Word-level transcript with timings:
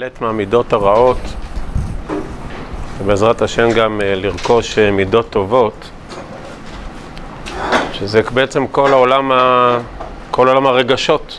להימלט 0.00 0.20
מהמידות 0.20 0.72
הרעות, 0.72 1.18
ובעזרת 2.98 3.42
השם 3.42 3.72
גם 3.72 4.00
אה, 4.00 4.14
לרכוש 4.14 4.78
אה, 4.78 4.90
מידות 4.90 5.30
טובות, 5.30 5.90
שזה 7.92 8.22
בעצם 8.34 8.66
כל 8.66 8.92
העולם, 8.92 9.32
ה... 9.32 9.78
כל 10.30 10.48
עולם 10.48 10.66
הרגשות. 10.66 11.38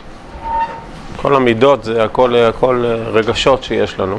כל 1.16 1.36
המידות 1.36 1.84
זה 1.84 2.04
הכל, 2.04 2.36
הכל 2.36 2.84
אה, 2.84 2.94
רגשות 2.94 3.62
שיש 3.62 3.98
לנו. 3.98 4.18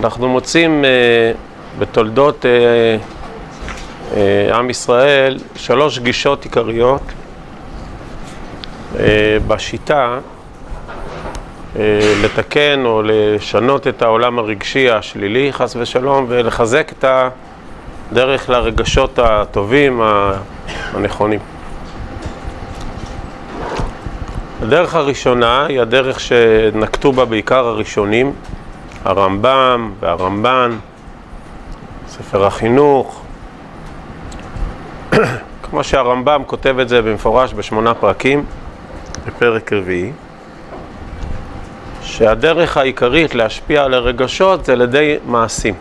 אנחנו 0.00 0.28
מוצאים 0.28 0.84
בתולדות 1.78 2.44
עם 4.54 4.70
ישראל 4.70 5.38
שלוש 5.56 5.98
גישות 5.98 6.44
עיקריות 6.44 7.02
בשיטה 9.46 10.18
לתקן 12.22 12.82
או 12.84 13.02
לשנות 13.04 13.86
את 13.86 14.02
העולם 14.02 14.38
הרגשי 14.38 14.90
השלילי, 14.90 15.52
חס 15.52 15.76
ושלום, 15.76 16.26
ולחזק 16.28 16.92
את 16.98 17.04
הדרך 18.10 18.50
לרגשות 18.50 19.18
הטובים, 19.18 20.00
הנכונים. 20.92 21.40
הדרך 24.62 24.94
הראשונה 24.94 25.66
היא 25.66 25.80
הדרך 25.80 26.20
שנקטו 26.20 27.12
בה 27.12 27.24
בעיקר 27.24 27.66
הראשונים, 27.66 28.32
הרמב"ם 29.04 29.92
והרמב"ן, 30.00 30.76
ספר 32.08 32.46
החינוך. 32.46 33.22
כמו 35.62 35.84
שהרמב"ם 35.84 36.42
כותב 36.46 36.78
את 36.78 36.88
זה 36.88 37.02
במפורש 37.02 37.54
בשמונה 37.54 37.94
פרקים, 37.94 38.44
בפרק 39.26 39.72
רביעי. 39.72 40.12
שהדרך 42.04 42.76
העיקרית 42.76 43.34
להשפיע 43.34 43.84
על 43.84 43.94
הרגשות 43.94 44.64
זה 44.64 44.72
על 44.72 44.80
ידי 44.80 45.16
מעשים. 45.26 45.74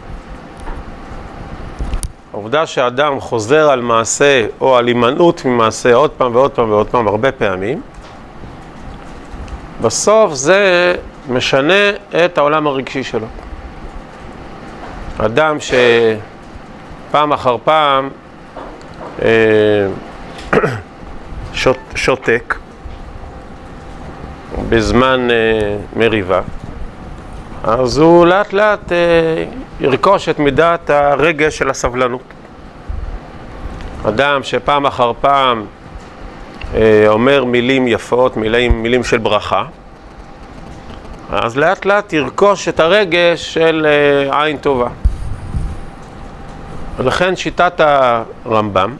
העובדה 2.33 2.65
שאדם 2.65 3.19
חוזר 3.19 3.69
על 3.69 3.81
מעשה 3.81 4.45
או 4.61 4.77
על 4.77 4.87
הימנעות 4.87 5.45
ממעשה 5.45 5.93
עוד 5.93 6.11
פעם 6.11 6.35
ועוד 6.35 6.51
פעם 6.51 6.69
ועוד 6.69 6.87
פעם, 6.87 7.07
הרבה 7.07 7.31
פעמים, 7.31 7.81
בסוף 9.81 10.33
זה 10.33 10.95
משנה 11.29 11.89
את 12.25 12.37
העולם 12.37 12.67
הרגשי 12.67 13.03
שלו. 13.03 13.27
אדם 15.17 15.57
שפעם 15.59 17.33
אחר 17.33 17.57
פעם 17.63 18.09
אה, 19.21 19.27
שות, 21.53 21.77
שותק, 21.95 22.55
בזמן 24.69 25.27
אה, 25.31 25.77
מריבה, 25.95 26.41
אז 27.63 27.97
הוא 27.97 28.25
לאט 28.25 28.53
לאט 28.53 28.91
אה, 28.91 29.45
ירכוש 29.79 30.29
את 30.29 30.39
מידת 30.39 30.89
הרגש 30.89 31.57
של 31.57 31.69
הסבלנות. 31.69 32.21
אדם 34.07 34.43
שפעם 34.43 34.85
אחר 34.85 35.11
פעם 35.21 35.65
אה, 36.75 37.03
אומר 37.07 37.45
מילים 37.45 37.87
יפות, 37.87 38.37
מילים, 38.37 38.83
מילים 38.83 39.03
של 39.03 39.17
ברכה, 39.17 39.63
אז 41.31 41.57
לאט 41.57 41.85
לאט 41.85 42.13
ירכוש 42.13 42.67
את 42.67 42.79
הרגש 42.79 43.53
של 43.53 43.87
עין 44.31 44.57
טובה. 44.57 44.87
ולכן 46.97 47.35
שיטת 47.35 47.81
הרמב"ם, 48.45 48.95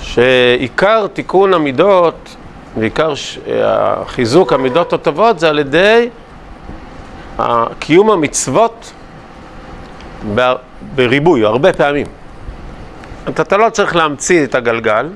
שעיקר 0.00 1.06
תיקון 1.06 1.54
המידות 1.54 2.36
בעיקר 2.76 3.12
חיזוק 4.06 4.52
המידות 4.52 4.92
הטובות 4.92 5.38
זה 5.38 5.48
על 5.48 5.58
ידי 5.58 6.08
קיום 7.78 8.10
המצוות 8.10 8.92
בריבוי, 10.94 11.44
הרבה 11.44 11.72
פעמים. 11.72 12.06
אתה 13.28 13.56
לא 13.56 13.70
צריך 13.70 13.96
להמציא 13.96 14.44
את 14.44 14.54
הגלגל, 14.54 15.08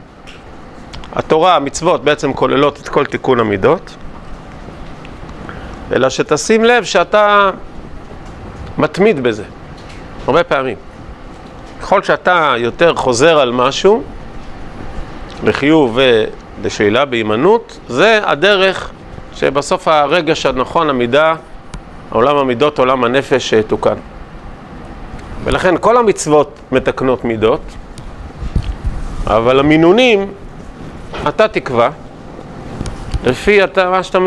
התורה, 1.12 1.56
המצוות 1.56 2.04
בעצם 2.04 2.32
כוללות 2.32 2.80
את 2.80 2.88
כל 2.88 3.04
תיקון 3.04 3.40
המידות, 3.40 3.96
אלא 5.92 6.10
שתשים 6.10 6.64
לב 6.64 6.84
שאתה 6.84 7.50
מתמיד 8.78 9.22
בזה, 9.22 9.44
הרבה 10.26 10.44
פעמים. 10.44 10.76
ככל 11.80 12.02
שאתה 12.02 12.54
יותר 12.56 12.94
חוזר 12.94 13.38
על 13.38 13.52
משהו, 13.52 14.02
לחיוב 15.44 15.98
לשאלה 16.64 17.04
בהימנעות, 17.04 17.78
זה 17.88 18.20
הדרך 18.24 18.90
שבסוף 19.34 19.88
הרגש 19.88 20.46
הנכון, 20.46 20.90
המידה, 20.90 21.34
עולם 22.10 22.36
המידות, 22.36 22.78
עולם 22.78 23.04
הנפש 23.04 23.54
תוקן. 23.54 23.94
ולכן 25.44 25.74
כל 25.80 25.96
המצוות 25.96 26.58
מתקנות 26.72 27.24
מידות, 27.24 27.60
אבל 29.26 29.60
המינונים, 29.60 30.32
אתה 31.28 31.48
תקבע, 31.48 31.88
לפי 33.24 33.64
אתה, 33.64 33.90
מה 33.90 34.02
שאתה 34.02 34.18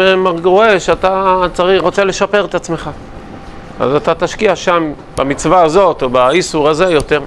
רואה, 0.43 0.79
שאתה 0.79 1.41
צריך, 1.53 1.81
רוצה 1.81 2.03
לשפר 2.03 2.45
את 2.45 2.55
עצמך. 2.55 2.89
אז 3.79 3.95
אתה 3.95 4.15
תשקיע 4.15 4.55
שם, 4.55 4.93
במצווה 5.17 5.63
הזאת 5.63 6.03
או 6.03 6.09
באיסור 6.09 6.69
הזה 6.69 6.85
יותר. 6.85 7.21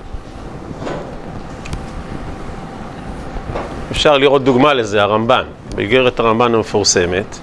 אפשר 3.94 4.18
לראות 4.18 4.44
דוגמה 4.44 4.74
לזה, 4.74 5.02
הרמב"ן, 5.02 5.44
באיגרת 5.74 6.20
הרמב"ן 6.20 6.54
המפורסמת. 6.54 7.38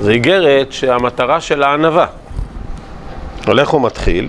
זו 0.00 0.10
איגרת 0.10 0.72
שהמטרה 0.72 1.40
שלה 1.40 1.72
ענווה. 1.72 2.06
הולך 3.46 3.68
הוא 3.68 3.82
מתחיל, 3.82 4.28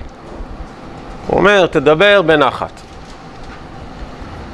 הוא 1.28 1.40
אומר, 1.40 1.66
תדבר 1.66 2.22
בנחת. 2.22 2.82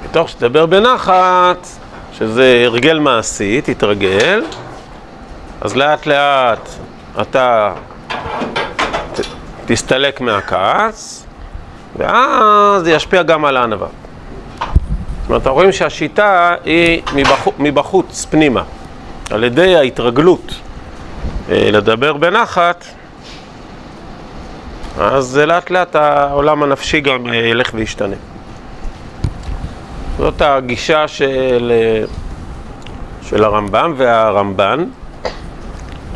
בתוך 0.04 0.30
שתדבר 0.30 0.66
בנחת, 0.66 1.68
שזה 2.14 2.64
הרגל 2.66 3.00
מעשי, 3.00 3.62
תתרגל, 3.62 4.44
אז 5.62 5.76
לאט 5.76 6.06
לאט 6.06 6.70
אתה 7.22 7.74
ת, 9.14 9.20
תסתלק 9.66 10.22
מהכעס, 10.22 11.26
ואז 11.98 12.84
זה 12.84 12.92
ישפיע 12.92 13.24
גם 13.24 13.46
על 13.46 13.58
הענווה. 13.58 13.88
אומרת, 15.30 15.42
אנחנו 15.42 15.54
רואים 15.54 15.72
שהשיטה 15.72 16.56
היא 16.66 17.02
מבחוץ, 17.16 17.54
מבחוץ 17.60 18.26
פנימה, 18.30 18.64
על 19.32 19.44
ידי 19.44 19.76
ההתרגלות 19.76 20.54
אה, 21.50 21.70
לדבר 21.72 22.14
בנחת, 22.14 22.86
אז 25.00 25.38
לאט 25.38 25.70
לאט 25.70 25.96
העולם 25.96 26.64
הנפשי 26.64 27.02
גם 27.02 27.28
אה, 27.28 27.36
ילך 27.36 27.72
וישתנה. 27.74 28.16
זאת 30.18 30.42
הגישה 30.42 31.08
של, 31.08 31.72
אה, 31.76 32.04
של 33.22 33.44
הרמב"ם 33.44 33.94
והרמב"ן, 33.98 34.86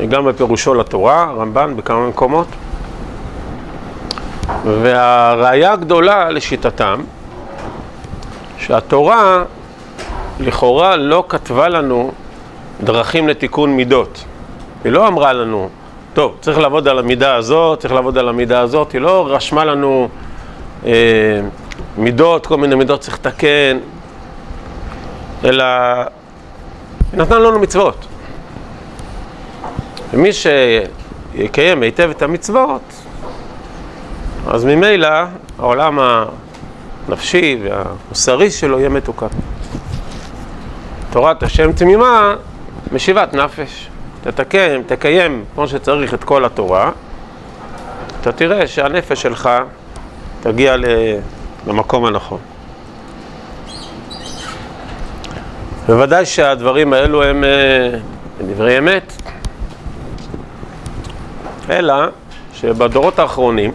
גם 0.09 0.25
בפירושו 0.25 0.74
לתורה, 0.74 1.24
הרמב"ן 1.24 1.75
בכמה 1.75 2.07
מקומות. 2.07 2.47
והראיה 4.63 5.72
הגדולה 5.72 6.30
לשיטתם 6.30 7.01
שהתורה 8.68 9.44
לכאורה 10.40 10.96
לא 10.96 11.24
כתבה 11.29 11.69
לנו 11.69 12.12
דרכים 12.84 13.28
לתיקון 13.28 13.69
מידות. 13.75 14.24
היא 14.84 14.91
לא 14.91 15.07
אמרה 15.07 15.34
לנו, 15.34 15.69
טוב, 16.13 16.38
צריך 16.41 16.57
לעבוד 16.57 16.88
על 16.88 17.00
המידה 17.00 17.35
הזאת, 17.35 17.79
צריך 17.79 17.94
לעבוד 17.94 18.18
על 18.18 18.29
המידה 18.29 18.59
הזאת, 18.59 18.91
היא 18.91 19.01
לא 19.01 19.28
רשמה 19.29 19.66
לנו 19.66 20.09
אה, 20.85 20.91
מידות, 21.97 22.47
כל 22.47 22.57
מיני 22.57 22.75
מידות 22.75 23.00
צריך 23.00 23.19
לתקן, 23.19 23.78
אלא 25.44 25.63
היא 27.12 27.19
נתנה 27.19 27.39
לנו 27.39 27.60
מצוות. 27.60 28.06
ומי 30.13 30.30
שיקיים 30.33 31.81
היטב 31.81 32.10
את 32.10 32.21
המצוות, 32.21 32.81
אז 34.48 34.65
ממילא 34.65 35.10
העולם 35.60 36.00
הנפשי 37.07 37.59
והמוסרי 37.63 38.51
שלו 38.51 38.79
יהיה 38.79 38.89
מתוקן. 38.89 39.27
תורת 41.11 41.44
השם 41.44 41.71
תמימה, 41.71 42.35
משיבת 42.91 43.33
נפש. 43.33 43.89
תתקן, 44.23 44.81
תקיים 44.88 45.45
כמו 45.55 45.67
שצריך 45.67 46.13
את 46.13 46.23
כל 46.23 46.45
התורה, 46.45 46.91
אתה 48.21 48.31
תראה 48.31 48.67
שהנפש 48.67 49.21
שלך 49.21 49.50
תגיע 50.41 50.75
למקום 51.67 52.05
הנכון. 52.05 52.39
בוודאי 55.88 56.25
שהדברים 56.25 56.94
האלו 56.94 57.23
הם 57.23 57.44
אה, 57.44 57.89
דברי 58.41 58.77
אמת, 58.77 59.13
אלא 61.69 61.95
שבדורות 62.53 63.19
האחרונים 63.19 63.71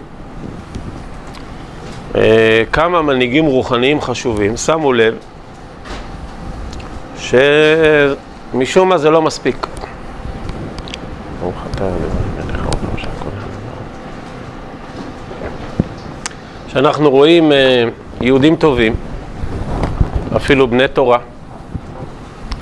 כמה 2.72 3.02
מנהיגים 3.02 3.46
רוחניים 3.46 4.00
חשובים 4.00 4.56
שמו 4.56 4.92
לב 4.92 5.14
שמשום 7.18 8.88
מה 8.88 8.98
זה 8.98 9.10
לא 9.10 9.22
מספיק. 9.22 9.66
שאנחנו 16.68 17.10
רואים 17.10 17.52
אה, 17.52 17.84
יהודים 18.20 18.56
טובים, 18.56 18.94
אפילו 20.36 20.68
בני 20.68 20.88
תורה, 20.88 21.18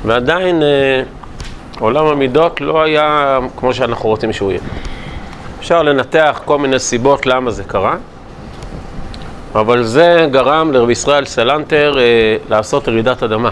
ועדיין 0.05 0.63
אה, 0.63 1.03
עולם 1.79 2.07
המידות 2.07 2.61
לא 2.61 2.83
היה 2.83 3.39
כמו 3.57 3.75
שאנחנו 3.75 4.09
רוצים 4.09 4.33
שהוא 4.33 4.51
יהיה. 4.51 4.61
אפשר 5.59 5.83
לנתח 5.83 6.41
כל 6.45 6.59
מיני 6.59 6.79
סיבות 6.79 7.27
למה 7.27 7.51
זה 7.51 7.65
קרה, 7.65 7.97
אבל 9.61 9.83
זה 9.83 10.27
גרם 10.31 10.73
לרבי 10.73 10.93
ישראל 10.93 11.25
סלנטר 11.25 11.99
אה, 11.99 12.37
לעשות 12.49 12.89
ירידת 12.89 13.23
אדמה. 13.23 13.51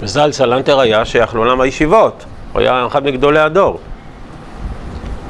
וזל 0.00 0.32
סלנטר 0.32 0.80
היה 0.80 1.04
שייך 1.04 1.34
לעולם 1.34 1.60
הישיבות, 1.60 2.24
הוא 2.52 2.60
היה 2.60 2.86
אחד 2.86 3.04
מגדולי 3.04 3.40
הדור. 3.40 3.78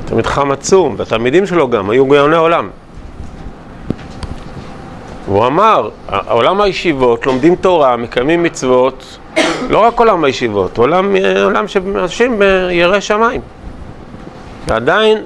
תלמיד 0.05 0.27
חם 0.27 0.51
עצום, 0.51 0.95
והתלמידים 0.99 1.47
שלו 1.47 1.71
גם 1.71 1.91
היו 1.91 2.07
גאוני 2.07 2.37
עולם. 2.37 2.71
והוא 5.27 5.47
אמר, 5.47 5.89
עולם 6.29 6.61
הישיבות, 6.61 7.27
לומדים 7.27 7.57
תורה, 7.57 7.97
מקיימים 7.97 8.43
מצוות, 8.43 9.19
לא 9.71 9.79
רק 9.79 9.99
עולם 9.99 10.25
הישיבות, 10.25 10.79
עולם, 10.79 11.17
עולם 11.45 11.69
של 11.69 11.99
אנשים 11.99 12.39
בירא 12.39 13.01
שמיים. 13.01 13.41
ועדיין, 14.67 15.19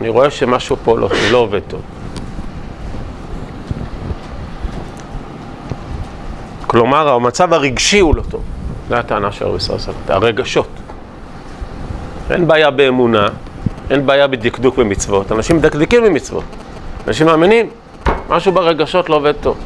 אני 0.00 0.08
רואה 0.08 0.30
שמשהו 0.30 0.76
פה 0.84 0.98
לא, 0.98 1.08
לא 1.30 1.38
עובד 1.38 1.60
טוב. 1.68 1.80
כלומר, 6.76 7.08
המצב 7.08 7.52
הרגשי 7.52 8.00
הוא 8.00 8.16
לא 8.16 8.22
טוב. 8.22 8.42
זו 8.88 8.94
הטענה 8.94 9.32
של 9.32 9.44
רבי 9.44 9.56
ישראל 9.56 9.78
הרגשות. 10.08 10.68
אין 12.30 12.46
בעיה 12.46 12.70
באמונה, 12.70 13.28
אין 13.90 14.06
בעיה 14.06 14.26
בדקדוק 14.26 14.78
במצוות. 14.78 15.32
אנשים 15.32 15.56
מדקדקים 15.56 16.04
במצוות. 16.04 16.44
אנשים 17.08 17.26
מאמינים, 17.26 17.70
משהו 18.28 18.52
ברגשות 18.52 19.08
לא 19.08 19.16
עובד 19.16 19.32
טוב. 19.40 19.56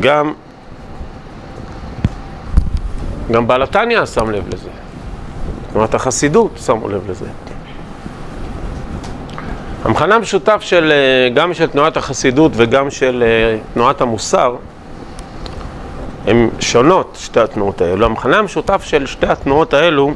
גם, 0.00 0.32
גם 3.30 3.46
בעל 3.46 3.62
התניא 3.62 4.06
שם 4.06 4.30
לב 4.30 4.54
לזה. 4.54 4.70
תנועת 5.72 5.94
החסידות 5.94 6.50
שמו 6.66 6.88
לב 6.88 7.10
לזה. 7.10 7.26
המכנה 9.84 10.14
המשותף 10.14 10.58
של, 10.60 10.92
אה, 10.92 11.34
גם 11.34 11.54
של 11.54 11.66
תנועת 11.66 11.96
החסידות 11.96 12.52
וגם 12.54 12.90
של 12.90 13.22
אה, 13.26 13.58
תנועת 13.74 14.00
המוסר 14.00 14.56
הן 16.26 16.48
שונות, 16.60 17.18
שתי 17.20 17.40
התנועות 17.40 17.80
האלו. 17.80 18.06
המכנה 18.06 18.38
המשותף 18.38 18.82
של 18.84 19.06
שתי 19.06 19.26
התנועות 19.26 19.74
האלו 19.74 20.12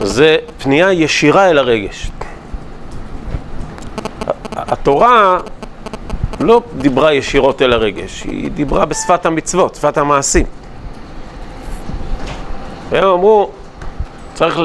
זה 0.00 0.36
פנייה 0.58 0.92
ישירה 0.92 1.50
אל 1.50 1.58
הרגש. 1.58 2.10
התורה 4.56 5.38
לא 6.40 6.62
דיברה 6.76 7.12
ישירות 7.12 7.62
אל 7.62 7.72
הרגש, 7.72 8.22
היא 8.22 8.50
דיברה 8.50 8.84
בשפת 8.84 9.26
המצוות, 9.26 9.74
שפת 9.74 9.98
המעשים. 9.98 10.46
והם 12.88 13.04
אמרו, 13.04 13.50
צריך 14.34 14.58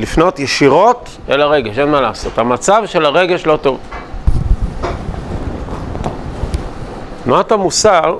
לפנות 0.00 0.38
ישירות 0.38 1.16
אל 1.28 1.40
הרגש, 1.40 1.78
אין 1.78 1.88
מה 1.88 2.00
לעשות. 2.00 2.38
המצב 2.38 2.82
של 2.86 3.04
הרגש 3.04 3.46
לא 3.46 3.58
טוב. 3.62 3.78
תנועת 7.24 7.52
המוסר 7.52 8.18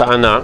טענה 0.00 0.40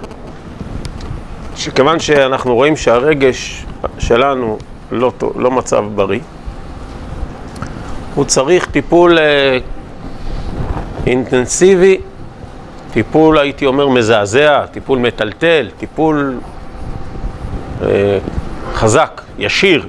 שכיוון 1.55 1.99
שאנחנו 1.99 2.55
רואים 2.55 2.77
שהרגש 2.77 3.65
שלנו 3.99 4.57
לא, 4.91 5.11
לא 5.35 5.51
מצב 5.51 5.83
בריא, 5.95 6.19
הוא 8.15 8.25
צריך 8.25 8.65
טיפול 8.65 9.19
אה, 9.19 9.57
אינטנסיבי, 11.07 11.97
טיפול 12.91 13.37
הייתי 13.37 13.65
אומר 13.65 13.87
מזעזע, 13.87 14.65
טיפול 14.65 14.99
מטלטל, 14.99 15.69
טיפול 15.77 16.39
אה, 17.81 18.17
חזק, 18.73 19.21
ישיר. 19.37 19.87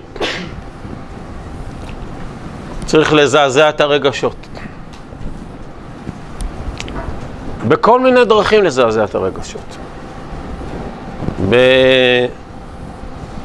צריך 2.86 3.12
לזעזע 3.12 3.68
את 3.68 3.80
הרגשות. 3.80 4.47
בכל 7.68 8.00
מיני 8.00 8.24
דרכים 8.24 8.64
לזעזע 8.64 9.04
את 9.04 9.14
הרגשות. 9.14 9.76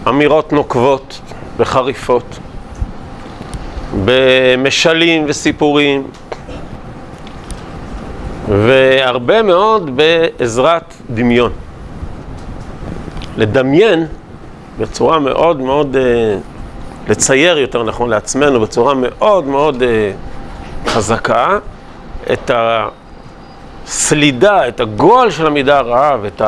באמירות 0.03 0.53
נוקבות 0.53 1.21
וחריפות, 1.57 2.39
במשלים 4.05 5.25
וסיפורים, 5.27 6.07
והרבה 8.49 9.41
מאוד 9.41 9.97
בעזרת 9.97 10.93
דמיון. 11.09 11.51
לדמיין 13.37 14.05
בצורה 14.79 15.19
מאוד 15.19 15.59
מאוד, 15.61 15.95
אה, 15.95 16.37
לצייר 17.09 17.57
יותר 17.57 17.83
נכון 17.83 18.09
לעצמנו 18.09 18.59
בצורה 18.59 18.93
מאוד 18.93 19.45
מאוד 19.47 19.83
אה, 19.83 20.11
חזקה 20.87 21.57
את 22.33 22.51
הסלידה, 23.85 24.67
את 24.67 24.79
הגועל 24.79 25.31
של 25.31 25.47
המידה 25.47 25.77
הרעה 25.77 26.17
ואת 26.21 26.41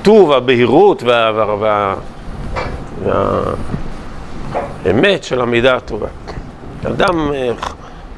הטוב, 0.00 0.32
הבהירות 0.32 1.02
וה... 1.02 1.30
וה, 1.34 1.54
וה, 1.56 1.94
וה 3.04 3.54
האמת 4.84 5.24
של 5.24 5.40
המידה 5.40 5.76
הטובה. 5.76 6.08
אדם 6.86 7.32
אה, 7.34 7.50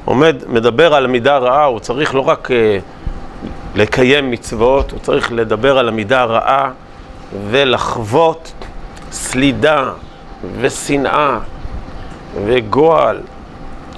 עומד, 0.05 0.35
מדבר 0.47 0.93
על 0.93 1.05
המידה 1.05 1.35
הרעה, 1.35 1.65
הוא 1.65 1.79
צריך 1.79 2.15
לא 2.15 2.21
רק 2.21 2.51
אה, 2.51 2.79
לקיים 3.75 4.31
מצוות, 4.31 4.91
הוא 4.91 4.99
צריך 4.99 5.31
לדבר 5.31 5.77
על 5.77 5.87
המידה 5.87 6.21
הרעה 6.21 6.71
ולחוות 7.49 8.53
סלידה 9.11 9.89
ושנאה 10.59 11.39
וגועל 12.45 13.21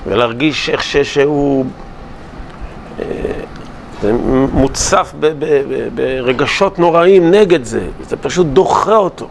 ולהרגיש 0.08 0.70
איך 0.70 0.84
שהוא 0.84 1.66
אה, 3.00 4.12
מוצף 4.54 5.14
ברגשות 5.96 6.80
נוראים 6.80 7.32
נגד 7.32 7.64
זה, 7.64 7.82
זה 8.10 8.18
פשוט 8.18 8.48
דוחה 8.48 8.96
אותו. 8.96 9.28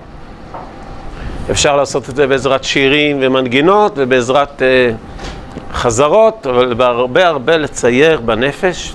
אפשר 1.50 1.76
לעשות 1.76 2.08
את 2.08 2.16
זה 2.16 2.26
בעזרת 2.26 2.64
שירים 2.64 3.18
ומנגינות 3.20 3.92
ובעזרת 3.96 4.62
אה, 4.62 4.90
חזרות, 5.72 6.46
אבל 6.46 6.74
בהרבה 6.74 7.26
הרבה 7.26 7.56
לצייר 7.56 8.20
בנפש. 8.20 8.94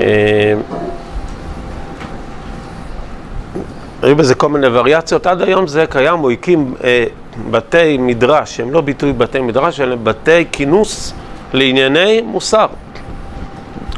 אה, 0.00 0.54
היו 4.02 4.16
בזה 4.16 4.34
כל 4.34 4.48
מיני 4.48 4.66
וריאציות, 4.66 5.26
עד 5.26 5.42
היום 5.42 5.66
זה 5.66 5.84
קיים, 5.90 6.18
הוא 6.18 6.30
הקים 6.30 6.74
אה, 6.84 7.04
בתי 7.50 7.98
מדרש, 7.98 8.60
הם 8.60 8.72
לא 8.72 8.80
ביטוי 8.80 9.12
בתי 9.12 9.40
מדרש, 9.40 9.80
אלא 9.80 9.96
בתי 10.02 10.44
כינוס 10.52 11.14
לענייני 11.52 12.20
מוסר. 12.20 12.66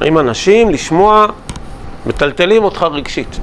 עם 0.05 0.19
אנשים 0.19 0.71
לשמוע, 0.71 1.27
מטלטלים 2.07 2.65
אותך 2.65 2.87
רגשית. 2.93 3.41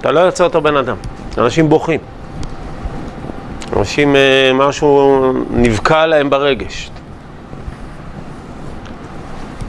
אתה 0.00 0.12
לא 0.12 0.20
יוצא 0.20 0.44
אותו 0.44 0.60
בן 0.60 0.76
אדם. 0.76 0.96
אנשים 1.38 1.68
בוכים. 1.68 2.00
אנשים, 3.76 4.16
אה, 4.16 4.50
משהו 4.54 5.32
נבקע 5.50 6.06
להם 6.06 6.30
ברגש. 6.30 6.90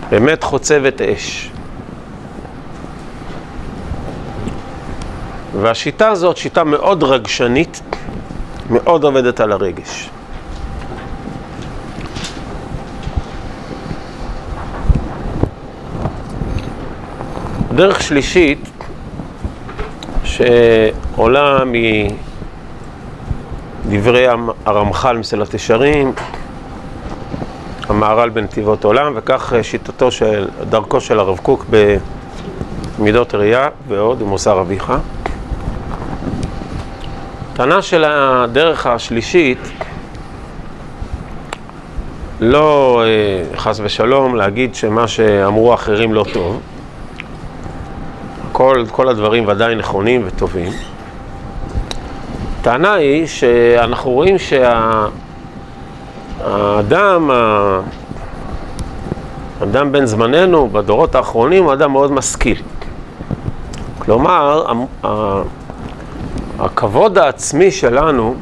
באמת 0.10 0.44
חוצבת 0.44 1.01
אש. 1.01 1.51
והשיטה 5.62 6.08
הזאת, 6.08 6.38
שיטה 6.38 6.63
מאוד 6.63 7.03
רגשנית, 7.03 7.82
מאוד 8.70 9.03
עובדת 9.03 9.39
על 9.39 9.51
הרגש. 9.51 10.10
דרך 17.75 18.01
שלישית, 18.01 18.70
שעולה 20.24 21.63
מדברי 23.86 24.25
הרמח"ל 24.65 25.17
מסילת 25.17 25.53
ישרים, 25.53 26.13
המהר"ל 27.89 28.29
בנתיבות 28.29 28.84
עולם, 28.84 29.13
וכך 29.15 29.53
שיטתו 29.62 30.12
של, 30.12 30.48
דרכו 30.70 31.01
של 31.01 31.20
הרב 31.20 31.38
קוק 31.38 31.65
במידות 33.00 33.36
ראייה 33.36 33.67
ועוד, 33.88 34.20
במוסר 34.20 34.62
אביך. 34.62 34.94
טענה 37.53 37.82
של 37.82 38.03
הדרך 38.08 38.88
השלישית, 38.88 39.60
לא 42.39 43.01
אה, 43.05 43.58
חס 43.58 43.79
ושלום 43.84 44.36
להגיד 44.36 44.75
שמה 44.75 45.08
שאמרו 45.08 45.72
האחרים 45.72 46.13
לא 46.13 46.25
טוב, 46.34 46.62
כל, 48.57 48.83
כל 48.91 49.09
הדברים 49.09 49.47
ודאי 49.47 49.75
נכונים 49.75 50.21
וטובים, 50.25 50.71
הטענה 52.59 52.93
היא 52.93 53.27
שאנחנו 53.27 54.12
רואים 54.12 54.35
שהאדם, 56.39 57.31
האדם 59.62 59.91
בן 59.91 60.05
זמננו, 60.05 60.69
בדורות 60.69 61.15
האחרונים, 61.15 61.63
הוא 61.63 61.74
אדם 61.74 61.91
מאוד 61.91 62.12
משכיל. 62.12 62.62
כלומר, 64.00 64.65
הכבוד 66.59 67.17
העצמי 67.17 67.71
שלנו 67.71 68.35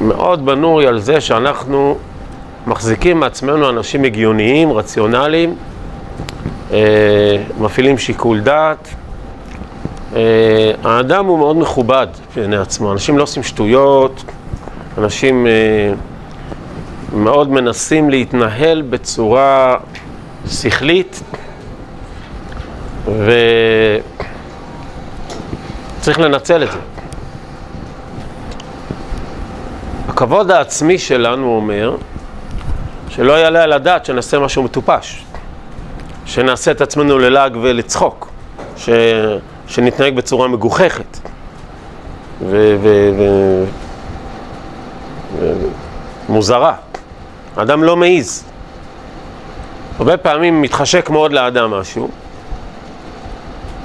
מאוד 0.00 0.46
בנוי 0.46 0.86
על 0.86 0.98
זה 0.98 1.20
שאנחנו 1.20 1.96
מחזיקים 2.66 3.20
מעצמנו 3.20 3.68
אנשים 3.70 4.04
הגיוניים, 4.04 4.72
רציונליים, 4.72 5.54
מפעילים 7.60 7.98
שיקול 7.98 8.40
דעת. 8.40 8.88
אה, 10.16 10.72
האדם 10.84 11.26
הוא 11.26 11.38
מאוד 11.38 11.56
מכובד 11.56 12.06
בעיני 12.36 12.56
עצמו, 12.56 12.92
אנשים 12.92 13.18
לא 13.18 13.22
עושים 13.22 13.42
שטויות, 13.42 14.24
אנשים 14.98 15.46
אה, 15.46 15.92
מאוד 17.12 17.50
מנסים 17.50 18.10
להתנהל 18.10 18.82
בצורה 18.82 19.76
שכלית 20.50 21.22
וצריך 25.98 26.18
לנצל 26.18 26.62
את 26.62 26.72
זה. 26.72 26.78
הכבוד 30.08 30.50
העצמי 30.50 30.98
שלנו 30.98 31.56
אומר 31.56 31.96
שלא 33.08 33.32
יעלה 33.32 33.62
על 33.62 33.72
הדעת 33.72 34.04
שנעשה 34.04 34.38
משהו 34.38 34.62
מטופש, 34.62 35.24
שנעשה 36.30 36.70
את 36.70 36.80
עצמנו 36.80 37.18
ללעג 37.18 37.56
ולצחוק, 37.60 38.28
ש... 38.76 38.88
שנתנהג 39.66 40.14
בצורה 40.14 40.48
מגוחכת 40.48 41.18
ומוזרה. 46.28 46.74
ו... 47.56 47.60
האדם 47.60 47.84
לא 47.84 47.96
מעיז. 47.96 48.44
הרבה 49.98 50.16
פעמים 50.16 50.62
מתחשק 50.62 51.10
מאוד 51.10 51.32
לאדם 51.32 51.70
משהו, 51.70 52.08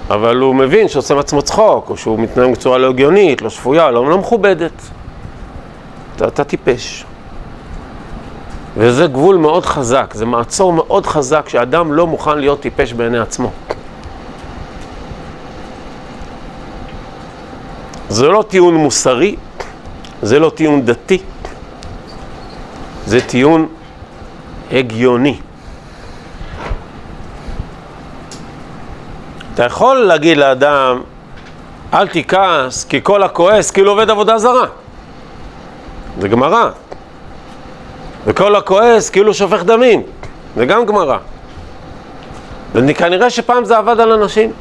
אבל 0.10 0.38
הוא 0.38 0.56
מבין 0.56 0.88
שעושה 0.88 1.16
מעצמו 1.16 1.42
צחוק, 1.42 1.90
או 1.90 1.98
שהוא 1.98 2.20
מתנהג 2.20 2.52
בצורה 2.52 2.78
לא 2.78 2.90
הגיונית, 2.90 3.42
לא 3.42 3.50
שפויה, 3.50 3.92
לא, 3.92 4.10
לא 4.10 4.18
מכובדת. 4.18 4.82
אתה, 6.16 6.28
אתה 6.28 6.44
טיפש. 6.44 7.06
וזה 8.78 9.08
גבול 9.08 9.36
מאוד 9.36 9.66
חזק, 9.66 10.14
זה 10.14 10.26
מעצור 10.26 10.74
מאוד 10.74 11.06
חזק 11.06 11.50
שאדם 11.50 11.94
לא 11.94 12.08
מוכן 12.08 12.38
להיות 12.38 12.60
טיפש 12.60 12.94
בעיני 12.94 13.20
עצמו. 13.20 13.52
זה 18.10 18.28
לא 18.28 18.44
טיעון 18.48 18.76
מוסרי, 18.76 19.36
זה 20.22 20.40
לא 20.40 20.50
טיעון 20.56 20.86
דתי, 20.86 21.22
זה 23.06 23.22
טיעון 23.22 23.68
הגיוני. 24.72 25.38
אתה 29.54 29.64
יכול 29.64 29.98
להגיד 29.98 30.38
לאדם, 30.38 31.02
אל 31.94 32.08
תכעס, 32.08 32.84
כי 32.84 33.00
כל 33.04 33.24
הכועס 33.24 33.72
כאילו 33.72 33.92
עובד 33.92 34.10
עבודה 34.10 34.38
זרה. 34.38 34.66
זה 36.20 36.28
גמרא. 36.28 36.70
וכל 38.26 38.56
הכועס 38.56 39.10
כאילו 39.10 39.34
שופך 39.34 39.64
דמים, 39.64 40.04
זה 40.56 40.66
גם 40.66 40.86
גמרא. 40.86 41.18
וכנראה 42.74 43.30
שפעם 43.30 43.66
זה 43.66 43.78
עבד 43.78 44.00
על 44.00 44.12
אנשים. 44.12 44.52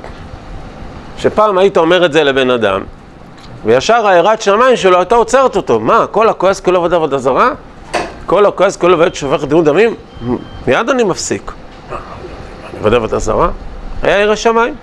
שפעם 1.19 1.59
היית 1.59 1.77
אומר 1.77 2.05
את 2.05 2.13
זה 2.13 2.25
לבן 2.25 2.51
אדם, 2.51 2.81
וישר 3.65 4.07
היראת 4.07 4.43
שמיים 4.43 4.77
שלו 4.77 4.99
הייתה 4.99 5.15
עוצרת 5.15 5.57
אותו. 5.57 5.81
מה, 5.81 6.07
כל 6.11 6.29
הכועס 6.29 6.61
כאילו 6.61 6.79
עבוד 6.79 6.95
עבודה 6.95 7.19
זרה? 7.19 7.51
כל 8.27 8.47
הכועס 8.47 8.77
כאילו 8.77 8.95
עובד 8.95 9.15
שופך 9.15 9.45
דמים? 9.45 9.95
מיד 10.67 10.91
אני 10.91 11.03
מפסיק. 11.03 11.53
עבודה 12.79 12.97
עבודה 12.97 13.19
זרה? 13.19 13.49
היה 14.03 14.21
ירא 14.21 14.35
שמיים. 14.35 14.75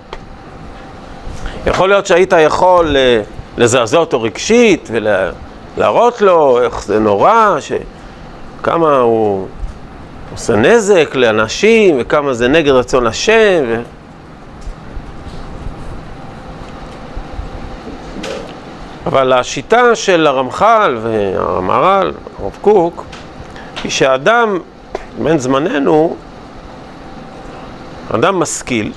יכול 1.67 1.89
להיות 1.89 2.05
שהיית 2.05 2.33
יכול 2.39 2.97
אה, 2.97 3.21
לזעזע 3.57 3.97
אותו 3.97 4.21
רגשית 4.21 4.89
ולהראות 4.91 6.21
לו 6.21 6.61
איך 6.61 6.83
זה 6.83 7.00
נורא, 7.00 7.57
ש... 7.59 7.71
כמה 8.63 8.97
הוא 8.97 9.47
עושה 10.33 10.55
נזק 10.55 11.15
לאנשים, 11.15 11.97
וכמה 11.99 12.33
זה 12.33 12.47
נגד 12.47 12.71
רצון 12.71 13.07
השם. 13.07 13.63
ו... 13.67 13.81
אבל 19.05 19.33
השיטה 19.33 19.95
של 19.95 20.27
הרמח"ל 20.27 20.97
והמהר"ל, 21.01 22.11
הרב 22.39 22.57
קוק, 22.61 23.03
היא 23.83 23.91
שאדם, 23.91 24.59
בן 25.23 25.37
זמננו, 25.37 26.15
אדם 28.15 28.39
משכיל, 28.39 28.91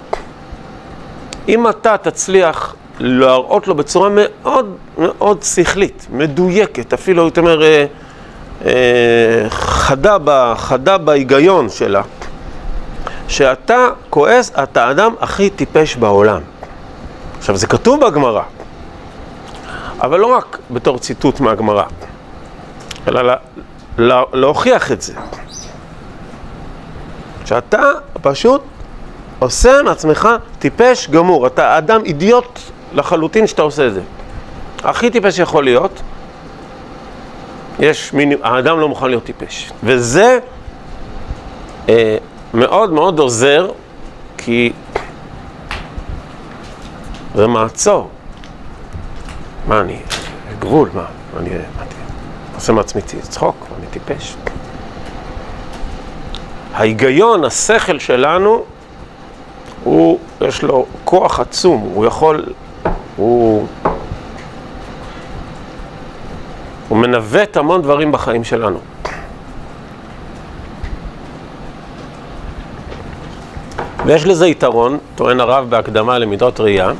אם 1.48 1.68
אתה 1.68 1.96
תצליח 1.96 2.74
להראות 3.00 3.68
לו 3.68 3.74
בצורה 3.74 4.08
מאוד 4.12 4.76
מאוד 4.98 5.42
שכלית, 5.42 6.06
מדויקת, 6.10 6.92
אפילו 6.92 7.22
הייתי 7.22 7.40
אומר 7.40 7.62
אה, 7.62 7.86
חדה, 9.48 10.16
ב, 10.24 10.54
חדה 10.56 10.98
בהיגיון 10.98 11.68
שלה, 11.68 12.02
שאתה 13.28 13.88
כועס, 14.10 14.52
אתה 14.62 14.86
האדם 14.88 15.14
הכי 15.20 15.50
טיפש 15.50 15.96
בעולם. 15.96 16.40
עכשיו, 17.38 17.56
זה 17.56 17.66
כתוב 17.66 18.06
בגמרא, 18.06 18.42
אבל 20.00 20.20
לא 20.20 20.26
רק 20.26 20.58
בתור 20.70 20.98
ציטוט 20.98 21.40
מהגמרא, 21.40 21.84
אלא 23.08 23.22
לה, 23.22 23.36
לה, 23.98 24.22
להוכיח 24.32 24.92
את 24.92 25.02
זה. 25.02 25.14
שאתה 27.44 27.82
פשוט 28.22 28.62
עושה 29.38 29.82
מעצמך 29.82 30.28
טיפש 30.58 31.10
גמור, 31.10 31.46
אתה 31.46 31.78
אדם 31.78 32.04
אידיוט 32.04 32.58
לחלוטין 32.94 33.46
שאתה 33.46 33.62
עושה 33.62 33.86
את 33.86 33.94
זה. 33.94 34.00
הכי 34.84 35.10
טיפש 35.10 35.38
יכול 35.38 35.64
להיות, 35.64 36.02
יש 37.78 38.12
מיני, 38.12 38.34
האדם 38.42 38.80
לא 38.80 38.88
מוכן 38.88 39.08
להיות 39.08 39.24
טיפש. 39.24 39.70
וזה 39.82 40.38
אה, 41.88 42.16
מאוד 42.54 42.92
מאוד 42.92 43.18
עוזר, 43.18 43.70
כי 44.38 44.72
זה 47.34 47.46
מעצור. 47.46 48.08
מה 49.68 49.80
אני, 49.80 49.98
גבול, 50.58 50.90
מה, 50.94 51.04
אני, 51.38 51.50
אני 51.50 51.88
עושה 52.54 52.72
מעצמי 52.72 53.02
צחוק, 53.02 53.66
אני 53.78 53.86
טיפש. 53.86 54.36
ההיגיון, 56.74 57.44
השכל 57.44 57.98
שלנו, 57.98 58.64
הוא, 59.84 60.18
יש 60.40 60.62
לו 60.62 60.86
כוח 61.04 61.40
עצום, 61.40 61.80
הוא 61.94 62.06
יכול, 62.06 62.44
הוא... 63.16 63.66
הוא 66.88 66.98
מנווט 66.98 67.56
המון 67.56 67.82
דברים 67.82 68.12
בחיים 68.12 68.44
שלנו. 68.44 68.78
ויש 74.06 74.26
לזה 74.26 74.46
יתרון, 74.46 74.98
טוען 75.14 75.40
הרב 75.40 75.70
בהקדמה 75.70 76.18
למידות 76.18 76.60
ראייה, 76.60 76.90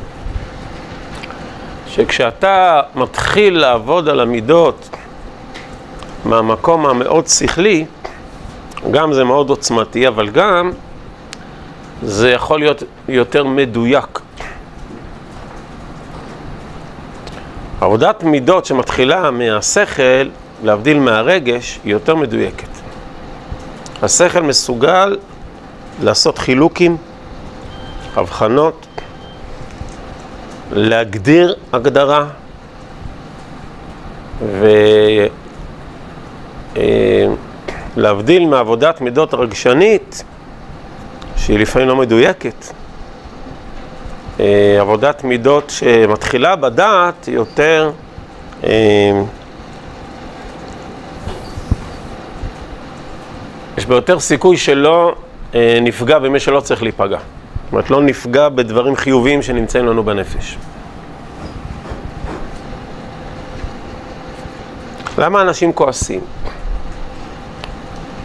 שכשאתה 1.89 2.81
מתחיל 2.95 3.59
לעבוד 3.59 4.09
על 4.09 4.21
המידות 4.21 4.89
מהמקום 6.25 6.87
המאוד 6.87 7.27
שכלי, 7.27 7.85
גם 8.91 9.13
זה 9.13 9.25
מאוד 9.25 9.51
עוצמתי, 9.51 10.09
אבל 10.09 10.29
גם 10.29 10.73
זה 12.03 12.31
יכול 12.31 12.59
להיות 12.59 12.83
יותר 13.09 13.45
מדויק. 13.45 14.21
עבודת 17.85 18.23
מידות 18.23 18.67
שמתחילה 18.67 19.31
מהשכל, 19.31 20.29
להבדיל 20.63 20.99
מהרגש, 20.99 21.81
היא 21.85 21.93
יותר 21.93 22.15
מדויקת. 22.15 22.69
השכל 24.03 24.43
מסוגל 24.43 25.17
לעשות 26.03 26.39
חילוקים, 26.39 26.97
הבחנות, 28.17 28.87
להגדיר 30.73 31.55
הגדרה, 31.73 32.27
ולהבדיל 37.97 38.47
מעבודת 38.47 39.01
מידות 39.01 39.35
רגשנית, 39.35 40.25
שהיא 41.37 41.59
לפעמים 41.59 41.89
לא 41.89 41.97
מדויקת. 41.97 42.65
אה, 44.41 44.77
עבודת 44.81 45.25
מידות 45.25 45.71
שמתחילה 45.71 46.57
בדעת 46.57 47.29
יותר 47.29 47.91
אה, 48.65 49.23
יש 53.79 53.87
בה 53.87 53.95
יותר 53.95 54.21
סיכוי 54.21 54.57
שלא 54.57 55.15
אה, 55.55 55.79
נפגע 55.83 56.19
במי 56.19 56.41
שלא 56.41 56.61
צריך 56.61 56.83
להיפגע. 56.83 57.19
זאת 57.19 57.73
אומרת, 57.73 57.91
לא 57.91 58.03
נפגע 58.03 58.49
בדברים 58.49 58.97
חיוביים 58.97 59.43
שנמצאים 59.43 59.87
לנו 59.87 60.03
בנפש. 60.03 60.59
למה 65.19 65.43
אנשים 65.43 65.73
כועסים? 65.73 66.21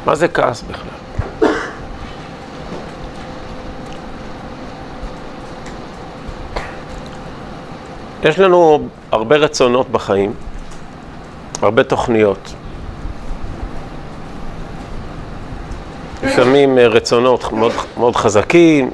מה 0.06 0.16
זה 0.16 0.28
כעס 0.28 0.62
בכלל? 0.62 0.99
יש 8.24 8.40
לנו 8.40 8.88
הרבה 9.12 9.36
רצונות 9.36 9.90
בחיים, 9.90 10.34
הרבה 11.62 11.84
תוכניות. 11.84 12.54
לפעמים 16.24 16.78
אה, 16.78 16.88
רצונות 16.88 17.52
מאוד, 17.52 17.72
מאוד 17.98 18.16
חזקים, 18.16 18.90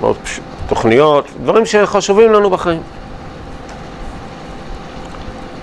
מאוד 0.00 0.16
פש... 0.24 0.40
תוכניות, 0.68 1.26
דברים 1.42 1.66
שחשובים 1.66 2.32
לנו 2.32 2.50
בחיים. 2.50 2.82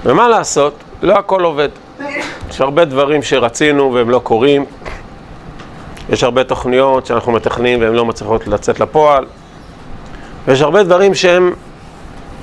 ומה 0.05 0.27
לעשות? 0.27 0.73
לא 1.01 1.13
הכל 1.13 1.43
עובד. 1.43 1.69
יש 2.49 2.61
הרבה 2.61 2.85
דברים 2.85 3.23
שרצינו 3.23 3.93
והם 3.93 4.09
לא 4.09 4.19
קורים. 4.19 4.65
יש 6.09 6.23
הרבה 6.23 6.43
תוכניות 6.43 7.05
שאנחנו 7.05 7.31
מתכננים 7.31 7.81
והן 7.81 7.93
לא 7.93 8.05
מצליחות 8.05 8.47
לצאת 8.47 8.79
לפועל. 8.79 9.25
ויש 10.47 10.61
הרבה 10.61 10.83
דברים 10.83 11.15
שהם, 11.15 11.53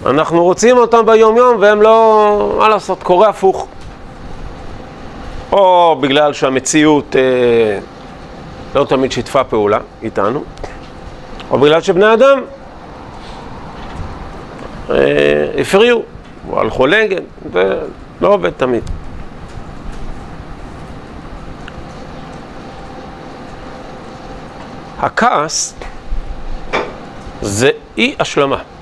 אנחנו 0.07 0.43
רוצים 0.43 0.77
אותם 0.79 1.07
ביום-יום 1.07 1.57
והם 1.61 1.83
לא, 1.83 2.57
מה 2.59 2.69
לעשות, 2.69 3.03
קורה 3.03 3.29
הפוך. 3.29 3.67
או 5.53 5.97
בגלל 6.01 6.33
שהמציאות 6.33 7.17
אה, 7.17 7.79
לא 8.75 8.85
תמיד 8.85 9.13
שיתפה 9.13 9.45
פעולה 9.45 9.79
איתנו, 10.03 10.45
או 11.51 11.59
בגלל 11.59 11.81
שבני 11.81 12.13
אדם 12.13 12.41
אה, 14.91 14.97
הפריעו, 15.59 16.03
או 16.51 16.61
הלכו 16.61 16.87
נגד, 16.87 17.21
זה 17.53 17.79
לא 18.21 18.29
עובד 18.29 18.51
תמיד. 18.51 18.83
הכעס 24.99 25.75
זה 27.43 27.71
אי 27.99 28.15
השלמה. 28.19 28.74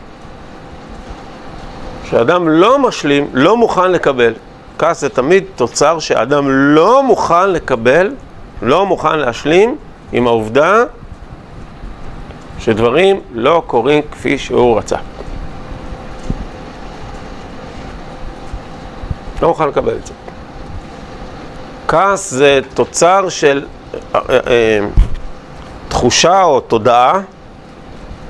כשאדם 2.13 2.49
לא 2.49 2.79
משלים, 2.79 3.29
לא 3.33 3.57
מוכן 3.57 3.93
לקבל, 3.93 4.33
כעס 4.79 5.01
זה 5.01 5.09
תמיד 5.09 5.45
תוצר 5.57 5.99
שאדם 5.99 6.51
לא 6.51 7.03
מוכן 7.03 7.51
לקבל, 7.51 8.15
לא 8.63 8.87
מוכן 8.87 9.19
להשלים 9.19 9.77
עם 10.13 10.27
העובדה 10.27 10.85
שדברים 12.59 13.21
לא 13.35 13.63
קורים 13.67 14.03
כפי 14.13 14.39
שהוא 14.39 14.79
רצה. 14.79 14.97
לא 19.43 19.49
מוכן 19.49 19.69
לקבל 19.69 19.95
את 19.97 20.07
זה. 20.07 20.13
כעס 21.89 22.31
זה 22.31 22.61
תוצר 22.75 23.29
של 23.29 23.65
אה, 23.95 24.21
אה, 24.31 24.39
אה, 24.47 24.81
תחושה 25.89 26.43
או 26.43 26.61
תודעה 26.61 27.21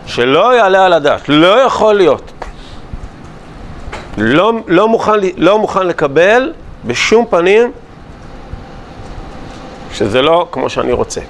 שלא 0.07 0.55
יעלה 0.57 0.85
על 0.87 0.93
הדעת, 0.93 1.29
לא 1.29 1.61
יכול 1.61 1.95
להיות. 1.95 2.33
לא, 4.19 4.53
לא, 4.67 4.89
מוכן, 4.89 5.13
לא 5.37 5.59
מוכן 5.59 5.87
לקבל 5.87 6.53
בשום 6.85 7.27
פנים 7.31 7.73
שזה 9.93 10.23
לא 10.23 10.49
כמו 10.53 10.71
שאני 10.71 10.93
רוצה, 10.93 11.21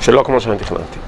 שלא 0.00 0.22
כמו 0.26 0.40
שאני 0.40 0.58
תכננתי. 0.58 0.98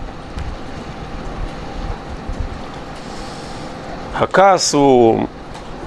הכעס 4.14 4.74
הוא 4.74 5.26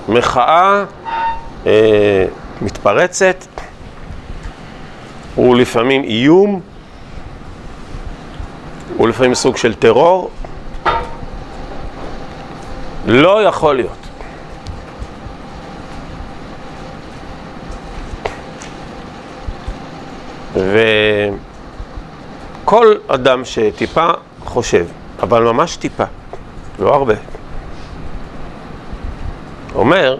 מחאה 0.09 0.83
אה, 1.65 2.25
מתפרצת, 2.61 3.45
הוא 5.35 5.55
לפעמים 5.55 6.03
איום, 6.03 6.61
הוא 8.97 9.07
לפעמים 9.07 9.35
סוג 9.35 9.57
של 9.57 9.73
טרור. 9.75 10.29
לא 13.05 13.43
יכול 13.43 13.75
להיות. 13.75 14.04
וכל 22.63 22.95
אדם 23.07 23.45
שטיפה 23.45 24.09
חושב, 24.45 24.85
אבל 25.23 25.43
ממש 25.43 25.75
טיפה, 25.75 26.03
לא 26.79 26.93
הרבה, 26.95 27.13
אומר 29.75 30.17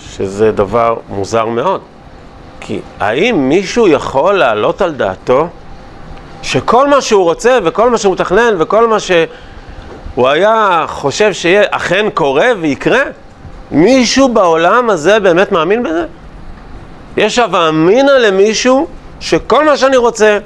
שזה 0.00 0.52
דבר 0.52 0.96
מוזר 1.08 1.46
מאוד. 1.46 1.80
כי 2.60 2.80
האם 3.00 3.48
מישהו 3.48 3.88
יכול 3.88 4.34
להעלות 4.34 4.82
על 4.82 4.92
דעתו 4.92 5.48
שכל 6.42 6.88
מה 6.88 7.00
שהוא 7.00 7.24
רוצה 7.24 7.58
וכל 7.64 7.90
מה 7.90 7.98
שהוא 7.98 8.12
מתכנן 8.12 8.54
וכל 8.58 8.88
מה 8.88 9.00
שהוא 9.00 10.28
היה 10.28 10.84
חושב 10.88 11.32
שיהיה 11.32 11.62
אכן 11.70 12.06
קורה 12.14 12.46
ויקרה? 12.60 13.02
מישהו 13.70 14.28
בעולם 14.28 14.90
הזה 14.90 15.20
באמת 15.20 15.52
מאמין 15.52 15.82
בזה? 15.82 16.06
יש 17.16 17.38
הווה 17.38 17.68
אמינא 17.68 18.10
למישהו 18.10 18.86
שכל 19.20 19.64
מה 19.64 19.76
שאני 19.76 19.96
רוצה, 19.96 20.38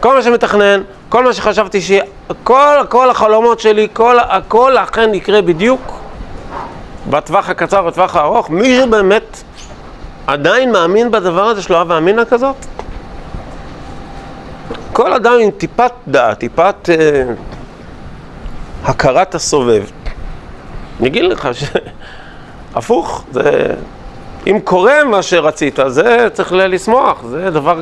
כל 0.00 0.14
מה 0.14 0.22
שמתכנן, 0.22 0.82
כל 1.08 1.24
מה 1.24 1.32
שחשבתי 1.32 1.80
שיהיה, 1.80 2.04
כל, 2.44 2.76
כל 2.88 3.10
החלומות 3.10 3.60
שלי, 3.60 3.88
כל, 3.92 4.18
הכל 4.18 4.78
אכן 4.78 5.14
יקרה 5.14 5.42
בדיוק 5.42 5.92
בטווח 7.10 7.48
הקצר, 7.48 7.82
בטווח 7.82 8.16
הארוך, 8.16 8.50
מישהו 8.50 8.90
באמת 8.90 9.42
עדיין 10.26 10.72
מאמין 10.72 11.10
בדבר 11.10 11.44
הזה 11.44 11.62
שלו 11.62 11.78
הווה 11.78 11.98
אמינא 11.98 12.24
כזאת? 12.24 12.56
כל 14.92 15.12
אדם 15.12 15.32
עם 15.42 15.50
טיפת 15.50 15.92
דעת, 16.08 16.38
טיפת 16.38 16.88
אה, 16.88 17.24
הכרת 18.84 19.34
הסובב, 19.34 19.82
אני 21.00 21.08
אגיד 21.08 21.24
לך 21.24 21.48
שהפוך, 22.72 23.24
זה... 23.32 23.74
אם 24.46 24.58
קורה 24.64 25.04
מה 25.04 25.22
שרצית, 25.22 25.78
זה 25.86 26.28
צריך 26.32 26.52
לשמוח, 26.52 27.22
זה 27.22 27.50
דבר 27.50 27.80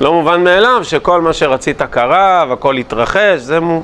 לא 0.00 0.12
מובן 0.12 0.44
מאליו, 0.44 0.80
שכל 0.82 1.20
מה 1.20 1.32
שרצית 1.32 1.82
קרה 1.82 2.44
והכל 2.48 2.76
התרחש, 2.76 3.40
זה... 3.40 3.60
מו... 3.60 3.82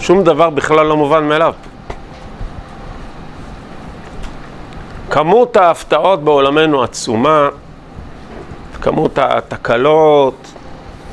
שום 0.00 0.24
דבר 0.24 0.50
בכלל 0.50 0.86
לא 0.86 0.96
מובן 0.96 1.24
מאליו. 1.24 1.54
כמות 5.10 5.56
ההפתעות 5.56 6.24
בעולמנו 6.24 6.82
עצומה, 6.82 7.48
כמות 8.82 9.18
התקלות, 9.18 10.52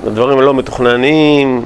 הדברים 0.08 0.40
הלא 0.40 0.54
מתוכננים, 0.54 1.66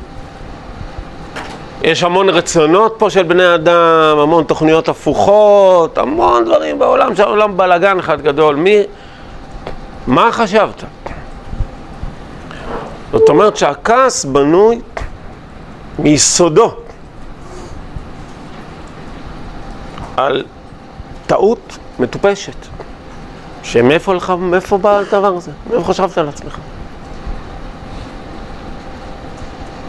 יש 1.81 2.03
המון 2.03 2.29
רצונות 2.29 2.95
פה 2.97 3.09
של 3.09 3.23
בני 3.23 3.55
אדם, 3.55 4.17
המון 4.19 4.43
תוכניות 4.43 4.89
הפוכות, 4.89 5.97
המון 5.97 6.45
דברים 6.45 6.79
בעולם, 6.79 7.15
שהעולם 7.15 7.57
בלאגן 7.57 7.99
אחד 7.99 8.21
גדול. 8.21 8.55
מי... 8.55 8.83
מה 10.07 10.31
חשבת? 10.31 10.83
זאת 13.11 13.29
אומרת 13.29 13.57
שהכעס 13.57 14.25
בנוי 14.25 14.81
מיסודו 15.99 16.71
על 20.17 20.43
טעות 21.27 21.77
מטופשת. 21.99 22.67
שמאיפה 23.63 24.13
לך, 24.13 24.33
מאיפה 24.39 24.77
בא 24.77 24.97
הדבר 24.97 25.35
הזה? 25.35 25.51
מאיפה 25.69 25.83
חשבת 25.83 26.17
על 26.17 26.29
עצמך? 26.29 26.57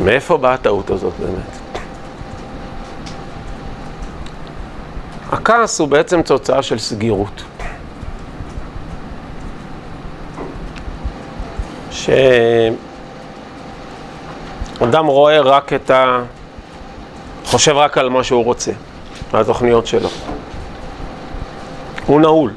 מאיפה 0.05 0.37
באה 0.37 0.55
הטעות 0.55 0.90
הזאת 0.90 1.12
באמת? 1.20 1.60
הכעס 5.33 5.81
הוא 5.81 5.88
בעצם 5.88 6.23
תוצאה 6.23 6.62
של 6.62 6.79
סגירות. 6.79 7.43
שאדם 14.81 15.07
רואה 15.07 15.40
רק 15.40 15.73
את 15.73 15.90
ה... 15.90 16.23
חושב 17.45 17.77
רק 17.77 17.99
על 17.99 18.09
מה 18.09 18.25
שהוא 18.25 18.45
רוצה, 18.45 18.73
על 19.33 19.40
התוכניות 19.40 19.87
שלו. 19.87 20.09
הוא 22.07 22.21
נעול. 22.21 22.53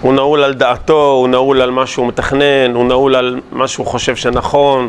הוא 0.00 0.14
נעול 0.14 0.44
על 0.44 0.54
דעתו, 0.54 1.10
הוא 1.10 1.28
נעול 1.28 1.62
על 1.62 1.70
מה 1.70 1.86
שהוא 1.86 2.06
מתכנן, 2.06 2.74
הוא 2.74 2.84
נעול 2.84 3.16
על 3.16 3.40
מה 3.52 3.68
שהוא 3.68 3.86
חושב 3.86 4.16
שנכון, 4.16 4.88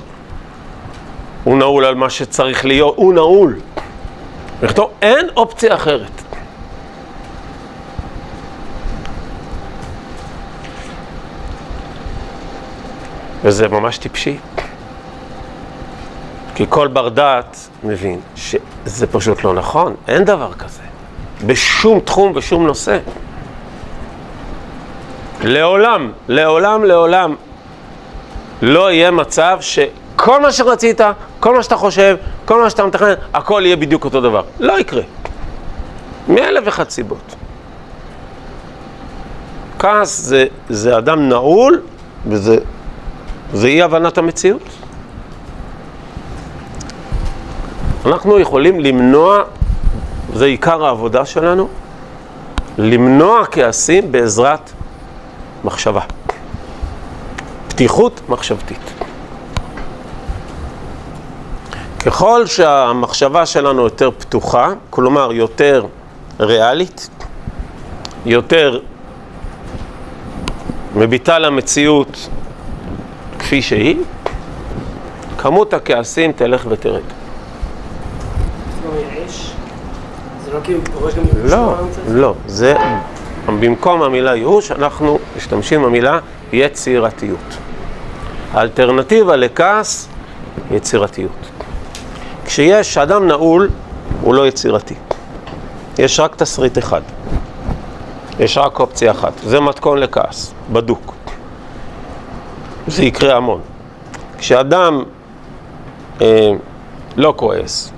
הוא 1.43 1.57
נעול 1.57 1.85
על 1.85 1.95
מה 1.95 2.09
שצריך 2.09 2.65
להיות, 2.65 2.95
הוא 2.95 3.13
נעול. 3.13 3.55
לכתוב, 4.63 4.91
אין 5.01 5.27
אופציה 5.35 5.75
אחרת. 5.75 6.21
וזה 13.43 13.67
ממש 13.67 13.97
טיפשי. 13.97 14.37
כי 16.55 16.65
כל 16.69 16.87
בר 16.87 17.09
דעת 17.09 17.69
מבין 17.83 18.19
שזה 18.35 19.07
פשוט 19.07 19.43
לא 19.43 19.53
נכון, 19.53 19.95
אין 20.07 20.23
דבר 20.23 20.53
כזה. 20.53 20.81
בשום 21.45 21.99
תחום 21.99 22.31
ושום 22.35 22.67
נושא. 22.67 22.99
לעולם, 25.43 26.11
לעולם, 26.27 26.83
לעולם 26.83 27.35
לא 28.61 28.91
יהיה 28.91 29.11
מצב 29.11 29.57
שכל 30.25 30.41
מה 30.41 30.51
שרצית, 30.51 31.01
כל 31.39 31.55
מה 31.55 31.63
שאתה 31.63 31.75
חושב, 31.75 32.17
כל 32.45 32.61
מה 32.61 32.69
שאתה 32.69 32.85
מתכנן, 32.85 33.13
הכל 33.33 33.61
יהיה 33.65 33.75
בדיוק 33.75 34.05
אותו 34.05 34.21
דבר. 34.21 34.43
לא 34.59 34.79
יקרה. 34.79 35.01
מאלף 36.27 36.63
ואחת 36.65 36.89
סיבות. 36.89 37.35
כעס 39.79 40.19
זה, 40.21 40.45
זה 40.69 40.97
אדם 40.97 41.29
נעול, 41.29 41.81
וזה 42.27 42.57
זה 43.53 43.67
אי 43.67 43.81
הבנת 43.81 44.17
המציאות. 44.17 44.61
אנחנו 48.05 48.39
יכולים 48.39 48.79
למנוע, 48.79 49.43
זה 50.33 50.45
עיקר 50.45 50.85
העבודה 50.85 51.25
שלנו, 51.25 51.67
למנוע 52.77 53.45
כעסים 53.51 54.11
בעזרת 54.11 54.71
מחשבה. 55.63 56.01
פתיחות 57.67 58.21
מחשבתית. 58.29 59.04
ככל 62.05 62.45
שהמחשבה 62.45 63.45
שלנו 63.45 63.81
יותר 63.81 64.09
פתוחה, 64.11 64.73
כלומר 64.89 65.31
יותר 65.31 65.85
ריאלית, 66.39 67.09
יותר 68.25 68.79
מביטה 70.95 71.39
למציאות 71.39 72.29
כפי 73.39 73.61
שהיא, 73.61 73.97
כמות 75.37 75.73
הכעסים 75.73 76.31
תלך 76.31 76.65
ותרד. 76.69 77.01
לא, 81.43 81.75
לא, 82.07 82.33
זה 82.47 82.75
במקום 83.45 84.01
המילה 84.01 84.35
ייאוש 84.35 84.71
אנחנו 84.71 85.19
משתמשים 85.37 85.83
במילה 85.83 86.19
יצירתיות. 86.53 87.57
האלטרנטיבה 88.53 89.35
לכעס, 89.35 90.07
יצירתיות. 90.71 91.54
כשיש 92.45 92.97
אדם 92.97 93.27
נעול, 93.27 93.69
הוא 94.21 94.33
לא 94.33 94.47
יצירתי. 94.47 94.95
יש 95.97 96.19
רק 96.19 96.35
תסריט 96.35 96.77
אחד. 96.77 97.01
יש 98.39 98.57
רק 98.57 98.79
אופציה 98.79 99.11
אחת. 99.11 99.33
זה 99.43 99.59
מתכון 99.59 99.97
לכעס, 99.97 100.53
בדוק. 100.71 101.13
זה 102.87 103.03
יקרה 103.03 103.37
המון. 103.37 103.61
כשאדם 104.37 105.03
אה, 106.21 106.51
לא 107.15 107.33
כועס, 107.37 107.91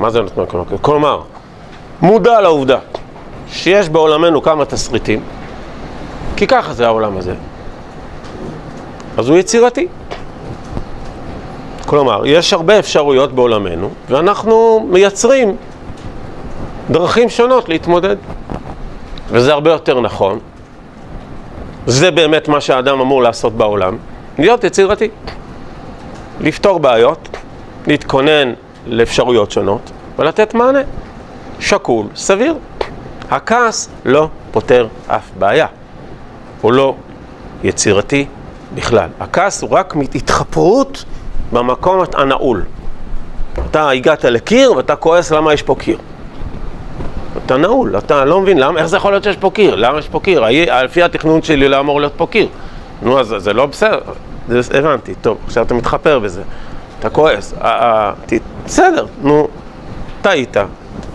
מה 0.00 0.10
זה 0.10 0.20
נותן 0.20 0.42
כועס? 0.48 0.66
כלומר, 0.80 1.22
מודע 2.02 2.40
לעובדה 2.40 2.78
שיש 3.48 3.88
בעולמנו 3.88 4.42
כמה 4.42 4.64
תסריטים, 4.64 5.20
כי 6.36 6.46
ככה 6.46 6.74
זה 6.74 6.86
העולם 6.86 7.16
הזה, 7.16 7.34
אז 9.18 9.28
הוא 9.28 9.36
יצירתי. 9.36 9.88
כלומר, 11.90 12.22
יש 12.26 12.52
הרבה 12.52 12.78
אפשרויות 12.78 13.32
בעולמנו, 13.32 13.90
ואנחנו 14.08 14.86
מייצרים 14.90 15.56
דרכים 16.90 17.28
שונות 17.28 17.68
להתמודד. 17.68 18.16
וזה 19.28 19.52
הרבה 19.52 19.70
יותר 19.70 20.00
נכון. 20.00 20.38
זה 21.86 22.10
באמת 22.10 22.48
מה 22.48 22.60
שהאדם 22.60 23.00
אמור 23.00 23.22
לעשות 23.22 23.52
בעולם, 23.52 23.96
להיות 24.38 24.64
יצירתי. 24.64 25.08
לפתור 26.40 26.80
בעיות, 26.80 27.28
להתכונן 27.86 28.52
לאפשרויות 28.86 29.50
שונות 29.50 29.90
ולתת 30.18 30.54
מענה. 30.54 30.82
שקול, 31.60 32.06
סביר. 32.16 32.54
הכעס 33.30 33.88
לא 34.04 34.28
פותר 34.50 34.86
אף 35.06 35.30
בעיה. 35.38 35.66
הוא 36.60 36.72
לא 36.72 36.94
יצירתי 37.64 38.26
בכלל. 38.74 39.08
הכעס 39.20 39.62
הוא 39.62 39.70
רק 39.70 39.94
התחפרות 40.14 41.04
במקום 41.52 42.00
הנעול. 42.14 42.64
אתה 43.70 43.90
הגעת 43.90 44.24
לקיר 44.24 44.72
ואתה 44.72 44.96
כועס 44.96 45.30
למה 45.32 45.52
יש 45.52 45.62
פה 45.62 45.74
קיר. 45.78 45.98
אתה 47.46 47.56
נעול, 47.56 47.98
אתה 47.98 48.24
לא 48.24 48.40
מבין 48.40 48.58
למה, 48.58 48.78
איך 48.78 48.86
זה 48.86 48.96
יכול 48.96 49.12
להיות 49.12 49.24
שיש 49.24 49.36
פה 49.36 49.50
קיר? 49.54 49.74
למה 49.74 49.98
יש 49.98 50.08
פה 50.08 50.20
קיר? 50.20 50.44
לפי 50.84 51.02
התכנון 51.02 51.42
שלי 51.42 51.68
לא 51.68 51.80
אמור 51.80 52.00
להיות 52.00 52.12
פה 52.16 52.26
קיר. 52.26 52.48
נו, 53.02 53.20
אז 53.20 53.34
זה 53.38 53.52
לא 53.52 53.66
בסדר, 53.66 53.98
זה, 54.48 54.78
הבנתי, 54.78 55.14
טוב, 55.14 55.38
עכשיו 55.46 55.64
אתה 55.64 55.74
מתחפר 55.74 56.18
בזה, 56.18 56.42
אתה 56.98 57.10
כועס, 57.10 57.54
בסדר, 58.66 59.06
נו, 59.22 59.48
טעית, 60.22 60.56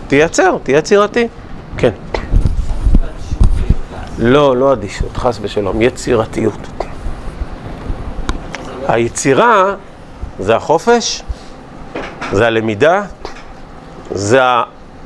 תייצר, 0.06 0.56
תהיה 0.62 0.78
יצירתי, 0.78 1.28
כן. 1.78 1.90
לא, 4.18 4.56
לא 4.56 4.72
אדישות, 4.72 5.16
חס 5.16 5.38
ושלום, 5.42 5.82
יצירתיות. 5.82 6.68
היצירה 8.88 9.74
זה 10.38 10.56
החופש, 10.56 11.22
זה 12.32 12.46
הלמידה, 12.46 13.02
זה 14.10 14.40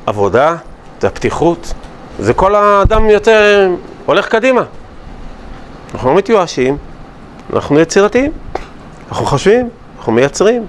העבודה, 0.07 0.57
זה 1.01 1.07
הפתיחות, 1.07 1.73
זה 2.19 2.35
כל 2.35 2.55
האדם 2.55 3.11
יותר 3.11 3.69
הולך 4.07 4.29
קדימה. 4.29 4.63
אנחנו 5.95 6.11
לא 6.11 6.17
מתיואשים, 6.17 6.77
אנחנו 7.53 7.81
יצירתיים, 7.81 8.33
אנחנו 9.09 9.27
חושבים, 9.27 9.69
אנחנו 9.99 10.13
מייצרים, 10.13 10.67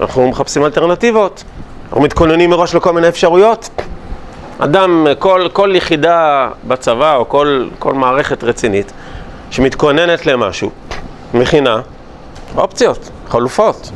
אנחנו 0.00 0.28
מחפשים 0.28 0.64
אלטרנטיבות, 0.64 1.44
אנחנו 1.86 2.00
מתכוננים 2.00 2.50
מראש 2.50 2.74
לכל 2.74 2.92
מיני 2.92 3.08
אפשרויות. 3.08 3.70
אדם, 4.58 5.06
כל, 5.18 5.48
כל 5.52 5.72
יחידה 5.74 6.48
בצבא 6.68 7.16
או 7.16 7.28
כל, 7.28 7.68
כל 7.78 7.94
מערכת 7.94 8.44
רצינית 8.44 8.92
שמתכוננת 9.50 10.26
למשהו, 10.26 10.70
מכינה 11.34 11.80
אופציות, 12.56 13.10
חלופות, 13.32 13.90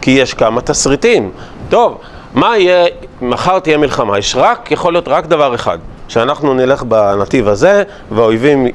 כי 0.00 0.10
יש 0.10 0.34
כמה 0.34 0.60
תסריטים. 0.60 1.30
טוב, 1.68 1.98
מה 2.34 2.58
יהיה, 2.58 2.86
מחר 3.22 3.58
תהיה 3.58 3.76
מלחמה, 3.76 4.18
יש 4.18 4.36
רק, 4.36 4.70
יכול 4.70 4.92
להיות 4.92 5.08
רק 5.08 5.26
דבר 5.26 5.54
אחד, 5.54 5.78
שאנחנו 6.08 6.54
נלך 6.54 6.82
בנתיב 6.82 7.48
הזה 7.48 7.82
והאויבים 8.10 8.66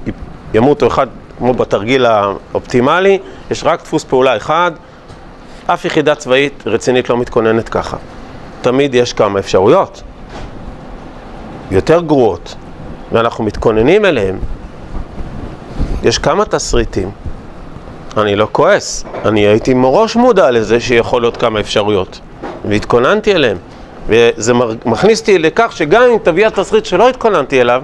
ימותו 0.54 0.88
אחד 0.88 1.08
כמו 1.38 1.54
בתרגיל 1.54 2.06
האופטימלי, 2.06 3.20
יש 3.52 3.64
רק 3.64 3.82
דפוס 3.82 4.04
פעולה 4.04 4.38
אחד, 4.38 4.72
אף 5.68 5.86
יחידה 5.86 6.16
צבאית 6.16 6.64
רצינית 6.66 7.10
לא 7.10 7.18
מתכוננת 7.18 7.70
ככה. 7.70 7.98
תמיד 8.62 8.96
יש 8.96 9.14
כמה 9.14 9.40
אפשרויות, 9.40 10.02
יותר 11.72 12.02
גרועות, 12.02 12.56
ואנחנו 13.12 13.44
מתכוננים 13.44 14.06
אליהן. 14.06 14.36
יש 16.04 16.18
כמה 16.18 16.46
תסריטים. 16.46 17.23
אני 18.18 18.36
לא 18.36 18.48
כועס, 18.52 19.06
אני 19.26 19.48
הייתי 19.48 19.74
מראש 19.74 20.16
מודע 20.16 20.52
לזה 20.52 20.80
שיכול 20.80 21.22
להיות 21.22 21.38
כמה 21.38 21.60
אפשרויות, 21.60 22.20
והתכוננתי 22.66 23.36
אליהן. 23.36 23.58
וזה 24.08 24.54
מכניס 24.86 25.20
אותי 25.20 25.40
לכך 25.40 25.72
שגם 25.76 26.04
אם 26.04 26.18
תביא 26.24 26.48
התסריט 26.48 26.86
שלא 26.86 27.10
התכוננתי 27.10 27.62
אליו, 27.62 27.84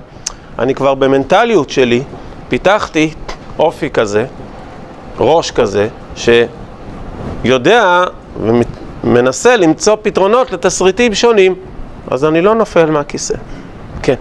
אני 0.60 0.76
כבר 0.76 0.94
במנטליות 0.94 1.70
שלי 1.70 2.04
פיתחתי 2.50 3.14
אופי 3.60 3.90
כזה, 3.90 4.26
ראש 5.20 5.52
כזה, 5.52 5.88
שיודע 7.46 8.04
ומנסה 9.04 9.56
למצוא 9.56 9.96
פתרונות 10.02 10.52
לתסריטים 10.52 11.16
שונים, 11.16 11.56
אז 12.12 12.26
אני 12.26 12.42
לא 12.42 12.56
נופל 12.56 12.92
מהכיסא. 12.92 13.36
כן. 14.04 14.16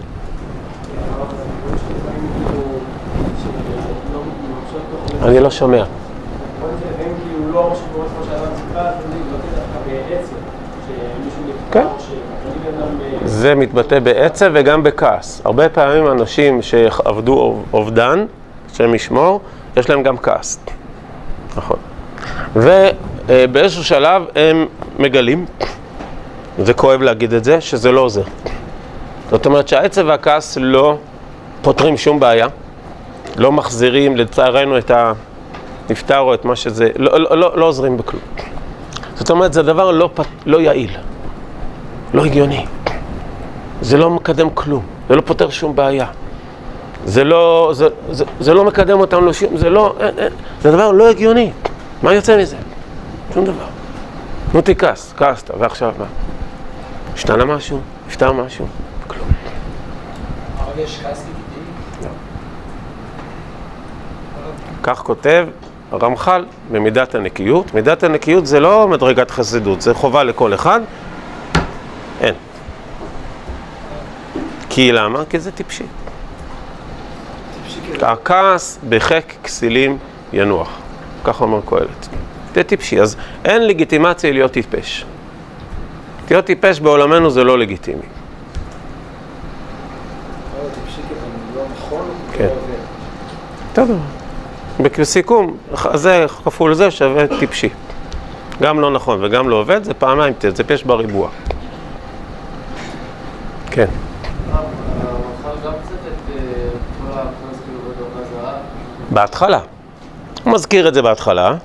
אני 5.23 5.39
לא 5.39 5.49
שומע. 5.49 5.83
כן. 11.71 11.87
זה 13.25 13.55
מתבטא 13.55 13.99
בעצב 13.99 14.51
וגם 14.53 14.83
בכעס. 14.83 15.41
הרבה 15.45 15.69
פעמים 15.69 16.07
אנשים 16.07 16.61
שעבדו 16.61 17.63
אובדן, 17.73 18.25
השם 18.71 18.95
ישמור, 18.95 19.41
יש 19.77 19.89
להם 19.89 20.03
גם 20.03 20.17
כעס. 20.17 20.59
נכון. 21.55 21.77
ובאיזשהו 22.55 23.83
שלב 23.83 24.23
הם 24.35 24.65
מגלים, 24.99 25.45
זה 26.59 26.73
כואב 26.73 27.01
להגיד 27.01 27.33
את 27.33 27.43
זה, 27.43 27.61
שזה 27.61 27.91
לא 27.91 28.01
עוזר. 28.01 28.23
זאת 29.31 29.45
אומרת 29.45 29.67
שהעצב 29.67 30.03
והכעס 30.07 30.57
לא 30.61 30.97
פותרים 31.61 31.97
שום 31.97 32.19
בעיה, 32.19 32.47
לא 33.37 33.51
מחזירים 33.51 34.17
לצערנו 34.17 34.77
את 34.77 34.91
הנפטר 35.89 36.19
או 36.19 36.33
את 36.33 36.45
מה 36.45 36.55
שזה, 36.55 36.89
לא, 36.95 37.19
לא, 37.19 37.37
לא, 37.37 37.57
לא 37.57 37.65
עוזרים 37.65 37.97
בכלום. 37.97 38.21
זאת 39.15 39.29
אומרת, 39.29 39.53
זה 39.53 39.63
דבר 39.63 39.91
לא, 39.91 40.09
לא 40.45 40.61
יעיל, 40.61 40.97
לא 42.13 42.25
הגיוני. 42.25 42.65
זה 43.81 43.97
לא 43.97 44.09
מקדם 44.09 44.49
כלום, 44.49 44.83
זה 45.09 45.15
לא 45.15 45.21
פותר 45.21 45.49
שום 45.49 45.75
בעיה. 45.75 46.07
זה 47.05 47.23
לא, 47.23 47.71
זה, 47.73 47.87
זה, 48.11 48.25
זה 48.39 48.53
לא 48.53 48.65
מקדם 48.65 48.99
אותנו 48.99 49.25
לשום, 49.25 49.57
זה 49.57 49.69
לא, 49.69 49.95
אין, 49.99 50.19
אין, 50.19 50.33
זה 50.61 50.71
דבר 50.71 50.91
לא 50.91 51.09
הגיוני. 51.09 51.51
מה 52.03 52.13
יוצא 52.13 52.41
מזה? 52.41 52.55
שום 53.33 53.45
דבר. 53.45 53.65
נו 54.53 54.61
תכעס, 54.61 55.13
כעסת, 55.17 55.51
ועכשיו 55.59 55.93
מה? 55.99 56.05
השתנה 57.13 57.45
משהו? 57.45 57.79
נפטר 58.07 58.31
משהו? 58.31 58.65
כלום. 59.07 59.27
אבל 60.57 60.79
יש 60.79 60.99
כעס 61.03 61.23
לגיטימי? 61.23 62.15
כך 64.83 64.99
כותב 64.99 65.47
הרמח"ל 65.91 66.45
במידת 66.71 67.15
הנקיות. 67.15 67.73
מידת 67.73 68.03
הנקיות 68.03 68.45
זה 68.45 68.59
לא 68.59 68.87
מדרגת 68.87 69.31
חסידות, 69.31 69.81
זה 69.81 69.93
חובה 69.93 70.23
לכל 70.23 70.53
אחד. 70.53 70.81
אין. 72.21 72.33
כי 74.69 74.91
למה? 74.91 75.23
כי 75.29 75.39
זה 75.39 75.51
טיפשי. 75.51 75.83
הכעס 78.01 78.79
בחק 78.89 79.23
כסילים 79.43 79.97
ינוח, 80.33 80.69
כך 81.23 81.41
אומר 81.41 81.59
קהלת. 81.65 82.07
זה 82.55 82.63
טיפשי, 82.63 83.01
אז 83.01 83.15
אין 83.45 83.67
לגיטימציה 83.67 84.31
להיות 84.31 84.51
טיפש. 84.51 85.05
להיות 86.29 86.45
טיפש 86.45 86.79
בעולמנו 86.79 87.29
זה 87.29 87.43
לא 87.43 87.59
לגיטימי. 87.59 88.01
כן. 92.33 92.49
בסדר. 93.73 94.18
בסיכום, 94.79 95.57
זה 95.93 96.25
כפול 96.43 96.73
זה 96.73 96.91
שווה 96.91 97.27
טיפשי. 97.39 97.69
גם 98.61 98.79
לא 98.79 98.91
נכון 98.91 99.23
וגם 99.23 99.49
לא 99.49 99.55
עובד, 99.55 99.83
זה 99.83 99.93
פעמיים, 99.93 100.33
זה 100.39 100.51
טיפש 100.53 100.83
בריבוע. 100.83 101.29
כן. 103.71 103.87
בהתחלה. 109.09 109.59
הוא 110.43 110.53
מזכיר 110.53 110.87
את 110.87 110.93
זה 110.93 111.01
בהתחלה, 111.01 111.55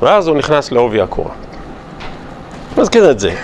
ואז 0.00 0.28
הוא 0.28 0.36
נכנס 0.36 0.72
לעובי 0.72 1.00
הקורה. 1.00 1.30
מזכיר 2.78 3.10
את 3.10 3.20
זה, 3.20 3.34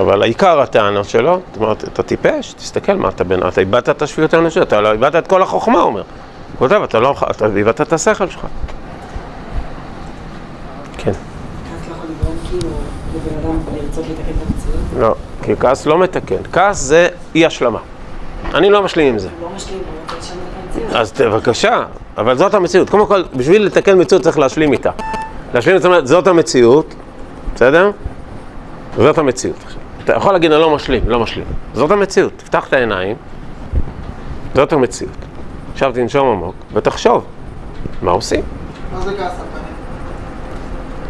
אבל 0.00 0.22
העיקר 0.22 0.60
הטענות 0.60 1.08
שלו, 1.08 1.40
זאת 1.52 1.62
אומרת, 1.62 1.84
אתה 1.84 2.02
טיפש, 2.02 2.52
תסתכל 2.52 2.94
מה 2.94 3.08
אתה 3.08 3.24
בן, 3.24 3.48
אתה 3.48 3.60
איבדת 3.60 3.88
את 3.88 4.02
השפיות 4.02 4.34
האנושית, 4.34 4.62
אתה 4.62 4.80
לא 4.80 4.92
איבדת 4.92 5.16
את 5.16 5.26
כל 5.26 5.42
החוכמה, 5.42 5.78
הוא 5.78 5.86
אומר. 5.86 6.02
הוא 6.02 6.58
כותב, 6.58 6.82
אתה 6.84 7.00
לא, 7.00 7.14
אתה 7.30 7.46
איבדת 7.56 7.80
את 7.80 7.92
השכל 7.92 8.28
שלך. 8.28 8.46
כן. 10.98 11.12
לא, 14.98 15.14
כי 15.42 15.56
כעס 15.56 15.86
לא 15.86 15.98
מתקן, 15.98 16.42
כעס 16.52 16.78
זה 16.78 17.08
אי 17.34 17.46
השלמה. 17.46 17.78
אני 18.54 18.70
לא 18.70 18.82
משלים 18.82 19.12
עם 19.12 19.18
זה. 19.18 19.28
לא 19.42 19.48
משלים, 19.56 19.78
אז 20.92 21.12
בבקשה, 21.12 21.84
אבל 22.18 22.36
זאת 22.36 22.54
המציאות. 22.54 22.90
קודם 22.90 23.06
כל, 23.06 23.22
בשביל 23.36 23.66
לתקן 23.66 24.00
מציאות 24.00 24.22
צריך 24.22 24.38
להשלים 24.38 24.72
איתה. 24.72 24.90
להשלים, 25.54 25.76
זאת 25.76 25.84
אומרת, 25.84 26.06
זאת 26.06 26.26
המציאות, 26.26 26.94
בסדר? 27.54 27.90
זאת 28.96 29.18
המציאות. 29.18 29.56
אתה 30.04 30.12
יכול 30.16 30.32
להגיד, 30.32 30.52
אני 30.52 30.60
לא 30.60 30.74
משלים, 30.74 31.02
לא 31.06 31.20
משלים. 31.20 31.46
זאת 31.74 31.90
המציאות. 31.90 32.32
תפתח 32.36 32.68
את 32.68 32.72
העיניים, 32.72 33.16
זאת 34.54 34.72
המציאות. 34.72 35.16
עכשיו 35.72 35.92
תנשום 35.94 36.28
עמוק 36.28 36.54
ותחשוב, 36.72 37.24
מה 38.02 38.10
עושים? 38.10 38.42
מה 38.92 39.00
זה 39.00 39.16
כעס 39.16 39.32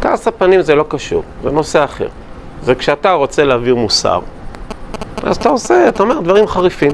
כעס 0.01 0.27
הפנים 0.27 0.61
זה 0.61 0.75
לא 0.75 0.85
קשור, 0.87 1.23
זה 1.43 1.51
נושא 1.51 1.83
אחר. 1.83 2.07
זה 2.63 2.75
כשאתה 2.75 3.11
רוצה 3.11 3.43
להעביר 3.43 3.75
מוסר, 3.75 4.19
אז 5.23 5.37
אתה 5.37 5.49
עושה, 5.49 5.89
אתה 5.89 6.03
אומר 6.03 6.19
דברים 6.19 6.47
חריפים. 6.47 6.91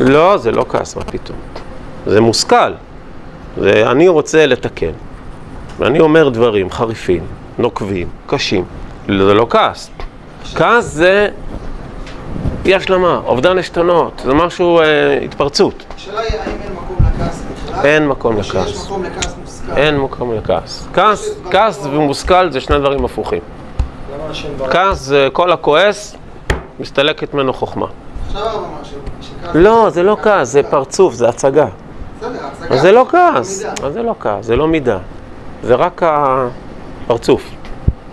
לא, 0.00 0.36
זה 0.36 0.50
לא 0.50 0.64
כעס, 0.68 0.96
מה 0.96 1.04
פתאום. 1.04 1.38
זה 2.06 2.20
מושכל. 2.20 2.72
זה 3.60 3.90
אני 3.90 4.08
רוצה 4.08 4.46
לתקן. 4.46 4.92
ואני 5.78 6.00
אומר 6.00 6.28
דברים 6.28 6.70
חריפים, 6.70 7.22
נוקבים, 7.58 8.08
קשים. 8.26 8.64
זה 9.06 9.34
לא 9.34 9.46
כעס. 9.50 9.90
כעס 10.54 10.84
זה 10.84 11.28
אי 12.64 12.74
השלמה, 12.74 13.20
אובדן 13.24 13.58
עשתונות, 13.58 14.22
זה 14.24 14.34
משהו, 14.34 14.80
אה, 14.80 15.18
התפרצות. 15.18 15.84
השאלה 15.96 16.20
היא 16.20 16.30
האם 16.30 16.50
אין 16.64 16.72
מקום 16.72 16.96
לכעס 17.16 17.42
בכלל? 17.52 17.86
אין 17.86 18.08
מקום 18.08 18.36
לכעס. 18.36 18.88
אין 19.76 19.98
מקום 19.98 20.34
לכעס. 20.34 20.88
כעס, 20.94 21.40
כעס 21.50 21.86
ומושכל 21.86 22.50
זה 22.50 22.60
שני 22.60 22.78
דברים 22.78 23.04
הפוכים. 23.04 23.40
כעס 24.70 24.98
זה 24.98 25.28
כל 25.32 25.52
הכועס, 25.52 26.16
מסתלקת 26.80 27.34
ממנו 27.34 27.52
חוכמה. 27.52 27.86
לא, 29.54 29.90
זה 29.90 30.02
לא 30.02 30.16
כעס, 30.22 30.48
זה 30.48 30.62
פרצוף, 30.62 31.14
זה 31.14 31.28
הצגה. 31.28 31.66
זה 32.70 32.92
לא 32.92 33.06
כעס, 33.10 33.64
זה 33.92 34.02
לא 34.02 34.14
כעס, 34.20 34.44
זה 34.44 34.56
לא 34.56 34.68
מידה. 34.68 34.98
זה 35.62 35.74
רק 35.74 36.02
הפרצוף. 36.02 37.50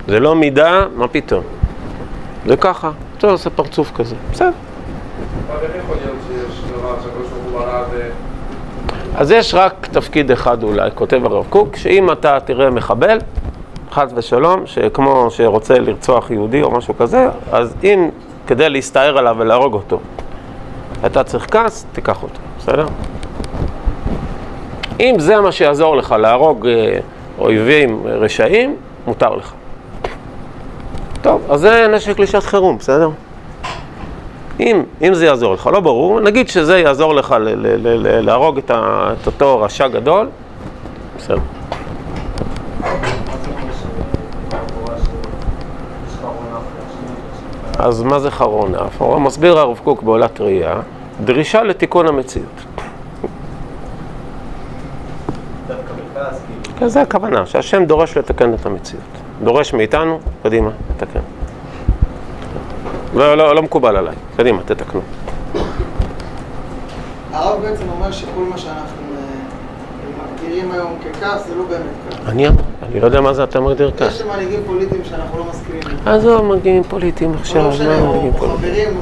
זה 0.07 0.19
לא 0.19 0.35
מידה, 0.35 0.85
מה 0.95 1.07
פתאום? 1.07 1.43
זה 2.45 2.57
ככה, 2.57 2.91
אתה 3.17 3.27
עושה 3.27 3.49
פרצוף 3.49 3.91
כזה, 3.95 4.15
בסדר. 4.31 4.51
אז 9.19 9.31
יש 9.31 9.53
רק 9.53 9.87
תפקיד 9.91 10.31
אחד 10.31 10.63
אולי, 10.63 10.89
כותב 10.95 11.25
הרב 11.25 11.45
קוק, 11.49 11.75
שאם 11.75 12.11
אתה 12.11 12.37
תראה 12.45 12.69
מחבל, 12.69 13.17
חס 13.91 14.11
ושלום, 14.15 14.61
שכמו 14.65 15.27
שרוצה 15.29 15.79
לרצוח 15.79 16.31
יהודי 16.31 16.61
או 16.61 16.71
משהו 16.71 16.97
כזה, 16.97 17.27
אז 17.51 17.75
אם 17.83 18.09
כדי 18.47 18.69
להסתער 18.69 19.17
עליו 19.17 19.35
ולהרוג 19.39 19.73
אותו, 19.73 19.99
אתה 21.05 21.23
צריך 21.23 21.47
כעס, 21.51 21.85
תיקח 21.93 22.23
אותו, 22.23 22.39
בסדר? 22.57 22.85
אם 24.99 25.15
זה 25.17 25.39
מה 25.39 25.51
שיעזור 25.51 25.97
לך 25.97 26.11
להרוג 26.11 26.67
אה, 26.67 26.99
אויבים 27.39 28.01
רשעים, 28.05 28.75
מותר 29.07 29.35
לך. 29.35 29.53
טוב, 31.21 31.41
אז 31.49 31.59
זה 31.59 31.87
נשק 31.95 32.19
לשעת 32.19 32.43
חירום, 32.43 32.77
בסדר? 32.77 33.09
אם, 34.59 34.83
אם 35.01 35.13
זה 35.13 35.25
יעזור 35.25 35.53
לך, 35.53 35.67
לא 35.73 35.79
ברור, 35.79 36.19
נגיד 36.19 36.47
שזה 36.49 36.79
יעזור 36.79 37.15
לך 37.15 37.31
ל- 37.31 37.49
ל- 37.49 37.87
ל- 37.87 38.25
להרוג 38.25 38.57
את, 38.57 38.71
ה, 38.71 39.09
את 39.21 39.27
אותו 39.27 39.61
רשע 39.61 39.87
גדול, 39.87 40.29
בסדר. 41.17 41.37
אז 47.79 48.01
מה 48.03 48.19
זה 48.19 48.31
חרון 48.31 48.75
אף? 48.75 49.01
הוא 49.01 49.19
מסביר 49.19 49.59
הרב 49.59 49.79
קוק 49.83 50.03
בעולת 50.03 50.41
ראייה, 50.41 50.75
דרישה 51.25 51.63
לתיקון 51.63 52.07
המציאות. 52.07 52.65
זה 56.85 57.01
הכוונה, 57.01 57.45
שהשם 57.45 57.85
דורש 57.85 58.17
לתקן 58.17 58.53
את 58.53 58.65
המציאות. 58.65 59.03
דורש 59.43 59.73
מאיתנו, 59.73 60.19
קדימה, 60.43 60.69
תקן. 60.97 61.38
לא, 63.19 63.35
לא, 63.35 63.55
לא 63.55 63.61
מקובל 63.61 63.95
עליי, 63.95 64.15
קדימה, 64.37 64.61
תתקנו. 64.65 65.01
הרב 67.33 67.61
בעצם 67.61 67.83
אומר 67.89 68.11
שכל 68.11 68.41
מה 68.49 68.57
שאנחנו 68.57 69.01
אה, 69.15 70.33
מגדירים 70.33 70.71
היום 70.71 70.95
ככעס 70.99 71.47
זה 71.47 71.55
לא 71.55 71.63
באמת 71.63 71.83
כעס. 72.09 72.19
אני, 72.27 72.47
אני 72.47 72.99
לא 72.99 73.05
יודע 73.05 73.21
מה 73.21 73.33
זה 73.33 73.43
אתה 73.43 73.59
מגדיר 73.59 73.91
כעס. 73.97 74.15
יש 74.15 74.21
מנהיגים 74.21 74.59
פוליטיים 74.65 75.01
שאנחנו 75.09 75.37
לא 75.37 75.45
מסכימים 75.49 75.81
איתם. 75.81 76.09
עזוב, 76.09 76.45
מגיעים 76.45 76.83
פוליטיים 76.83 77.31
או 77.31 77.35
עכשיו, 77.35 77.63
לא 77.63 77.69
משנה, 77.69 77.99
מה 77.99 78.07
או 78.07 78.13
או 78.13 78.31
פוליטיים? 78.37 78.97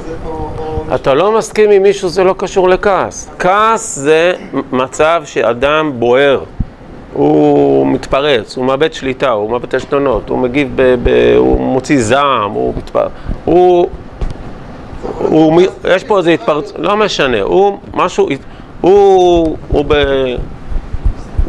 אתה 0.95 1.13
לא 1.13 1.37
מסכים 1.37 1.71
עם 1.71 1.83
מישהו, 1.83 2.09
זה 2.09 2.23
לא 2.23 2.35
קשור 2.37 2.69
לכעס. 2.69 3.29
כעס 3.39 3.95
זה 3.95 4.33
מצב 4.71 5.21
שאדם 5.25 5.91
בוער. 5.99 6.43
הוא 7.13 7.87
מתפרץ, 7.87 8.57
הוא 8.57 8.65
מאבד 8.65 8.93
שליטה, 8.93 9.29
הוא 9.29 9.51
מאבד 9.51 9.75
עשתונות, 9.75 10.29
הוא 10.29 10.37
מגיב, 10.37 10.71
ב, 10.75 10.95
ב, 11.03 11.35
הוא 11.37 11.61
מוציא 11.61 12.01
זעם, 12.01 12.51
הוא 12.51 12.73
מתפרץ. 12.77 13.11
הוא, 13.45 13.87
הוא, 15.17 15.61
יש 15.89 16.03
פה 16.03 16.17
איזה 16.17 16.31
התפרצות, 16.31 16.75
לא 16.79 16.97
משנה, 16.97 17.41
הוא 17.41 17.77
משהו, 17.93 18.29
הוא, 18.81 19.57
הוא 19.67 19.85
ב... 19.87 19.93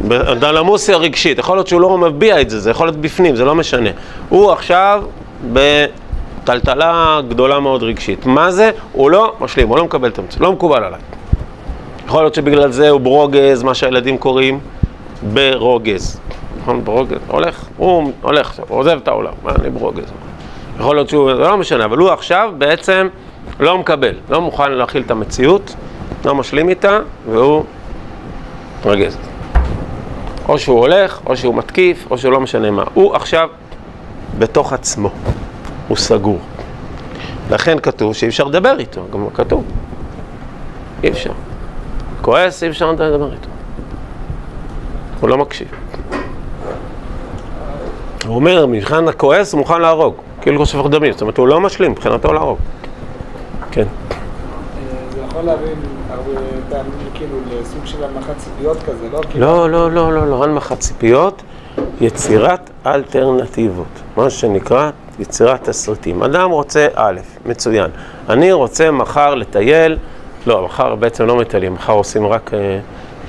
באנדלמוסיה 0.07 0.97
רגשית, 0.97 1.39
יכול 1.39 1.57
להיות 1.57 1.67
שהוא 1.67 1.81
לא 1.81 1.97
מביע 1.97 2.41
את 2.41 2.49
זה, 2.49 2.59
זה 2.59 2.71
יכול 2.71 2.87
להיות 2.87 2.97
בפנים, 2.97 3.35
זה 3.35 3.45
לא 3.45 3.55
משנה. 3.55 3.89
הוא 4.29 4.51
עכשיו 4.51 5.03
בטלטלה 5.53 7.21
גדולה 7.29 7.59
מאוד 7.59 7.83
רגשית. 7.83 8.25
מה 8.25 8.51
זה? 8.51 8.71
הוא 8.93 9.11
לא 9.11 9.33
משלים, 9.41 9.67
הוא 9.67 9.77
לא 9.77 9.83
מקבל 9.83 10.09
את 10.09 10.19
המציאות, 10.19 10.41
לא 10.41 10.51
מקובל 10.51 10.83
עליי. 10.83 10.99
יכול 12.05 12.21
להיות 12.21 12.35
שבגלל 12.35 12.71
זה 12.71 12.89
הוא 12.89 13.01
ברוגז, 13.01 13.63
מה 13.63 13.73
שהילדים 13.73 14.17
קוראים 14.17 14.59
ברוגז. 15.33 16.19
נכון? 16.61 16.83
ברוגז, 16.83 17.17
הולך, 17.27 17.65
הוא 17.77 18.11
הולך 18.21 18.59
הוא 18.67 18.79
עוזב 18.79 18.99
את 19.03 19.07
העולם, 19.07 19.33
אני 19.59 19.69
ברוגז? 19.69 20.11
יכול 20.79 20.95
להיות 20.95 21.09
שהוא, 21.09 21.35
זה 21.35 21.41
לא 21.41 21.57
משנה, 21.57 21.85
אבל 21.85 21.97
הוא 21.97 22.09
עכשיו 22.09 22.51
בעצם 22.57 23.07
לא 23.59 23.77
מקבל, 23.77 24.15
לא 24.29 24.41
מוכן 24.41 24.71
להכיל 24.71 25.01
את 25.05 25.11
המציאות, 25.11 25.75
לא 26.25 26.35
משלים 26.35 26.69
איתה, 26.69 26.99
והוא 27.31 27.63
מתרגז. 28.79 29.17
או 30.47 30.59
שהוא 30.59 30.79
הולך, 30.79 31.19
או 31.25 31.37
שהוא 31.37 31.55
מתקיף, 31.55 32.07
או 32.11 32.17
שהוא 32.17 32.31
לא 32.31 32.39
משנה 32.39 32.71
מה. 32.71 32.83
הוא 32.93 33.15
עכשיו 33.15 33.49
בתוך 34.39 34.73
עצמו, 34.73 35.09
הוא 35.87 35.97
סגור. 35.97 36.39
לכן 37.51 37.79
כתוב 37.79 38.13
שאי 38.13 38.27
אפשר 38.27 38.43
לדבר 38.43 38.79
איתו, 38.79 39.01
גם 39.13 39.29
כתוב. 39.33 39.63
אי 41.03 41.09
אפשר. 41.09 41.31
כועס, 42.21 42.63
אי 42.63 42.69
אפשר 42.69 42.91
לדבר 42.91 43.33
איתו. 43.33 43.49
הוא 45.19 45.29
לא 45.29 45.37
מקשיב. 45.37 45.67
הוא 48.25 48.35
אומר, 48.35 48.65
מבחינת 48.65 49.07
הכועס 49.07 49.53
הוא 49.53 49.59
מוכן 49.59 49.81
להרוג, 49.81 50.15
כאילו 50.41 50.57
הוא 50.57 50.65
שופך 50.65 50.89
דמים, 50.89 51.11
זאת 51.11 51.21
אומרת 51.21 51.37
הוא 51.37 51.47
לא 51.47 51.61
משלים, 51.61 51.91
מבחינתו 51.91 52.33
להרוג. 52.33 52.57
יכול 55.39 55.51
יכול 55.51 55.65
להבין 55.65 55.79
הרבה 56.09 56.41
פעמים 56.69 57.09
כאילו 57.13 57.37
לסוג 57.61 57.85
של 57.85 58.03
הנמכת 58.03 58.37
ציפיות 58.37 58.77
כזה, 58.83 59.09
לא? 59.11 59.21
כאילו- 59.29 59.45
לא, 59.45 59.69
לא, 59.69 59.91
לא, 59.91 60.13
לא, 60.13 60.27
לא, 60.27 60.43
הנמכת 60.43 60.79
ציפיות, 60.79 61.41
יצירת 62.01 62.69
אלטרנטיבות, 62.85 63.87
מה 64.17 64.29
שנקרא 64.29 64.89
יצירת 65.19 65.69
תסריטים. 65.69 66.23
אדם 66.23 66.51
רוצה 66.51 66.87
א', 66.95 67.19
מצוין. 67.45 67.91
אני 68.29 68.51
רוצה 68.51 68.91
מחר 68.91 69.35
לטייל, 69.35 69.97
לא, 70.47 70.65
מחר 70.65 70.95
בעצם 70.95 71.25
לא 71.25 71.35
מטיילים, 71.35 71.73
מחר 71.73 71.93
עושים 71.93 72.27
רק, 72.27 72.53
אה, 72.53 72.79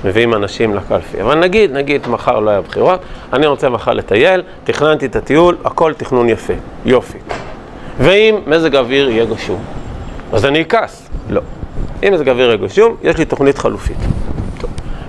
מביאים 0.05 0.33
אנשים 0.33 0.75
לקלפי. 0.75 1.21
אבל 1.21 1.39
נגיד, 1.39 1.71
נגיד, 1.71 2.07
מחר 2.07 2.39
לא 2.39 2.49
היה 2.49 2.61
בחירות, 2.61 2.99
אני 3.33 3.47
רוצה 3.47 3.69
מחר 3.69 3.93
לטייל, 3.93 4.43
תכננתי 4.63 5.05
את 5.05 5.15
הטיול, 5.15 5.57
הכל 5.65 5.93
תכנון 5.93 6.29
יפה, 6.29 6.53
יופי. 6.85 7.17
ואם 7.99 8.35
מזג 8.47 8.75
האוויר 8.75 9.09
יהיה 9.09 9.25
גשום, 9.25 9.59
אז 10.33 10.45
אני 10.45 10.61
אכעס. 10.61 11.09
לא. 11.29 11.41
אם 12.03 12.13
מזג 12.13 12.27
האוויר 12.27 12.45
יהיה 12.45 12.57
גשום, 12.57 12.95
יש 13.03 13.17
לי 13.17 13.25
תוכנית 13.25 13.57
חלופית. 13.57 13.97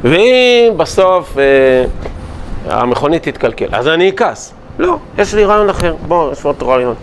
ואם 0.02 0.72
בסוף 0.76 1.38
אה, 1.38 1.84
המכונית 2.66 3.28
תתקלקל, 3.28 3.66
אז 3.72 3.88
אני 3.88 4.10
אכעס. 4.10 4.52
לא, 4.78 4.98
יש 5.18 5.34
לי 5.34 5.44
רעיון 5.44 5.70
אחר. 5.70 5.94
בואו, 6.08 6.32
יש 6.32 6.44
עוד 6.44 6.62
רעיון. 6.62 6.94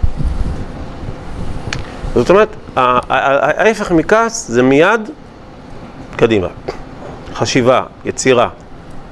זאת 2.16 2.30
אומרת, 2.30 2.56
ההפך 2.76 3.92
מכעס 3.92 4.48
זה 4.48 4.64
מיד 4.64 5.10
קדימה. 6.16 6.48
חשיבה, 7.34 7.84
יצירה. 8.06 8.50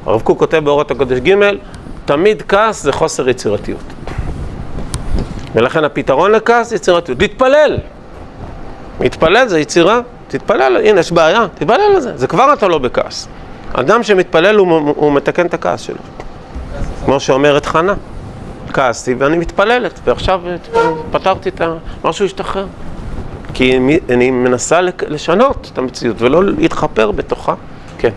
הרב 0.06 0.22
קוק 0.22 0.40
כותב 0.40 0.58
באורות 0.58 0.92
הקודש 0.92 1.20
ג', 1.20 1.36
תמיד 2.06 2.44
כעס 2.48 2.84
זה 2.84 2.92
חוסר 2.92 3.30
יצירתיות. 3.30 3.94
ולכן 5.56 5.84
הפתרון 5.84 6.32
לכעס 6.32 6.70
זה 6.70 6.76
יצירתיות. 6.76 7.20
להתפלל. 7.20 7.78
להתפלל 9.00 9.48
זה 9.48 9.60
יצירה, 9.60 10.00
תתפלל, 10.28 10.78
הנה 10.86 11.00
יש 11.00 11.12
בעיה, 11.12 11.46
תתפלל 11.56 11.82
על 11.96 12.00
זה, 12.02 12.18
זה 12.18 12.28
כבר 12.28 12.54
אתה 12.54 12.68
לא 12.68 12.78
בכעס. 12.78 13.28
אדם 13.74 14.04
שמתפלל 14.04 14.56
הוא, 14.56 14.94
הוא 14.96 15.12
מתקן 15.12 15.46
את 15.46 15.54
הכעס 15.54 15.82
שלו. 15.82 15.98
כמו 17.06 17.20
שאומרת 17.20 17.66
חנה, 17.66 17.94
כעסתי 18.74 19.14
ואני 19.14 19.38
מתפללת, 19.38 20.00
ועכשיו 20.06 20.42
פתרתי 21.12 21.50
את 21.50 21.62
ה... 21.62 21.74
משהו 22.04 22.26
השתחרר. 22.26 22.66
כי 23.54 23.78
אני 24.10 24.32
מנסה 24.32 24.82
לשנות 24.82 25.70
את 25.74 25.78
המציאות 25.78 26.22
ולא 26.22 26.44
להתחפר 26.44 27.12
בתוכה. 27.12 27.54
כן. 27.98 28.10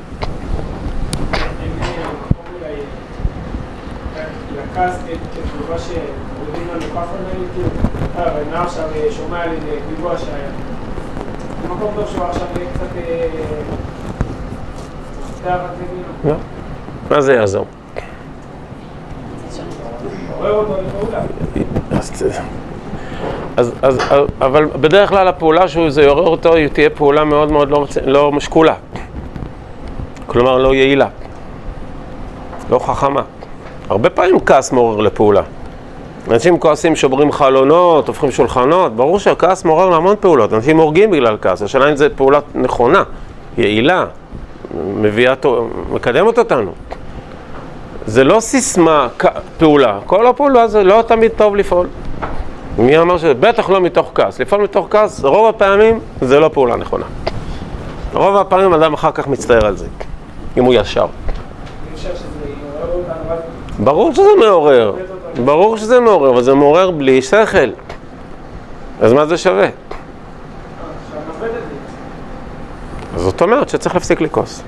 לכעס 4.56 4.98
כתגובה 5.34 5.78
שמורידים 5.78 6.68
לנו 6.74 6.82
ככה 6.94 7.14
נגיד, 7.34 7.48
כאילו, 7.54 7.68
אה, 8.18 8.42
נער 8.50 8.62
עכשיו 8.62 8.84
אה, 8.94 9.12
שומע 9.12 9.42
על 9.42 9.50
פיגוע 9.88 10.18
שהיה. 10.18 10.50
זה 11.62 11.68
מקום 11.68 11.90
טוב 11.96 12.06
שהוא 12.08 12.24
עכשיו 12.24 12.46
יהיה 12.56 12.70
קצת... 12.74 12.96
אה, 15.46 15.58
תגידו. 15.78 16.28
לא. 16.28 16.34
מה 17.10 17.20
זה 17.20 17.34
יעזור? 17.34 17.66
אז, 23.56 23.72
אז, 23.82 23.98
אבל 24.40 24.64
בדרך 24.66 25.08
כלל 25.08 25.28
הפעולה 25.28 25.68
שהוא 25.68 25.90
זה 25.90 26.02
יעורר 26.02 26.26
אותו, 26.26 26.54
היא 26.54 26.68
תהיה 26.68 26.90
פעולה 26.90 27.24
מאוד 27.24 27.52
מאוד 27.52 27.70
לא, 27.70 27.86
לא 28.06 28.32
משקולה. 28.32 28.74
כלומר, 30.26 30.58
לא 30.58 30.74
יעילה. 30.74 31.08
לא 32.70 32.78
חכמה. 32.78 33.22
הרבה 33.88 34.10
פעמים 34.10 34.40
כעס 34.40 34.72
מעורר 34.72 35.00
לפעולה. 35.00 35.42
אנשים 36.30 36.58
כועסים, 36.58 36.96
שוברים 36.96 37.32
חלונות, 37.32 38.08
הופכים 38.08 38.30
שולחנות, 38.30 38.96
ברור 38.96 39.18
שהכעס 39.18 39.64
מעורר 39.64 39.88
להמון 39.88 40.16
פעולות. 40.20 40.52
אנשים 40.52 40.78
הורגים 40.78 41.10
בגלל 41.10 41.36
כעס. 41.40 41.62
השאלה 41.62 41.90
אם 41.90 41.96
זו 41.96 42.06
פעולה 42.16 42.38
נכונה, 42.54 43.02
יעילה, 43.58 44.04
מביאה, 44.74 45.34
מקדמת 45.90 46.38
אותנו. 46.38 46.72
זה 48.06 48.24
לא 48.24 48.40
סיסמה, 48.40 49.08
פעולה. 49.58 49.98
כל 50.06 50.26
הפעולה 50.26 50.68
זה 50.68 50.84
לא 50.84 51.02
תמיד 51.06 51.30
טוב 51.36 51.56
לפעול. 51.56 51.86
מי 52.78 52.98
אמר 52.98 53.18
שזה? 53.18 53.34
בטח 53.34 53.70
לא 53.70 53.80
מתוך 53.80 54.10
כעס. 54.14 54.40
לפעול 54.40 54.62
מתוך 54.62 54.86
כעס, 54.90 55.24
רוב 55.24 55.48
הפעמים 55.48 56.00
זה 56.20 56.40
לא 56.40 56.50
פעולה 56.52 56.76
נכונה. 56.76 57.04
רוב 58.12 58.36
הפעמים 58.36 58.74
אדם 58.74 58.92
אחר 58.92 59.12
כך 59.12 59.26
מצטער 59.26 59.66
על 59.66 59.76
זה, 59.76 59.86
אם 60.56 60.64
הוא 60.64 60.74
ישר. 60.74 61.06
ברור 63.78 64.12
שזה 64.12 64.28
מעורר, 64.38 64.92
ברור 65.44 65.76
שזה 65.76 66.00
מעורר, 66.00 66.30
אבל 66.30 66.42
זה 66.42 66.54
מעורר 66.54 66.90
בלי 66.90 67.22
שכל. 67.22 67.70
אז 69.00 69.12
מה 69.12 69.26
זה 69.26 69.38
שווה? 69.38 69.68
זאת 73.16 73.42
אומרת 73.42 73.68
שצריך 73.68 73.94
להפסיק 73.94 74.20
לכעוס. 74.20 74.62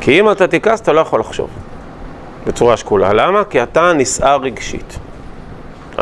כי 0.00 0.20
אם 0.20 0.30
אתה 0.30 0.46
תכעס, 0.46 0.80
אתה 0.80 0.92
לא 0.92 1.00
יכול 1.00 1.20
לחשוב 1.20 1.48
בצורה 2.46 2.76
שקולה. 2.76 3.12
למה? 3.12 3.44
כי 3.44 3.62
אתה 3.62 3.92
נסער 3.92 4.40
רגשית. 4.40 4.98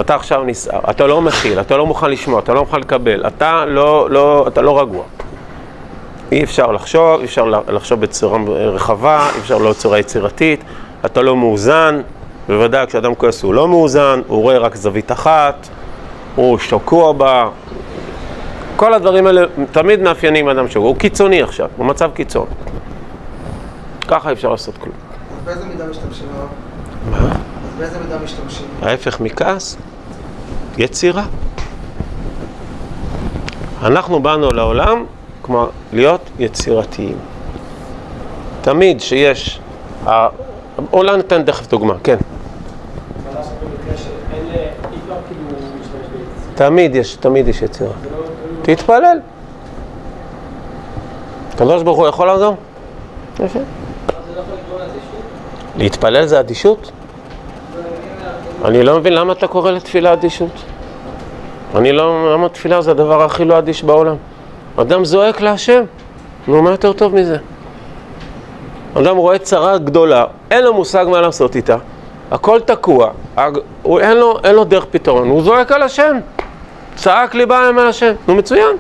אתה 0.01 0.15
עכשיו 0.15 0.43
נסער, 0.45 0.81
אתה 0.91 1.07
לא 1.07 1.23
מכיל, 1.23 1.61
אתה 1.61 1.77
לא 1.77 1.87
מוכן 1.87 2.11
לשמוע, 2.11 2.41
אתה 2.41 2.55
לא 2.55 2.61
מוכן 2.61 2.81
לקבל, 2.81 3.27
אתה 3.27 3.65
לא, 3.65 4.11
לא, 4.11 4.45
אתה 4.49 4.63
לא 4.63 4.81
רגוע. 4.81 5.05
אי 6.33 6.45
אפשר 6.45 6.73
לחשוב, 6.73 7.21
אי 7.21 7.25
אפשר 7.25 7.45
לחשוב 7.69 8.01
בצורה 8.01 8.39
רחבה, 8.49 9.29
אי 9.35 9.41
אפשר 9.41 9.59
לא 9.59 9.71
בצורה 9.71 9.99
יצירתית, 9.99 10.65
אתה 11.05 11.23
לא 11.23 11.37
מאוזן, 11.37 12.01
בוודאי 12.51 12.87
כשאדם 12.87 13.15
כועס 13.15 13.43
הוא 13.43 13.55
לא 13.55 13.69
מאוזן, 13.69 14.21
הוא 14.27 14.43
רואה 14.43 14.59
רק 14.59 14.77
זווית 14.77 15.13
אחת, 15.13 15.69
הוא 16.37 16.59
שקוע 16.59 17.13
בה, 17.13 17.49
כל 18.77 18.95
הדברים 18.95 19.27
האלה 19.27 19.43
תמיד 19.73 20.01
מאפיינים 20.01 20.49
אדם 20.49 20.69
שהוא, 20.69 20.87
הוא 20.87 20.97
קיצוני 20.97 21.43
עכשיו, 21.43 21.69
הוא 21.77 21.87
מצב 21.87 22.11
קיצון. 22.15 22.47
ככה 24.09 24.33
אפשר 24.33 24.51
לעשות 24.51 24.77
כלום. 24.79 24.95
אז 25.39 25.45
באיזה 25.45 25.65
מידה 25.67 25.87
משתמשים? 25.87 26.27
מה? 27.11 27.19
אז 27.19 27.79
באיזה 27.79 27.99
מידה 27.99 28.19
משתמשים? 28.25 28.67
ההפך 28.83 29.21
מכעס, 29.21 29.77
יצירה. 30.79 31.25
אנחנו 33.83 34.23
באנו 34.23 34.51
לעולם 34.51 35.05
כמו 35.43 35.67
להיות 35.93 36.31
יצירתיים. 36.39 37.17
תמיד 38.61 39.01
שיש, 39.01 39.61
אולי 40.93 41.17
ניתן 41.17 41.43
תכף 41.43 41.69
דוגמה, 41.69 41.95
כן. 42.05 42.17
חדש 43.35 43.47
במקרה 43.47 43.97
שאין 43.97 44.47
ל... 44.47 44.53
אי 44.53 44.99
אפשר 45.03 45.15
כאילו 45.29 45.43
להשתמש 45.79 46.07
ביצירה. 46.13 46.40
תמיד 46.55 46.95
יש, 46.95 47.17
תמיד 47.17 47.49
יש 47.49 47.63
יצירה. 47.63 47.93
תתפלל. 48.63 49.19
הקדוש 51.55 51.83
ברוך 51.83 51.99
הוא 51.99 52.09
יכול 52.09 52.27
לעזור? 52.27 52.57
יפה. 53.45 53.59
להתפלל 55.77 56.27
זה 56.27 56.41
אדישות? 56.41 56.91
אני 58.65 58.83
לא 58.83 58.99
מבין 58.99 59.13
למה 59.13 59.33
אתה 59.33 59.47
קורא 59.47 59.71
לתפילה 59.71 60.13
אדישות. 60.13 60.51
אני 61.75 61.93
לא, 61.93 62.35
למה 62.35 62.49
תפילה 62.49 62.83
זה 62.83 62.91
הדבר 62.91 63.23
הכי 63.23 63.45
לא 63.45 63.59
אדיש 63.59 63.83
בעולם. 63.83 64.17
אדם 64.77 65.05
זועק 65.05 65.41
להשם, 65.41 65.83
נו, 66.49 66.63
מה 66.63 66.71
יותר 66.71 66.93
טוב 66.93 67.15
מזה? 67.15 67.37
אדם 68.99 69.17
רואה 69.17 69.39
צרה 69.39 69.79
גדולה, 69.79 70.25
אין 70.51 70.65
לו 70.65 70.75
מושג 70.75 71.07
מה 71.11 71.21
לעשות 71.21 71.57
איתה, 71.57 71.77
הכל 72.31 72.61
תקוע, 72.61 73.11
הוא, 73.83 74.01
אין, 74.01 74.17
לו, 74.17 74.39
אין 74.45 74.55
לו 74.55 74.65
דרך 74.65 74.85
פתרון, 74.91 75.29
הוא 75.29 75.43
זועק 75.43 75.73
על 75.73 75.83
השם. 75.83 76.17
צעק 76.95 77.35
לי 77.35 77.47
בהם 77.47 77.79
על 77.79 77.87
השם, 77.87 78.13
נו 78.29 78.35
מצוין. 78.35 78.77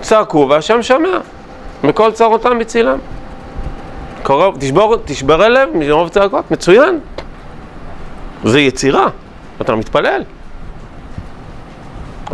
צעקו 0.00 0.46
והשם 0.50 0.82
שמע, 0.82 1.18
מכל 1.84 2.12
צרותם 2.12 2.60
הצילם. 2.60 2.98
קרוב, 4.22 4.56
תשבור, 4.60 4.96
תשבר 5.04 5.42
הלב 5.42 5.68
מרוב 5.74 6.08
צעקות, 6.08 6.50
מצוין. 6.50 6.98
זה 8.44 8.60
יצירה, 8.60 9.06
אתה 9.60 9.74
מתפלל. 9.74 10.22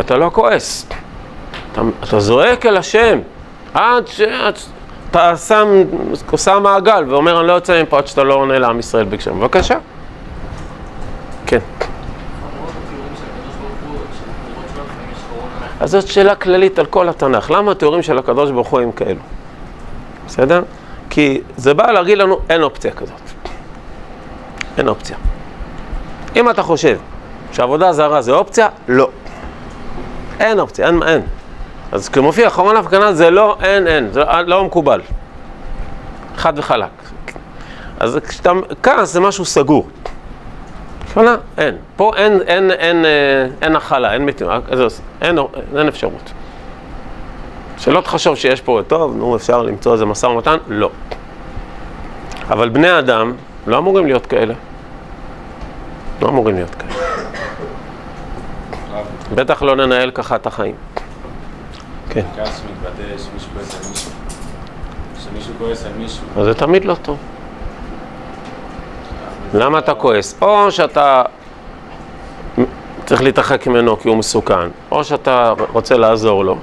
אתה 0.00 0.16
לא 0.16 0.30
כועס. 0.34 0.86
אתה, 1.72 1.80
אתה 2.04 2.20
זועק 2.20 2.66
אל 2.66 2.76
השם 2.76 3.18
עד 3.74 4.06
שאתה 4.06 5.36
שם, 5.36 5.68
עושה 6.30 6.58
מעגל 6.58 7.04
ואומר 7.08 7.40
אני 7.40 7.48
לא 7.48 7.52
יוצא 7.52 7.82
מפה 7.82 7.98
עד 7.98 8.06
שאתה 8.06 8.24
לא 8.24 8.34
עונה 8.34 8.58
לעם 8.58 8.78
ישראל 8.78 9.04
בקשם. 9.04 9.40
בבקשה. 9.40 9.78
כן. 11.46 11.58
אז 15.80 15.90
זאת 15.90 16.06
שאלה 16.06 16.34
כללית 16.34 16.78
על 16.78 16.86
כל 16.86 17.08
התנ"ך. 17.08 17.50
למה 17.50 17.72
התיאורים 17.72 18.02
של 18.02 18.18
הקדוש 18.18 18.50
ברוך 18.50 18.68
הוא 18.68 18.80
הם 18.80 18.92
כאלו? 18.92 19.20
בסדר? 20.26 20.62
כי 21.10 21.40
זה 21.56 21.74
בא 21.74 21.90
להגיד 21.90 22.18
לנו, 22.18 22.38
אין 22.48 22.62
אופציה 22.62 22.92
כזאת. 22.92 23.20
אין 24.78 24.88
אופציה. 24.88 25.16
אם 26.36 26.50
אתה 26.50 26.62
חושב 26.62 26.98
שעבודה 27.52 27.92
זרה 27.92 28.22
זה 28.22 28.32
אופציה, 28.32 28.68
לא. 28.88 29.08
אין 30.40 30.60
אופציה, 30.60 30.86
אין, 30.86 31.02
אין. 31.02 31.22
אז 31.92 32.08
כמופיע 32.08 32.48
אחרון 32.48 32.76
ההפגנה 32.76 33.12
זה 33.12 33.30
לא, 33.30 33.56
אין, 33.62 33.86
אין, 33.86 34.12
זה 34.12 34.22
לא 34.46 34.64
מקובל. 34.64 35.00
חד 36.36 36.58
וחלק. 36.58 36.88
אז 38.00 38.18
כשאתה, 38.28 38.52
כעס 38.82 39.12
זה 39.12 39.20
משהו 39.20 39.44
סגור. 39.44 39.88
שונה, 41.18 41.36
אין. 41.58 41.76
פה 41.96 42.12
אין, 42.16 42.40
אין, 42.46 42.70
אין, 42.70 43.04
אה, 43.04 43.10
אין 43.62 43.76
הכלה, 43.76 44.12
אין, 44.12 44.24
מת- 44.26 44.42
אה, 44.42 44.58
אין, 45.22 45.38
אין 45.76 45.88
אפשרות. 45.88 46.32
שלא 47.78 48.00
תחשוב 48.00 48.34
שיש 48.36 48.60
פה, 48.60 48.80
טוב, 48.86 49.16
נו, 49.16 49.36
אפשר 49.36 49.62
למצוא 49.62 49.92
איזה 49.92 50.06
משא 50.06 50.26
ומתן, 50.26 50.56
לא. 50.68 50.90
אבל 52.50 52.68
בני 52.68 52.98
אדם 52.98 53.32
לא 53.66 53.78
אמורים 53.78 54.06
להיות 54.06 54.26
כאלה. 54.26 54.54
לא 56.22 56.28
אמורים 56.28 56.54
להיות 56.54 56.74
כאלה. 56.74 56.92
בטח 59.34 59.62
לא 59.62 59.76
ננהל 59.76 60.10
ככה 60.10 60.36
את 60.36 60.46
החיים. 60.46 60.74
כן. 62.10 62.22
כעס 62.36 62.62
מתבטא 62.64 63.02
שמישהו 63.18 63.50
כועס 63.54 63.74
על 63.74 63.88
מישהו. 63.90 64.10
שמישהו 65.24 65.52
כועס 65.58 65.84
על 65.86 65.92
מישהו. 65.98 66.24
אז 66.36 66.44
זה 66.44 66.54
תמיד 66.54 66.84
לא 66.84 66.94
טוב. 67.02 67.16
למה 69.54 69.78
אתה 69.78 69.94
כועס? 69.94 70.38
או 70.42 70.70
שאתה 70.70 71.22
צריך 73.06 73.22
להתרחק 73.22 73.66
ממנו 73.66 73.98
כי 73.98 74.08
הוא 74.08 74.16
מסוכן, 74.16 74.68
או 74.90 75.04
שאתה 75.04 75.52
רוצה 75.72 75.96
לעזור 75.96 76.44
לו, 76.44 76.56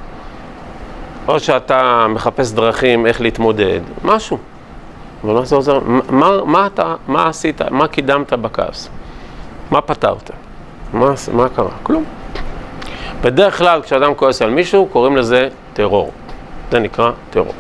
או 1.27 1.39
שאתה 1.39 2.05
מחפש 2.09 2.51
דרכים 2.51 3.05
איך 3.05 3.21
להתמודד, 3.21 3.79
משהו. 4.03 4.37
אבל 5.23 5.33
מה 5.33 5.45
זה 5.45 5.55
עוזר? 5.55 5.79
מה, 6.09 6.43
מה 6.45 6.67
אתה, 6.67 6.95
מה 7.07 7.27
עשית, 7.27 7.61
מה 7.61 7.87
קידמת 7.87 8.33
בכעס? 8.33 8.89
מה 9.71 9.81
פתרת? 9.81 10.31
מה, 10.93 11.13
מה 11.33 11.49
קרה? 11.49 11.69
כלום. 11.83 12.03
בדרך 13.21 13.57
כלל 13.57 13.81
כשאדם 13.81 14.15
כועס 14.15 14.41
על 14.41 14.49
מישהו 14.49 14.87
קוראים 14.91 15.17
לזה 15.17 15.49
טרור. 15.73 16.11
זה 16.71 16.79
נקרא 16.79 17.11
טרור. 17.29 17.53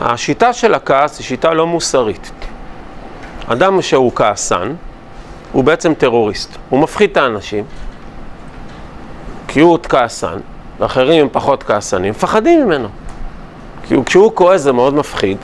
השיטה 0.00 0.52
של 0.52 0.74
הכעס 0.74 1.18
היא 1.18 1.24
שיטה 1.24 1.54
לא 1.54 1.66
מוסרית. 1.66 2.32
אדם 3.48 3.82
שהוא 3.82 4.12
כעסן, 4.14 4.74
הוא 5.52 5.64
בעצם 5.64 5.94
טרוריסט. 5.94 6.50
הוא 6.68 6.80
מפחיד 6.80 7.10
את 7.10 7.16
האנשים, 7.16 7.64
כי 9.48 9.60
הוא 9.60 9.72
עוד 9.72 9.86
כעסן, 9.86 10.38
ואחרים 10.80 11.22
הם 11.22 11.28
פחות 11.32 11.62
כעסנים, 11.62 12.10
מפחדים 12.10 12.66
ממנו. 12.66 12.88
כי 13.82 13.94
הוא, 13.94 14.04
כשהוא 14.04 14.32
כועס 14.34 14.60
זה 14.60 14.72
מאוד 14.72 14.94
מפחיד, 14.94 15.38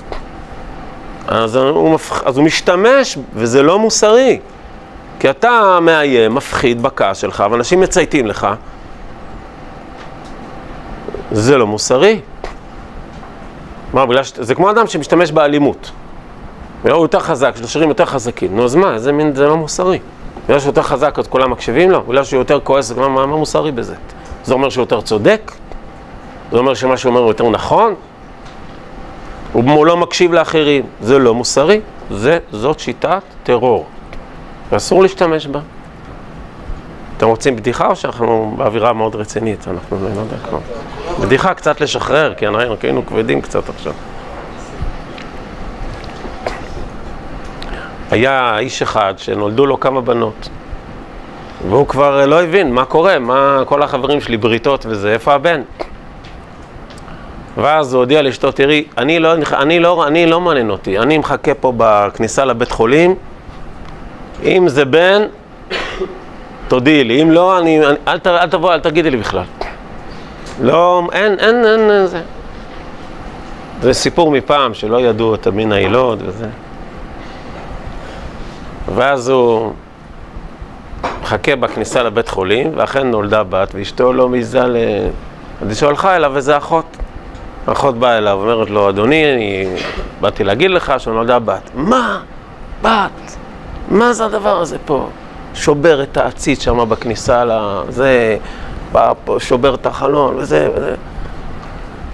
אז 1.29 1.57
הוא, 1.57 1.95
מפח... 1.95 2.23
אז 2.25 2.37
הוא 2.37 2.45
משתמש, 2.45 3.19
וזה 3.35 3.63
לא 3.63 3.79
מוסרי. 3.79 4.39
כי 5.21 5.31
אתה 5.31 5.79
מאיים, 5.83 6.35
מפחיד 6.35 6.83
בכעס 6.83 7.19
שלך, 7.19 7.45
ואנשים 7.51 7.81
מצייתים 7.81 8.27
לך. 8.27 8.47
זה 11.33 11.59
לא 11.59 11.67
מוסרי. 11.67 12.21
מה, 13.93 14.07
בגלל 14.07 14.25
ש... 14.25 14.33
זה 14.37 14.55
כמו 14.55 14.71
אדם 14.71 14.87
שמשתמש 14.87 15.33
באלימות. 15.33 15.91
הוא 16.83 16.91
יותר 16.91 17.21
חזק, 17.21 17.53
יש 17.55 17.61
לו 17.61 17.69
שירים 17.69 17.89
יותר 17.89 18.05
חזקים. 18.05 18.57
נו, 18.57 18.65
אז 18.65 18.75
מה, 18.75 18.99
זה 18.99 19.13
מין, 19.13 19.35
זה 19.35 19.47
לא 19.47 19.57
מוסרי. 19.57 19.99
בגלל 20.47 20.61
שהוא 20.61 20.69
יותר 20.69 20.83
חזק, 20.83 21.19
אז 21.19 21.29
כולם 21.29 21.51
מקשיבים 21.51 21.91
לו? 21.91 22.03
בגלל 22.03 22.25
שהוא 22.25 22.39
יותר 22.39 22.61
כועס, 22.61 22.93
מה, 22.93 23.09
מה, 23.09 23.27
מה 23.27 23.37
מוסרי 23.37 23.73
בזה? 23.73 23.95
זה 24.45 24.55
אומר 24.55 24.71
שהוא 24.71 24.83
יותר 24.83 25.01
צודק? 25.01 25.53
זה 26.53 26.59
אומר 26.59 26.75
שמה 26.75 26.97
שהוא 26.97 27.11
אומר 27.11 27.21
הוא 27.21 27.29
יותר 27.29 27.49
נכון? 27.49 27.95
הוא 29.53 29.87
לא 29.87 29.97
מקשיב 29.97 30.33
לאחרים. 30.33 30.85
זה 31.01 31.19
לא 31.19 31.35
מוסרי. 31.35 31.81
זה, 32.11 32.39
זאת 32.53 32.81
שיטת 32.81 33.23
טרור. 33.43 33.87
ואסור 34.73 35.03
להשתמש 35.03 35.47
בה. 35.47 35.61
אתם 37.17 37.27
רוצים 37.27 37.57
בדיחה 37.57 37.87
או 37.87 37.97
שאנחנו 37.97 38.55
באווירה 38.57 38.93
מאוד 38.93 39.15
רצינית? 39.15 39.69
אנחנו 39.69 39.99
לא 40.03 40.21
יודע 40.21 40.37
כבר. 40.49 40.59
בדיחה 41.21 41.55
קצת 41.55 41.81
לשחרר, 41.81 42.35
כי 42.35 42.49
אנחנו 42.49 42.77
היינו 42.83 43.07
כבדים 43.07 43.41
קצת 43.41 43.69
עכשיו. 43.69 43.93
היה 48.11 48.59
איש 48.59 48.83
אחד 48.83 49.15
שנולדו 49.17 49.67
לו 49.67 49.81
כמה 49.81 50.01
בנות, 50.01 50.49
והוא 51.69 51.87
כבר 51.87 52.27
לא 52.27 52.43
הבין 52.43 52.73
מה 52.73 52.85
קורה, 52.85 53.19
מה 53.19 53.63
כל 53.67 53.83
החברים 53.83 54.21
שלי 54.21 54.37
בריתות 54.37 54.87
וזה, 54.89 55.13
איפה 55.13 55.35
הבן? 55.35 55.61
ואז 57.57 57.95
הוא 57.95 58.01
הודיע 58.01 58.23
לאשתו, 58.23 58.53
תראי, 58.53 58.85
אני 58.99 59.19
לא, 59.19 59.35
אני, 59.53 59.81
לא, 59.81 60.07
אני 60.07 60.27
לא 60.27 60.41
מעניין 60.41 60.71
אותי, 60.71 60.99
אני 60.99 61.19
מחכה 61.19 61.55
פה 61.55 61.73
בכניסה 61.77 62.45
לבית 62.45 62.71
חולים, 62.71 63.15
אם 64.45 64.69
זה 64.69 64.85
בן, 64.85 65.23
תודיעי 66.69 67.05
לי, 67.05 67.23
אם 67.23 67.31
לא, 67.31 67.59
אני, 67.59 67.87
אני, 67.87 67.97
אל, 68.09 68.19
אל 68.27 68.49
תבוא, 68.49 68.75
אל 68.75 68.81
תגידי 68.81 69.11
לי 69.11 69.17
בכלל. 69.17 69.45
לא, 70.61 71.03
אין, 71.13 71.39
אין, 71.39 71.65
אין, 71.65 71.91
אין 71.91 72.07
זה. 72.07 72.21
זה 73.83 73.93
סיפור 73.93 74.31
מפעם, 74.31 74.75
שלא 74.75 75.01
ידעו 75.01 75.35
את 75.35 75.47
המין 75.47 75.73
היילוד 75.73 76.23
וזה. 76.27 76.47
ואז 78.95 79.29
הוא 79.29 79.73
מחכה 81.23 81.57
בכניסה 81.57 82.03
לבית 82.03 82.29
חולים, 82.29 82.73
ואכן 82.77 83.11
נולדה 83.11 83.43
בת, 83.43 83.75
ואשתו 83.75 84.13
לא 84.13 84.29
מעיזה 84.29 84.61
ל... 84.61 84.77
אז 85.63 85.83
היא 85.83 85.89
הלכה 85.89 86.17
אליו, 86.17 86.33
וזה 86.35 86.57
אחות. 86.57 86.97
האחות 87.67 87.99
באה 87.99 88.19
אליו, 88.19 88.39
אומרת 88.41 88.71
לו, 88.71 88.89
אדוני, 88.89 89.33
אני 89.33 89.67
באתי 90.21 90.45
להגיד 90.45 90.71
לך 90.71 90.93
שנולדה 90.99 91.39
בת. 91.39 91.71
מה? 91.75 92.21
בת? 92.83 93.37
מה 93.89 94.13
זה 94.13 94.25
הדבר 94.25 94.61
הזה 94.61 94.77
פה? 94.85 95.09
שובר 95.55 96.03
את 96.03 96.17
העציץ 96.17 96.63
שם 96.63 96.89
בכניסה 96.89 97.45
לזה, 97.45 98.37
שובר 99.39 99.75
את 99.75 99.87
החלון 99.87 100.37
וזה 100.37 100.69
וזה. 100.75 100.95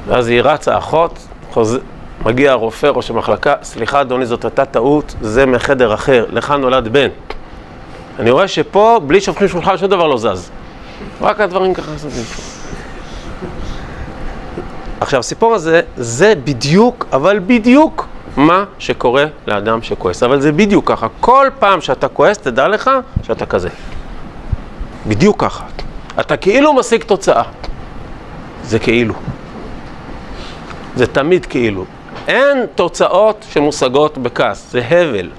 ואז 0.06 0.28
היא 0.28 0.40
רצה, 0.42 0.78
אחות, 0.78 1.26
חוז... 1.50 1.78
מגיע 2.26 2.52
הרופא, 2.52 2.86
ראש 2.86 3.10
המחלקה, 3.10 3.54
סליחה 3.62 4.00
אדוני, 4.00 4.26
זאת 4.26 4.44
הייתה 4.44 4.64
טעות, 4.64 5.14
זה 5.20 5.46
מחדר 5.46 5.94
אחר, 5.94 6.26
לך 6.30 6.50
נולד 6.50 6.88
בן. 6.88 7.08
אני 8.18 8.30
רואה 8.30 8.48
שפה, 8.48 9.00
בלי 9.06 9.20
שופכים 9.20 9.48
שולחן, 9.48 9.78
שום 9.78 9.88
דבר 9.88 10.06
לא 10.06 10.18
זז. 10.18 10.50
רק 11.20 11.40
הדברים 11.40 11.74
ככה 11.74 11.90
זזים. 11.96 12.24
עכשיו, 15.00 15.20
הסיפור 15.20 15.54
הזה, 15.54 15.80
זה 15.96 16.34
בדיוק, 16.44 17.06
אבל 17.12 17.38
בדיוק, 17.46 18.06
מה 18.36 18.64
שקורה 18.78 19.24
לאדם 19.46 19.82
שכועס. 19.82 20.22
אבל 20.22 20.40
זה 20.40 20.52
בדיוק 20.52 20.88
ככה. 20.88 21.06
כל 21.20 21.46
פעם 21.58 21.80
שאתה 21.80 22.08
כועס, 22.08 22.38
תדע 22.38 22.68
לך 22.68 22.90
שאתה 23.22 23.46
כזה. 23.46 23.68
בדיוק 25.06 25.40
ככה. 25.44 25.64
אתה 26.20 26.36
כאילו 26.36 26.72
משיג 26.72 27.02
תוצאה. 27.02 27.42
זה 28.64 28.78
כאילו. 28.78 29.14
זה 30.96 31.06
תמיד 31.06 31.46
כאילו. 31.46 31.84
אין 32.28 32.66
תוצאות 32.74 33.44
שמושגות 33.50 34.18
בכעס, 34.18 34.72
זה 34.72 34.82
הבל. 34.90 35.30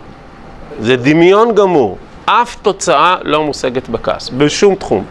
זה 0.80 0.96
דמיון 0.96 1.56
גמור. 1.56 1.98
אף 2.26 2.56
תוצאה 2.62 3.16
לא 3.24 3.44
מושגת 3.44 3.90
בכעס, 3.90 4.30
בשום 4.30 4.76
תחום. 4.76 5.06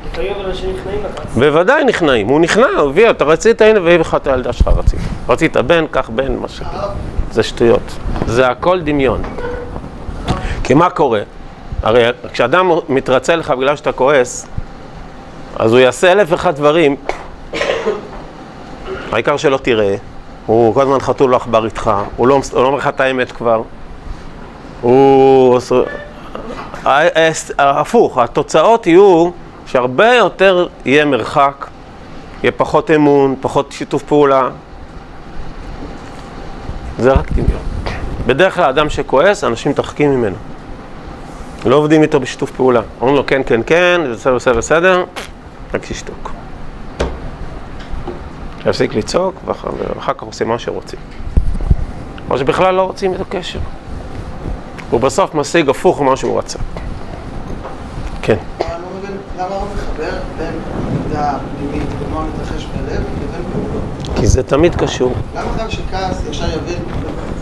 בוודאי 1.35 1.85
נכנעים, 1.85 2.29
הוא 2.29 2.41
נכנע, 2.41 2.67
הוא 2.67 2.91
הביא, 2.91 3.11
אתה 3.11 3.25
רצית, 3.25 3.61
הנה, 3.61 3.81
והביא 3.81 3.97
לך 3.97 4.15
את 4.15 4.27
הילדה 4.27 4.53
שלך, 4.53 4.69
רצית. 4.69 5.01
רצית 5.29 5.57
בן, 5.57 5.87
קח 5.91 6.09
בן, 6.09 6.37
מה 6.37 6.49
ש... 6.49 6.61
זה 7.31 7.43
שטויות. 7.43 7.83
זה 8.27 8.47
הכל 8.49 8.81
דמיון. 8.81 9.23
כי 10.65 10.75
מה 10.75 10.91
קורה? 10.91 11.21
הרי 11.83 12.05
כשאדם 12.33 12.71
מתרצה 12.89 13.37
לך 13.37 13.51
בגלל 13.51 13.77
שאתה 13.77 13.93
כועס, 13.93 14.47
אז 15.59 15.73
הוא 15.73 15.81
יעשה 15.81 16.13
אלף 16.13 16.29
ואחד 16.31 16.55
דברים, 16.55 16.97
העיקר 19.13 19.37
שלא 19.37 19.57
תראה, 19.57 19.97
הוא 20.47 20.75
כל 20.75 20.83
הזמן 20.83 21.01
חתול 21.01 21.35
עכבר 21.35 21.65
איתך, 21.65 21.91
הוא 22.17 22.27
לא 22.27 22.41
הוא 22.53 22.63
לא 22.63 22.67
אומר 22.67 22.79
לך 22.79 22.89
את 22.89 23.01
האמת 23.01 23.33
כבר, 23.33 23.63
הוא... 24.81 25.59
הפוך, 27.59 28.19
התוצאות 28.19 28.87
יהיו 28.87 29.31
שהרבה 29.67 30.15
יותר 30.15 30.67
יהיה 30.85 31.05
מרחק, 31.05 31.67
יהיה 32.43 32.53
פחות 32.53 32.91
אמון, 32.91 33.35
פחות 33.41 33.73
שיתוף 33.73 34.03
פעולה. 34.03 34.49
זה 36.99 37.13
רק 37.13 37.33
דמיון. 37.33 37.63
בדרך 38.27 38.55
כלל 38.55 38.65
אדם 38.65 38.91
שכועס, 38.91 39.45
אנשים 39.45 39.73
מתרחקים 39.73 40.11
ממנו. 40.11 40.37
לא 41.67 41.77
עובדים 41.77 42.03
איתו 42.03 42.21
בשיתוף 42.21 42.51
פעולה. 42.51 42.81
אומרים 43.01 43.17
לו 43.17 43.27
כן, 43.27 43.43
כן, 43.47 43.61
כן, 43.67 44.01
בסדר, 44.13 44.35
בסדר, 44.35 44.57
בסדר, 44.57 45.05
רק 45.75 45.87
תשתוק. 45.87 46.31
שיפסיק 48.67 48.95
לצעוק, 48.95 49.35
ואחר, 49.47 49.71
כך 50.15 50.23
עושים 50.23 50.49
מה 50.49 50.59
שרוצים. 50.59 50.99
או 52.31 52.39
שבכלל 52.39 52.75
לא 52.75 52.83
רוצים 52.83 53.13
איתו 53.13 53.25
קשר. 53.29 53.59
הוא 54.91 55.01
בסוף 55.01 55.35
משיג 55.35 55.69
הפוך 55.69 56.01
ממה 56.01 56.17
שהוא 56.17 56.39
רצה. 56.39 56.59
כן. 58.23 58.37
לא 58.61 58.67
מבין 58.99 59.17
למה 59.39 59.55
הוא 59.55 59.67
מחבר 59.75 60.11
בין 60.39 60.53
מידה 60.93 61.33
פנימית 61.57 61.89
ומה 62.01 62.25
מתרחש 62.25 62.65
בלב 62.65 62.91
לבין 62.91 63.43
פעולות. 63.53 64.19
כי 64.21 64.27
זה 64.27 64.43
תמיד 64.43 64.75
קשור. 64.75 65.13
למה 65.35 65.47
אדם 65.57 65.71
שכעס 65.71 66.23
ישר 66.31 66.45
יבין, 66.49 66.83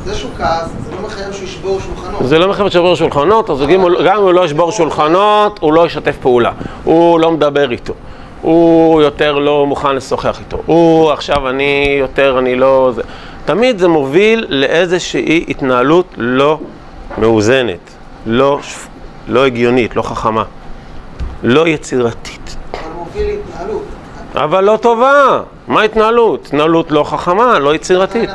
זה 0.04 0.14
שהוא 0.14 0.30
כעס, 0.38 0.68
זה 0.84 0.96
לא 0.96 1.06
מחייב 1.06 1.32
שהוא 1.32 1.44
ישבור 1.44 1.80
שולחנות. 1.80 2.20
זה 2.28 2.38
לא 2.38 2.48
מחייב 2.50 2.66
לשבור 2.66 2.94
שולחנות, 2.96 3.50
אז 3.50 3.60
הוא- 3.60 3.68
גם 3.68 3.74
אם 4.16 4.22
הוא 4.22 4.32
לא 4.32 4.44
ישבור 4.44 4.72
שולחנות, 4.72 5.58
הוא 5.62 5.72
לא 5.72 5.86
ישתף 5.86 6.16
פעולה. 6.20 6.52
הוא 6.84 7.20
לא 7.20 7.30
מדבר 7.30 7.70
איתו. 7.70 7.94
הוא 8.44 9.02
יותר 9.02 9.38
לא 9.38 9.66
מוכן 9.66 9.96
לשוחח 9.96 10.40
איתו. 10.40 10.58
הוא 10.66 11.10
עכשיו 11.10 11.48
אני 11.48 11.96
יותר, 12.00 12.38
אני 12.38 12.54
לא... 12.54 12.90
זה. 12.94 13.02
תמיד 13.44 13.78
זה 13.78 13.88
מוביל 13.88 14.46
לאיזושהי 14.48 15.44
התנהלות 15.48 16.06
לא 16.16 16.58
מאוזנת, 17.18 17.90
לא, 18.26 18.58
לא 19.28 19.46
הגיונית, 19.46 19.96
לא 19.96 20.02
חכמה, 20.02 20.44
לא 21.42 21.68
יצירתית. 21.68 22.56
אבל 22.72 22.80
מוביל 22.96 23.26
להתנהלות. 23.26 23.82
אבל 24.34 24.64
לא 24.64 24.76
טובה. 24.76 25.40
מה 25.68 25.80
ההתנהלות? 25.80 26.46
התנהלות 26.46 26.90
לא 26.90 27.04
חכמה, 27.04 27.58
לא 27.58 27.74
יצירתית. 27.74 28.30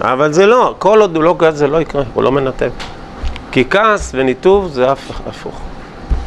אבל 0.00 0.32
זה 0.32 0.46
לא, 0.46 0.74
כל 0.78 1.00
עוד 1.00 1.16
הוא 1.16 1.24
לא 1.24 1.34
גז 1.38 1.58
זה 1.58 1.66
לא 1.66 1.80
יקרה, 1.80 2.02
הוא 2.14 2.22
לא 2.22 2.32
מנתב. 2.32 2.70
כי 3.52 3.64
כעס 3.70 4.12
וניתוב 4.14 4.68
זה 4.68 4.90
הפוך. 5.26 5.60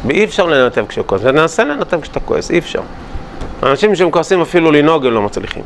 ואי 0.06 0.24
אפשר 0.24 0.46
לנתב 0.46 0.84
כשהוא 0.88 1.06
כועס, 1.06 1.20
וננסה 1.24 1.64
לנתב 1.64 2.00
כשאתה 2.00 2.20
כועס, 2.20 2.50
אי 2.50 2.58
אפשר. 2.58 2.80
אנשים 3.62 3.94
שהם 3.94 4.10
כועסים 4.10 4.40
אפילו 4.40 4.72
לנהוג 4.72 5.06
הם 5.06 5.12
לא 5.12 5.22
מצליחים. 5.22 5.62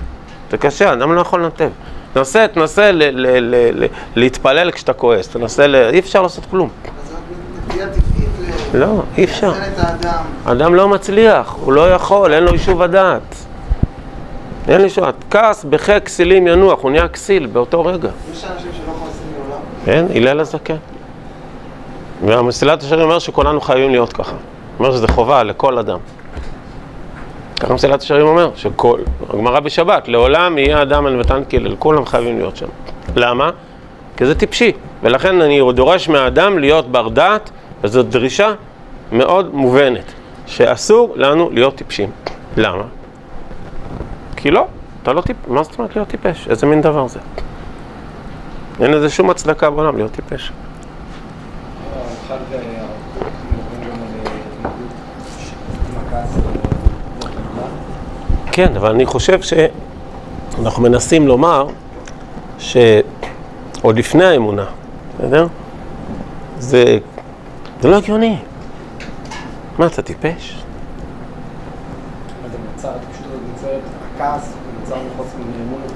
זה 0.51 0.59
קשה, 0.59 0.93
אדם 0.93 1.15
לא 1.15 1.21
יכול 1.21 1.43
לנתב. 1.45 1.69
תנסה, 2.13 2.47
תנסה 2.49 2.93
ל- 2.93 2.97
ל- 2.97 3.27
ל- 3.41 3.85
ל- 3.85 3.87
להתפלל 4.17 4.71
כשאתה 4.71 4.93
כועס, 4.93 5.29
תנסה, 5.29 5.67
ל... 5.67 5.75
אי 5.75 5.99
אפשר 5.99 6.23
לעשות 6.23 6.45
כלום. 6.51 6.69
לא, 8.75 9.03
אי 9.19 9.25
אפשר. 9.25 9.53
אדם 10.45 10.75
לא 10.75 10.89
מצליח, 10.89 11.57
הוא 11.65 11.73
לא 11.73 11.91
יכול, 11.91 12.35
אין 12.35 12.45
לו 12.45 12.53
יישוב 12.53 12.83
הדעת. 12.83 13.35
אין 14.69 14.81
לי 14.81 14.91
שעת. 14.91 15.15
כעס 15.31 15.65
בחק 15.65 16.03
כסילים 16.05 16.47
ינוח, 16.47 16.83
הוא 16.83 16.91
נהיה 16.91 17.09
כסיל 17.09 17.47
באותו 17.47 17.85
רגע. 17.85 18.09
יש 18.33 18.45
אנשים 18.45 18.71
שלא 18.73 18.93
כועסים 18.99 19.27
לעולם. 19.39 19.61
כן, 19.85 20.07
הלל 20.17 20.41
הזקן. 20.41 20.75
והמסילת 22.27 22.83
ישרים 22.83 23.03
אומר 23.03 23.19
שכולנו 23.19 23.61
חייבים 23.61 23.91
להיות 23.91 24.13
ככה. 24.13 24.37
אומר 24.79 24.93
שזה 24.93 25.09
חובה 25.09 25.43
לכל 25.43 25.79
אדם. 25.79 25.99
ככה 27.61 27.75
מסילת 27.75 28.03
ישרים 28.03 28.27
אומר, 28.27 28.51
שכל, 28.57 29.01
הגמרא 29.31 29.61
בשבת, 29.61 30.09
לעולם 30.09 30.59
יהיה 30.59 30.83
אדם 30.83 31.07
על 31.07 31.17
מתן 31.17 31.45
קילל, 31.45 31.77
כולם 31.79 32.07
חייבים 32.07 32.39
להיות 32.39 32.57
שם. 32.57 32.67
למה? 33.17 33.51
כי 34.17 34.27
זה 34.27 34.35
טיפשי, 34.35 34.73
ולכן 35.03 35.41
אני 35.41 35.61
דורש 35.75 36.09
מהאדם 36.09 36.59
להיות 36.59 36.93
בר 36.93 37.09
דעת, 37.09 37.51
וזאת 37.85 38.09
דרישה 38.09 38.53
מאוד 39.13 39.55
מובנת, 39.55 40.13
שאסור 40.47 41.13
לנו 41.17 41.51
להיות 41.53 41.75
טיפשים. 41.75 42.11
למה? 42.57 42.83
כי 44.37 44.51
לא, 44.51 44.67
אתה 45.03 45.13
לא 45.13 45.21
טיפ... 45.21 45.37
מה 45.49 45.63
זאת 45.63 45.79
אומרת 45.79 45.97
להיות 45.97 46.09
טיפש? 46.09 46.49
איזה 46.49 46.67
מין 46.67 46.81
דבר 46.81 47.09
זה? 47.09 47.21
אין 48.81 48.91
לזה 48.91 49.11
שום 49.11 49.31
הצדקה 49.31 49.71
בעולם 49.71 49.97
להיות 49.97 50.13
טיפש. 50.13 50.53
אחד 52.29 52.37
מדברים 52.49 52.71
גם 53.83 53.99
על 54.03 54.33
התמקדות 54.47 54.91
עם 55.89 56.07
הכעס 56.07 56.31
והאמונה. 56.35 57.67
כן, 58.53 58.77
אבל 58.77 58.91
אני 58.91 59.07
חושב 59.07 59.39
שאנחנו 59.43 60.83
מנסים 60.83 61.29
לומר 61.29 61.67
שעוד 62.59 63.99
לפני 63.99 64.25
האמונה, 64.25 64.65
בסדר? 65.19 65.47
זה, 66.59 66.99
זה 67.81 67.89
לא 67.89 67.97
הגיוני. 67.97 68.39
מה, 69.79 69.87
אתה 69.87 70.03
טיפש? 70.03 70.63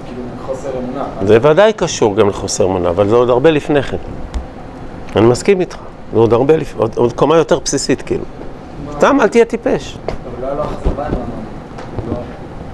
כאילו. 0.07 0.22
זה 1.26 1.39
ודאי 1.43 1.72
קשור 1.72 2.16
גם 2.16 2.28
לחוסר 2.28 2.64
אמונה, 2.64 2.89
אבל 2.89 3.09
זה 3.09 3.14
עוד 3.14 3.30
הרבה 3.30 3.51
לפני 3.51 3.83
כן. 3.83 3.97
אני 5.16 5.26
מסכים 5.26 5.61
איתך, 5.61 5.78
זה 6.13 6.19
עוד 6.19 6.33
הרבה 6.33 6.55
עוד, 6.77 6.97
עוד 6.97 7.13
קומה 7.13 7.37
יותר 7.37 7.59
בסיסית 7.59 8.03
כאילו. 8.03 8.25
סתם, 8.93 9.19
אל 9.21 9.29
תהיה 9.29 9.45
טיפש. 9.45 9.99
אבל 10.07 10.43
לא 10.43 10.47
היה 10.47 11.09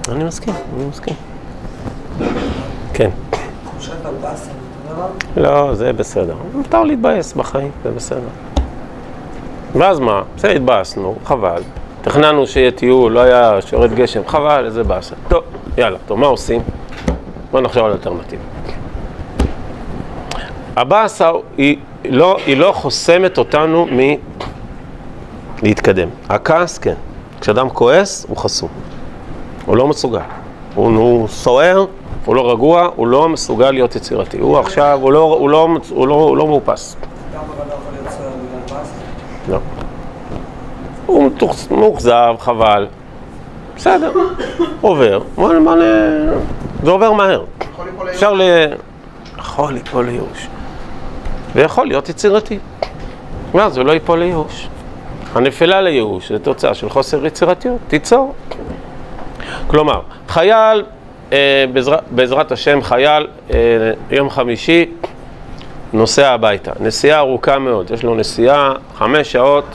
אני 0.09 0.23
מסכים, 0.23 0.53
אני 0.77 0.85
מסכים. 0.85 1.13
כן. 2.93 3.09
לא, 5.37 5.75
זה 5.75 5.93
בסדר. 5.93 6.35
מותר 6.53 6.83
להתבאס 6.83 7.33
בחיים, 7.33 7.71
זה 7.83 7.91
בסדר. 7.91 8.27
ואז 9.73 9.99
מה? 9.99 10.21
בסדר, 10.35 10.51
התבאסנו, 10.51 11.15
חבל. 11.25 11.61
תכננו 12.01 12.47
שיהיה 12.47 12.71
טיול, 12.71 13.11
לא 13.11 13.19
היה 13.19 13.61
שיורד 13.61 13.93
גשם, 13.93 14.21
חבל, 14.27 14.65
איזה 14.65 14.83
באסה. 14.83 15.15
טוב, 15.27 15.43
יאללה, 15.77 15.97
טוב, 16.07 16.19
מה 16.19 16.27
עושים? 16.27 16.61
בואו 17.51 17.63
נחשוב 17.63 17.85
על 17.85 17.91
אלטרנטיבה. 17.91 18.43
הבאסה 20.75 21.31
היא 21.57 21.77
לא, 22.05 22.37
היא 22.45 22.57
לא 22.57 22.71
חוסמת 22.71 23.37
אותנו 23.37 23.87
מלהתקדם. 25.63 26.09
הכעס, 26.29 26.77
כן. 26.77 26.93
כשאדם 27.41 27.69
כועס, 27.69 28.25
הוא 28.29 28.37
חסום. 28.37 28.69
הוא 29.65 29.77
לא 29.77 29.87
מסוגל. 29.87 30.19
הוא, 30.75 30.87
הוא 30.97 31.27
סוער, 31.27 31.85
הוא 32.25 32.35
לא 32.35 32.51
רגוע, 32.51 32.89
הוא 32.95 33.07
לא 33.07 33.29
מסוגל 33.29 33.71
להיות 33.71 33.95
יצירתי. 33.95 34.39
הוא 34.39 34.57
עכשיו, 34.57 34.99
הוא 35.01 35.11
לא, 35.11 35.19
הוא 35.39 35.49
לא, 35.49 35.67
הוא 35.89 36.07
לא, 36.07 36.13
הוא 36.13 36.37
לא 36.37 36.47
מאופס. 36.47 36.95
לא. 39.49 39.57
הוא 41.05 41.31
מאוכזב, 41.71 42.35
חבל. 42.39 42.87
בסדר, 43.75 44.11
עובר. 44.81 45.19
מה, 45.37 45.59
מה, 45.59 45.75
זה 46.83 46.91
עובר 46.91 47.11
מהר. 47.11 47.43
אפשר 48.09 48.33
ל... 48.33 48.41
יכול 49.37 49.73
ליפול 49.73 50.05
לייאוש. 50.05 50.47
ויכול 51.55 51.87
להיות 51.87 52.09
יצירתי. 52.09 52.59
ואז 53.53 53.77
הוא 53.77 53.85
לא 53.85 53.91
ייפול 53.91 54.19
לייאוש. 54.19 54.67
הנפילה 55.35 55.81
לייאוש 55.81 56.31
זה 56.31 56.39
תוצאה 56.39 56.73
של 56.73 56.89
חוסר 56.89 57.25
יצירתיות. 57.25 57.79
תיצור. 57.87 58.35
כלומר, 59.67 60.01
חייל, 60.27 60.83
אה, 61.33 61.65
בעזר, 61.73 61.95
בעזרת 62.11 62.51
השם, 62.51 62.81
חייל, 62.81 63.27
אה, 63.53 63.57
יום 64.11 64.29
חמישי, 64.29 64.85
נוסע 65.93 66.31
הביתה. 66.31 66.71
נסיעה 66.79 67.19
ארוכה 67.19 67.59
מאוד, 67.59 67.91
יש 67.91 68.03
לו 68.03 68.15
נסיעה, 68.15 68.73
חמש 68.97 69.31
שעות, 69.31 69.65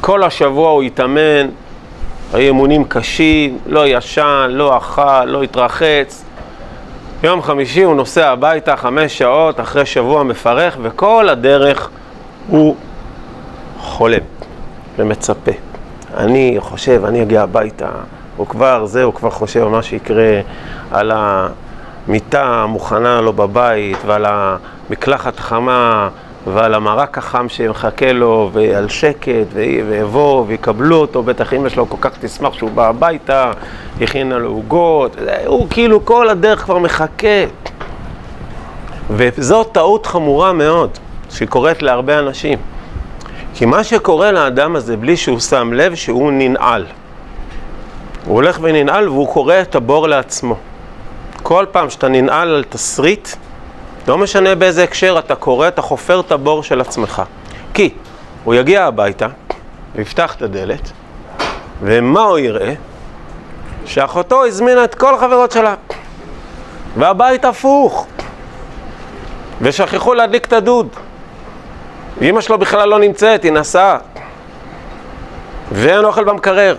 כל 0.00 0.22
השבוע 0.22 0.70
הוא 0.70 0.82
התאמן, 0.82 1.48
היו 2.32 2.46
אימונים 2.46 2.84
קשים, 2.84 3.58
לא 3.66 3.86
ישן, 3.86 4.46
לא 4.50 4.76
אכל, 4.76 5.24
לא 5.24 5.42
התרחץ. 5.42 6.24
יום 7.22 7.42
חמישי 7.42 7.82
הוא 7.82 7.94
נוסע 7.94 8.30
הביתה 8.30 8.76
חמש 8.76 9.18
שעות 9.18 9.60
אחרי 9.60 9.86
שבוע 9.86 10.22
מפרך, 10.22 10.76
וכל 10.82 11.28
הדרך 11.28 11.90
הוא 12.48 12.76
חולם 13.78 14.20
ומצפה. 14.98 15.50
אני 16.16 16.56
חושב, 16.60 17.04
אני 17.04 17.22
אגיע 17.22 17.42
הביתה, 17.42 17.88
הוא 18.36 18.46
כבר, 18.46 18.86
זה, 18.86 19.02
הוא 19.02 19.14
כבר 19.14 19.30
חושב 19.30 19.64
מה 19.64 19.82
שיקרה, 19.82 20.40
על 20.90 21.12
המיטה 21.14 22.44
המוכנה 22.44 23.20
לו 23.20 23.32
בבית, 23.32 23.98
ועל 24.06 24.26
המקלחת 24.28 25.38
החמה, 25.38 26.08
ועל 26.46 26.74
המרק 26.74 27.18
החם 27.18 27.48
שמחכה 27.48 28.12
לו, 28.12 28.50
ועל 28.52 28.88
שקט, 28.88 29.46
ו- 29.52 29.88
ויבוא, 29.88 30.44
ויקבלו 30.46 30.96
אותו, 30.96 31.22
בטח 31.22 31.52
אמא 31.52 31.68
שלו 31.68 31.88
כל 31.88 31.96
כך 32.00 32.10
תשמח 32.20 32.52
שהוא 32.52 32.70
בא 32.70 32.88
הביתה, 32.88 33.52
הכינה 34.00 34.38
לו 34.38 34.50
עוגות, 34.50 35.16
הוא 35.46 35.66
כאילו 35.70 36.04
כל 36.04 36.28
הדרך 36.28 36.64
כבר 36.64 36.78
מחכה. 36.78 37.44
וזאת 39.10 39.68
טעות 39.72 40.06
חמורה 40.06 40.52
מאוד, 40.52 40.90
שקורית 41.30 41.82
להרבה 41.82 42.18
אנשים. 42.18 42.58
כי 43.54 43.66
מה 43.66 43.84
שקורה 43.84 44.32
לאדם 44.32 44.76
הזה 44.76 44.96
בלי 44.96 45.16
שהוא 45.16 45.40
שם 45.40 45.72
לב 45.72 45.94
שהוא 45.94 46.32
ננעל. 46.32 46.86
הוא 48.24 48.34
הולך 48.34 48.58
וננעל 48.62 49.08
והוא 49.08 49.28
קורא 49.28 49.54
את 49.62 49.74
הבור 49.74 50.08
לעצמו. 50.08 50.56
כל 51.42 51.66
פעם 51.72 51.90
שאתה 51.90 52.08
ננעל 52.08 52.48
על 52.48 52.64
תסריט, 52.68 53.28
לא 54.08 54.18
משנה 54.18 54.54
באיזה 54.54 54.84
הקשר, 54.84 55.18
אתה 55.18 55.34
קורא, 55.34 55.68
אתה 55.68 55.82
חופר 55.82 56.20
את 56.20 56.32
הבור 56.32 56.62
של 56.62 56.80
עצמך. 56.80 57.22
כי 57.74 57.94
הוא 58.44 58.54
יגיע 58.54 58.84
הביתה, 58.84 59.26
ויפתח 59.94 60.34
את 60.34 60.42
הדלת, 60.42 60.92
ומה 61.82 62.22
הוא 62.22 62.38
יראה? 62.38 62.74
שאחותו 63.86 64.44
הזמינה 64.44 64.84
את 64.84 64.94
כל 64.94 65.14
החברות 65.14 65.52
שלה. 65.52 65.74
והבית 66.96 67.44
הפוך. 67.44 68.06
ושכחו 69.60 70.14
להדליק 70.14 70.46
את 70.46 70.52
הדוד. 70.52 70.88
ואימא 72.18 72.40
שלו 72.40 72.58
בכלל 72.58 72.88
לא 72.88 72.98
נמצאת, 72.98 73.42
היא 73.42 73.52
נסעה. 73.52 73.98
ואין 75.72 76.04
אוכל 76.04 76.24
במקרר. 76.24 76.76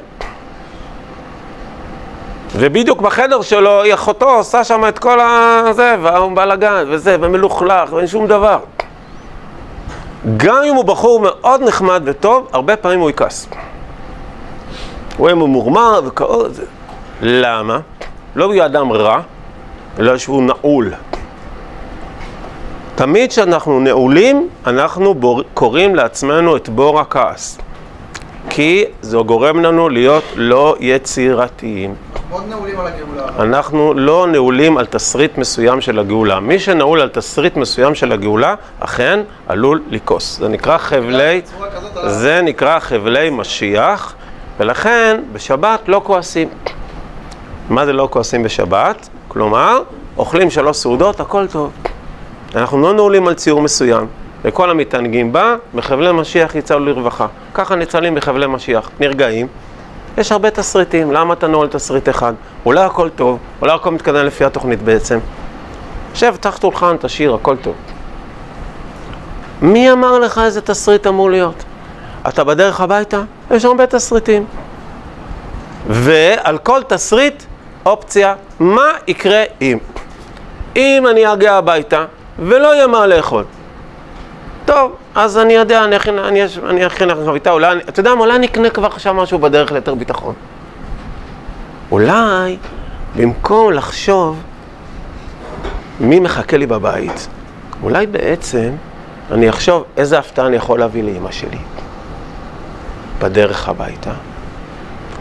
ובדיוק 2.56 3.01
בחדר 3.01 3.41
שלו, 3.41 3.82
היא 3.82 3.93
אחותו 3.93 4.30
עושה 4.30 4.64
שם 4.64 4.84
את 4.88 4.99
כל 4.99 5.20
הזה, 5.20 5.95
והוא 6.01 6.36
בלאגן, 6.36 6.84
וזה, 6.88 7.18
ומלוכלך, 7.22 7.93
ואין 7.93 8.08
שום 8.08 8.28
דבר. 8.28 8.60
גם 10.38 10.64
אם 10.70 10.76
הוא 10.76 10.86
בחור 10.86 11.20
מאוד 11.20 11.62
נחמד 11.62 12.01
וטוב, 12.06 12.47
הרבה 12.54 12.76
פעמים 12.76 12.99
הוא 12.99 13.10
יכעס. 13.10 13.47
הוא 15.18 15.28
יהיה 15.28 15.36
ממורמר 15.36 16.01
וכאוב. 16.06 16.60
למה? 17.22 17.80
לא 18.36 18.47
בגלל 18.47 18.66
אדם 18.66 18.91
רע, 18.91 19.20
אלא 19.99 20.18
שהוא 20.18 20.43
נעול. 20.43 20.93
תמיד 22.95 23.30
כשאנחנו 23.30 23.80
נעולים, 23.80 24.49
אנחנו 24.68 25.14
בור... 25.14 25.41
קוראים 25.54 25.95
לעצמנו 25.95 26.56
את 26.58 26.70
בור 26.70 26.99
הכעס. 26.99 27.58
כי 28.49 28.86
זה 29.01 29.18
גורם 29.18 29.60
לנו 29.60 29.89
להיות 29.89 30.24
לא 30.36 30.76
יצירתיים. 30.80 31.95
מאוד 32.34 32.49
נעולים 32.49 32.79
על 32.79 32.88
הגאולה. 32.88 33.23
אנחנו 33.39 33.93
לא 33.93 34.27
נעולים 34.27 34.77
על 34.77 34.86
תסריט 34.86 35.38
מסוים 35.38 35.81
של 35.81 35.99
הגאולה. 35.99 36.39
מי 36.39 36.59
שנעול 36.59 37.01
על 37.01 37.09
תסריט 37.09 37.55
מסוים 37.55 37.95
של 37.95 38.11
הגאולה, 38.11 38.55
אכן 38.79 39.19
עלול 39.47 39.81
לכעוס. 39.89 40.38
זה 40.38 40.47
נקרא 40.47 40.77
חבלי, 40.77 41.41
זה 42.05 42.41
נקרא 42.41 42.79
חבלי 42.79 43.29
משיח, 43.29 44.15
ולכן 44.59 45.21
בשבת 45.34 45.79
לא 45.88 46.01
כועסים. 46.03 46.49
מה 47.69 47.86
זה 47.86 47.93
לא 47.93 48.07
כועסים 48.11 48.43
בשבת? 48.43 49.09
כלומר, 49.27 49.81
אוכלים 50.17 50.49
שלוש 50.49 50.77
סעודות, 50.77 51.19
הכל 51.19 51.47
טוב. 51.47 51.71
אנחנו 52.55 52.81
לא 52.81 52.93
נעולים 52.93 53.27
על 53.27 53.34
ציור 53.34 53.61
מסוים, 53.61 54.07
וכל 54.43 54.69
המתענגים 54.69 55.34
בה, 55.34 55.55
בחבלי 55.75 56.11
משיח 56.11 56.55
יצאו 56.55 56.79
לרווחה. 56.79 57.27
ככה 57.53 57.75
ניצלים 57.75 58.15
בחבלי 58.15 58.47
משיח, 58.47 58.89
נרגעים. 58.99 59.47
יש 60.18 60.32
הרבה 60.32 60.49
תסריטים, 60.51 61.11
למה 61.11 61.34
אתה 61.34 61.47
נועל 61.47 61.68
תסריט 61.68 62.09
אחד? 62.09 62.34
אולי 62.66 62.82
הכל 62.84 63.09
טוב, 63.09 63.39
אולי 63.61 63.74
הכל 63.74 63.91
מתקדם 63.91 64.26
לפי 64.26 64.45
התוכנית 64.45 64.82
בעצם. 64.82 65.20
שב, 66.14 66.36
תחת 66.39 66.61
שולחן, 66.61 66.95
תשאיר, 66.97 67.34
הכל 67.34 67.55
טוב. 67.57 67.74
מי 69.61 69.91
אמר 69.91 70.20
לך 70.20 70.41
איזה 70.45 70.61
תסריט 70.61 71.07
אמור 71.07 71.32
להיות? 71.32 71.64
אתה 72.28 72.43
בדרך 72.43 72.82
הביתה? 72.82 73.22
יש 73.51 73.66
הרבה 73.66 73.88
תסריטים. 73.88 74.45
ועל 75.88 76.57
כל 76.57 76.82
תסריט, 76.88 77.43
אופציה, 77.86 78.36
מה 78.59 78.91
יקרה 79.07 79.43
אם? 79.61 79.78
אם 80.76 81.07
אני 81.09 81.34
אגיע 81.34 81.53
הביתה 81.53 82.05
ולא 82.39 82.76
יהיה 82.76 82.88
מה 82.88 83.07
לאכול. 83.07 83.43
טוב, 84.66 84.95
אז 85.16 85.38
אני 85.38 85.53
יודע, 85.53 85.84
אני 85.84 85.97
אכין, 85.97 86.20
אני, 86.20 86.41
אני 86.70 86.88
אכין 86.88 87.07
לך 87.07 87.18
חביתה, 87.26 87.51
אולי, 87.51 87.78
אתה 87.89 87.99
יודע 87.99 88.16
מה, 88.16 88.22
אולי 88.22 88.36
אני 88.36 88.47
אקנה 88.47 88.70
כבר 88.70 88.88
עכשיו 88.88 89.14
משהו 89.14 89.39
בדרך 89.39 89.72
ליותר 89.72 89.95
ביטחון. 89.95 90.34
אולי, 91.91 92.57
במקום 93.16 93.72
לחשוב 93.72 94.41
מי 95.99 96.20
מחכה 96.20 96.57
לי 96.57 96.66
בבית, 96.66 97.28
אולי 97.84 98.07
בעצם 98.07 98.70
אני 99.32 99.49
אחשוב 99.49 99.84
איזה 99.97 100.20
הפתעה 100.20 100.47
אני 100.47 100.55
יכול 100.55 100.80
להביא 100.80 101.03
לאמא 101.03 101.32
שלי 101.32 101.57
בדרך 103.20 103.70
הביתה. 103.70 104.11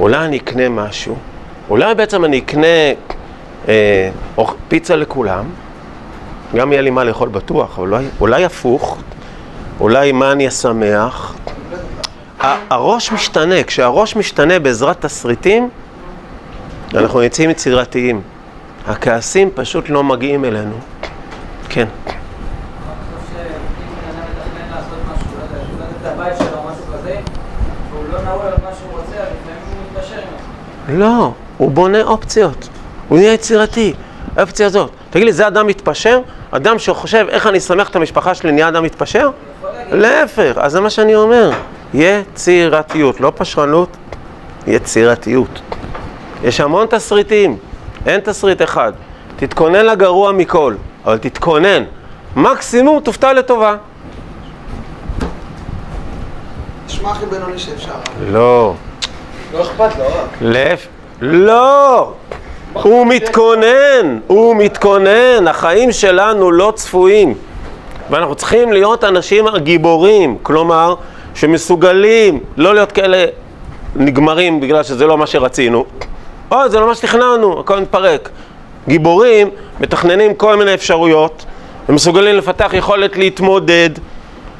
אולי 0.01 0.25
אני 0.25 0.37
אקנה 0.37 0.69
משהו, 0.69 1.17
אולי 1.71 1.95
בעצם 1.95 2.25
אני 2.25 2.39
אקנה 2.39 2.67
אה, 3.69 4.11
פיצה 4.69 4.97
לכולם, 4.97 5.45
גם 6.57 6.73
יהיה 6.73 6.83
לי 6.83 6.91
מה 6.91 7.05
לאכול 7.05 7.29
בטוח, 7.29 7.79
אולי, 7.79 8.05
אולי 8.21 8.45
הפוך, 8.45 8.99
אולי 9.81 10.13
מה 10.13 10.33
אני 10.33 10.49
אשמח. 10.49 11.35
הראש 12.71 13.13
משתנה, 13.13 13.63
כשהראש 13.63 14.17
משתנה 14.17 14.59
בעזרת 14.59 15.01
תסריטים, 15.01 15.69
אנחנו 16.95 17.23
יוצאים 17.23 17.51
יצירתיים. 17.51 18.21
הכעסים 18.87 19.51
פשוט 19.55 19.89
לא 19.89 20.05
מגיעים 20.05 20.45
אלינו. 20.45 20.77
כן. 21.69 21.87
לא, 30.89 31.33
הוא 31.59 31.71
בונה 31.71 32.03
אופציות. 32.03 32.69
הוא 33.09 33.19
נהיה 33.19 33.33
יצירתי. 33.33 33.95
האופציה 34.37 34.67
הזאת. 34.67 34.91
תגיד 35.11 35.27
לי, 35.27 35.33
זה 35.33 35.47
אדם 35.47 35.67
מתפשר? 35.67 36.21
אדם 36.51 36.79
שחושב 36.79 37.27
איך 37.29 37.47
אני 37.47 37.59
אשמח 37.59 37.89
את 37.89 37.97
המשפחה 37.97 38.35
שלי 38.35 38.53
נהיה 38.53 38.69
אדם 38.69 38.83
מתפשר? 38.83 39.31
להפך, 39.93 40.53
אז 40.57 40.73
זה 40.73 40.81
מה 40.81 40.91
שאני 40.91 41.15
אומר. 41.15 41.51
יצירתיות, 41.95 43.21
לא 43.21 43.33
פשרנות, 43.37 43.89
יצירתיות. 44.67 45.61
יש 46.45 46.61
המון 46.61 46.87
תסריטים, 46.87 47.57
אין 48.07 48.21
תסריט 48.21 48.63
אחד. 48.63 48.93
תתכונן 49.37 49.87
לגרוע 49.87 50.33
מכל, 50.33 50.75
אבל 51.05 51.19
תתכונן. 51.19 51.85
מקסימום 52.37 53.01
תופתע 53.01 53.33
לטובה. 53.33 53.77
נשמע 56.87 57.11
הכי 57.11 57.27
בינוני 57.27 57.59
שאפשר. 57.59 57.93
לא. 58.31 58.75
לא 59.53 59.63
אכפת 59.63 59.99
לו, 59.99 60.05
אה? 60.05 60.25
להפך. 60.41 60.87
לא! 61.21 62.13
הוא 62.73 63.07
מתכונן, 63.07 64.19
הוא 64.27 64.57
מתכונן, 64.57 65.49
החיים 65.49 65.93
שלנו 65.93 66.53
לא 66.53 66.73
צפויים. 66.77 67.35
ואנחנו 68.13 68.35
צריכים 68.35 68.73
להיות 68.73 69.05
אנשים 69.05 69.45
גיבורים, 69.57 70.37
כלומר, 70.43 70.95
שמסוגלים 71.35 72.41
לא 72.57 72.75
להיות 72.75 72.93
כאלה 72.93 73.25
נגמרים 73.97 74.61
בגלל 74.61 74.83
שזה 74.83 75.07
לא 75.07 75.19
מה 75.19 75.27
שרצינו. 75.27 75.85
אוי, 76.51 76.71
זה 76.71 76.81
לא 76.81 76.87
מה 76.87 76.95
שתכננו, 76.95 77.61
הכל 77.61 77.81
מתפרק. 77.81 78.29
גיבורים 78.89 79.51
מתכננים 79.81 80.35
כל 80.35 80.57
מיני 80.57 80.75
אפשרויות, 80.75 81.45
ומסוגלים 81.89 82.37
לפתח 82.37 82.71
יכולת 82.75 83.17
להתמודד 83.17 83.91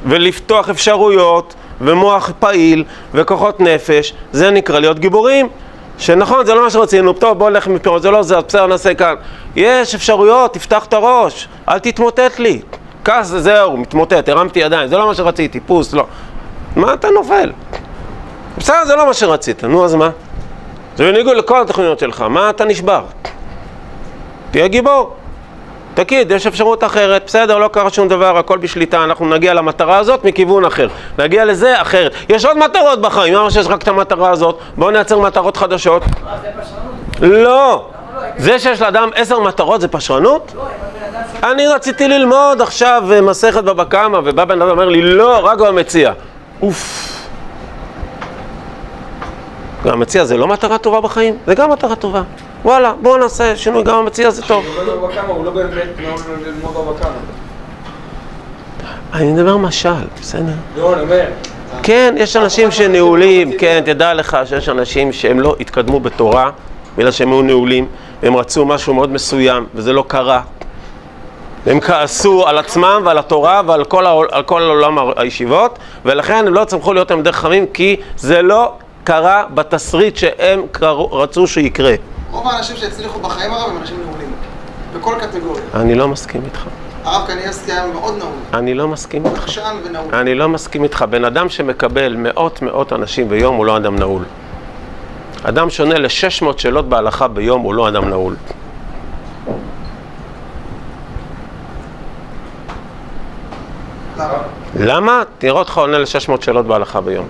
ולפתוח 0.05 0.69
אפשרויות 0.69 1.53
ומוח 1.81 2.31
פעיל 2.39 2.83
וכוחות 3.13 3.59
נפש, 3.59 4.13
זה 4.31 4.51
נקרא 4.51 4.79
להיות 4.79 4.99
גיבורים. 4.99 5.47
שנכון, 5.97 6.45
זה 6.45 6.53
לא 6.53 6.63
מה 6.63 6.69
שרצינו, 6.69 7.13
טוב, 7.13 7.39
בוא 7.39 7.49
נלך 7.49 7.67
מפה, 7.67 7.99
זה 7.99 8.11
לא 8.11 8.23
זה, 8.23 8.41
בסדר, 8.41 8.67
נעשה 8.67 8.93
כאן. 8.93 9.15
יש 9.55 9.95
אפשרויות, 9.95 10.53
תפתח 10.53 10.85
את 10.85 10.93
הראש, 10.93 11.47
אל 11.69 11.79
תתמוטט 11.79 12.39
לי. 12.39 12.61
כעס, 13.05 13.27
זהו, 13.27 13.77
מתמוטט, 13.77 14.29
הרמתי 14.29 14.59
ידיים, 14.59 14.87
זה 14.87 14.97
לא 14.97 15.07
מה 15.07 15.15
שרציתי, 15.15 15.59
פוס, 15.59 15.93
לא. 15.93 16.05
מה 16.75 16.93
אתה 16.93 17.07
נופל? 17.09 17.51
בסדר, 18.57 18.85
זה 18.85 18.95
לא 18.95 19.05
מה 19.05 19.13
שרצית, 19.13 19.63
נו, 19.63 19.85
אז 19.85 19.95
מה? 19.95 20.09
זה 20.95 21.11
בניגוד 21.11 21.37
לכל 21.37 21.61
התוכניות 21.61 21.99
שלך, 21.99 22.21
מה 22.21 22.49
אתה 22.49 22.65
נשבר? 22.65 23.03
תהיה 24.51 24.67
גיבור. 24.67 25.15
תגיד, 25.93 26.31
יש 26.31 26.47
אפשרות 26.47 26.83
אחרת, 26.83 27.23
בסדר, 27.25 27.57
לא 27.57 27.67
קרה 27.67 27.89
שום 27.89 28.07
דבר, 28.07 28.37
הכל 28.37 28.57
בשליטה, 28.57 29.03
אנחנו 29.03 29.29
נגיע 29.29 29.53
למטרה 29.53 29.97
הזאת 29.97 30.23
מכיוון 30.25 30.65
אחר. 30.65 30.87
נגיע 31.19 31.45
לזה 31.45 31.81
אחרת. 31.81 32.13
יש 32.29 32.45
עוד 32.45 32.57
מטרות 32.57 33.01
בחיים, 33.01 33.33
למה 33.33 33.51
שיש 33.51 33.67
רק 33.67 33.83
את 33.83 33.87
המטרה 33.87 34.29
הזאת? 34.29 34.59
בואו 34.77 34.91
נייצר 34.91 35.19
מטרות 35.19 35.57
חדשות. 35.57 36.03
זה? 37.19 37.27
לא! 37.27 37.89
זה 38.37 38.59
שיש 38.59 38.81
לאדם 38.81 39.09
עשר 39.15 39.39
מטרות 39.39 39.81
זה 39.81 39.87
פשרנות? 39.87 40.53
אני 41.43 41.67
רציתי 41.67 42.07
ללמוד 42.07 42.61
עכשיו 42.61 43.03
אה, 43.11 43.21
מסכת 43.21 43.63
בבא 43.63 43.83
קמא, 43.83 44.19
ובא 44.25 44.45
בן 44.45 44.61
אדם 44.61 44.67
ואומר 44.67 44.89
לי, 44.89 45.01
לא, 45.01 45.39
רק 45.45 45.59
במציע. 45.59 46.11
אוף. 46.61 47.09
גם 49.85 49.93
המציע 49.93 50.25
זה 50.25 50.37
לא 50.37 50.47
מטרה 50.47 50.77
טובה 50.77 51.01
בחיים? 51.01 51.37
זה 51.47 51.55
גם 51.55 51.71
מטרה 51.71 51.95
טובה. 51.95 52.21
וואלה, 52.65 52.93
בואו 53.01 53.17
נעשה 53.17 53.55
שינוי, 53.55 53.83
גם 53.83 53.95
המציע 53.95 54.29
זה 54.29 54.41
טוב. 54.41 54.65
הוא 54.65 55.09
הוא 55.27 55.45
לא. 55.45 55.51
אני 59.13 59.31
מדבר 59.31 59.57
משל, 59.57 59.89
בסדר? 60.21 60.41
לא, 60.77 60.93
אני 60.93 61.01
אומר. 61.01 61.25
כן, 61.83 62.15
יש 62.17 62.35
אנשים 62.35 62.71
שנעולים, 62.71 63.57
כן, 63.57 63.81
תדע 63.85 64.13
לך 64.13 64.37
שיש 64.45 64.69
אנשים 64.69 65.13
שהם 65.13 65.39
לא 65.39 65.55
התקדמו 65.59 65.99
בתורה, 65.99 66.49
בגלל 66.97 67.11
שהם 67.11 67.31
היו 67.31 67.41
נעולים, 67.41 67.87
והם 68.23 68.35
רצו 68.35 68.65
משהו 68.65 68.93
מאוד 68.93 69.11
מסוים, 69.11 69.65
וזה 69.75 69.93
לא 69.93 70.03
קרה. 70.07 70.41
הם 71.65 71.79
כעסו 71.79 72.47
על 72.47 72.57
עצמם 72.57 73.01
ועל 73.05 73.17
התורה 73.17 73.61
ועל 73.65 73.83
כל, 73.83 74.05
העול, 74.05 74.27
כל 74.45 74.61
עולם 74.61 74.97
הישיבות, 75.15 75.79
ולכן 76.05 76.47
הם 76.47 76.53
לא 76.53 76.65
צמחו 76.65 76.93
להיות 76.93 77.07
תלמידי 77.07 77.31
חכמים, 77.31 77.65
כי 77.73 77.95
זה 78.17 78.41
לא 78.41 78.73
קרה 79.03 79.43
בתסריט 79.53 80.15
שהם 80.15 80.61
קראו, 80.71 81.13
רצו 81.13 81.47
שיקרה. 81.47 81.93
רוב 82.31 82.47
האנשים 82.47 82.75
שהצליחו 82.75 83.19
בחיים 83.19 83.51
הרב 83.53 83.69
הם 83.69 83.77
אנשים 83.77 83.97
נעולים. 84.05 84.33
בכל 84.99 85.15
קטגוריה. 85.21 85.63
אני 85.73 85.95
לא 85.95 86.07
מסכים 86.07 86.41
איתך. 86.45 86.63
הרב 87.03 87.27
קניאסקי 87.27 87.71
היה 87.71 87.85
מאוד 87.87 88.17
נעול. 88.17 88.31
אני 88.53 88.73
לא 88.73 88.87
מסכים 88.87 89.25
איתך. 89.25 89.43
עקשן 89.43 89.75
ונעול. 89.85 90.15
אני 90.15 90.35
לא 90.35 90.49
מסכים 90.49 90.83
איתך. 90.83 91.05
בן 91.09 91.25
אדם 91.25 91.49
שמקבל 91.49 92.15
מאות 92.17 92.61
מאות 92.61 92.93
אנשים 92.93 93.29
ביום 93.29 93.55
הוא 93.55 93.65
לא 93.65 93.77
אדם 93.77 93.95
נעול. 93.95 94.23
אדם 95.43 95.69
שעונה 95.69 95.99
ל-600 95.99 96.57
שאלות 96.57 96.89
בהלכה 96.89 97.27
ביום 97.27 97.61
הוא 97.61 97.73
לא 97.73 97.87
אדם 97.87 98.09
נעול. 98.09 98.35
למה? 104.79 105.23
תראה 105.37 105.59
אותך 105.59 105.77
עונה 105.77 105.97
ל-600 105.97 106.41
שאלות 106.41 106.65
בהלכה 106.65 107.01
ביום. 107.01 107.27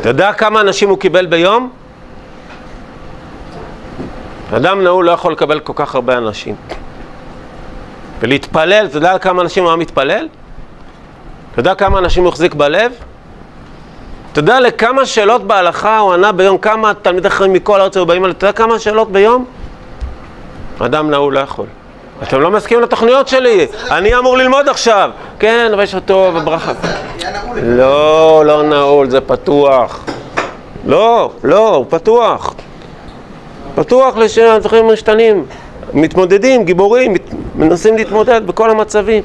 אתה 0.00 0.08
יודע 0.08 0.32
כמה 0.32 0.60
אנשים 0.60 0.88
הוא 0.88 0.98
קיבל 0.98 1.26
ביום? 1.26 1.70
אדם 4.56 4.82
נעול 4.84 5.04
לא 5.04 5.12
יכול 5.12 5.32
לקבל 5.32 5.60
כל 5.60 5.72
כך 5.76 5.94
הרבה 5.94 6.18
אנשים. 6.18 6.54
ולהתפלל, 8.20 8.86
אתה 8.90 8.96
יודע 8.96 9.18
כמה 9.18 9.42
אנשים 9.42 9.62
הוא 9.62 9.70
היה 9.70 9.76
מתפלל? 9.76 10.28
אתה 11.52 11.60
יודע 11.60 11.74
כמה 11.74 11.98
אנשים 11.98 12.22
הוא 12.22 12.28
החזיק 12.28 12.54
בלב? 12.54 12.92
אתה 14.36 14.42
יודע 14.42 14.60
לכמה 14.60 15.06
שאלות 15.06 15.44
בהלכה 15.46 15.98
הוא 15.98 16.14
ענה 16.14 16.32
ביום? 16.32 16.58
כמה 16.58 16.94
תלמידי 16.94 17.30
חכמים 17.30 17.52
מכל 17.52 17.80
הארץ 17.80 17.96
היו 17.96 18.06
באים 18.06 18.24
אליו? 18.24 18.36
אתה 18.36 18.44
יודע 18.44 18.52
כמה 18.52 18.78
שאלות 18.78 19.12
ביום? 19.12 19.44
אדם 20.78 21.10
נעול 21.10 21.34
לא 21.34 21.40
יכול. 21.40 21.66
אתם 22.22 22.40
לא 22.40 22.50
מסכימים 22.50 22.84
לתוכניות 22.84 23.28
שלי, 23.28 23.66
אני 23.90 24.18
אמור 24.18 24.36
ללמוד 24.36 24.68
עכשיו. 24.68 25.10
כן, 25.38 25.70
אבל 25.72 25.82
יש 25.82 25.94
אותו 25.94 26.30
וברכה. 26.34 26.72
לא, 27.62 28.42
לא 28.46 28.62
נעול, 28.62 29.10
זה 29.10 29.20
פתוח. 29.20 30.04
לא, 30.86 31.30
לא, 31.44 31.74
הוא 31.74 31.86
פתוח. 31.88 32.54
פתוח 33.74 34.14
לדברים 34.16 34.92
משתנים. 34.92 35.46
מתמודדים, 35.92 36.64
גיבורים, 36.64 37.14
מנסים 37.54 37.96
להתמודד 37.96 38.46
בכל 38.46 38.70
המצבים. 38.70 39.22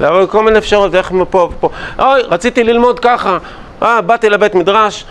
לעבור 0.00 0.26
כל 0.26 0.42
מיני 0.42 0.58
אפשרויות, 0.58 0.94
איך 0.94 1.12
מפה 1.12 1.48
ופה. 1.56 1.68
אוי, 1.98 2.22
רציתי 2.22 2.64
ללמוד 2.64 3.00
ככה. 3.00 3.38
אה, 3.84 4.00
באתי 4.00 4.30
לבית 4.30 4.54
מדרש, 4.54 5.04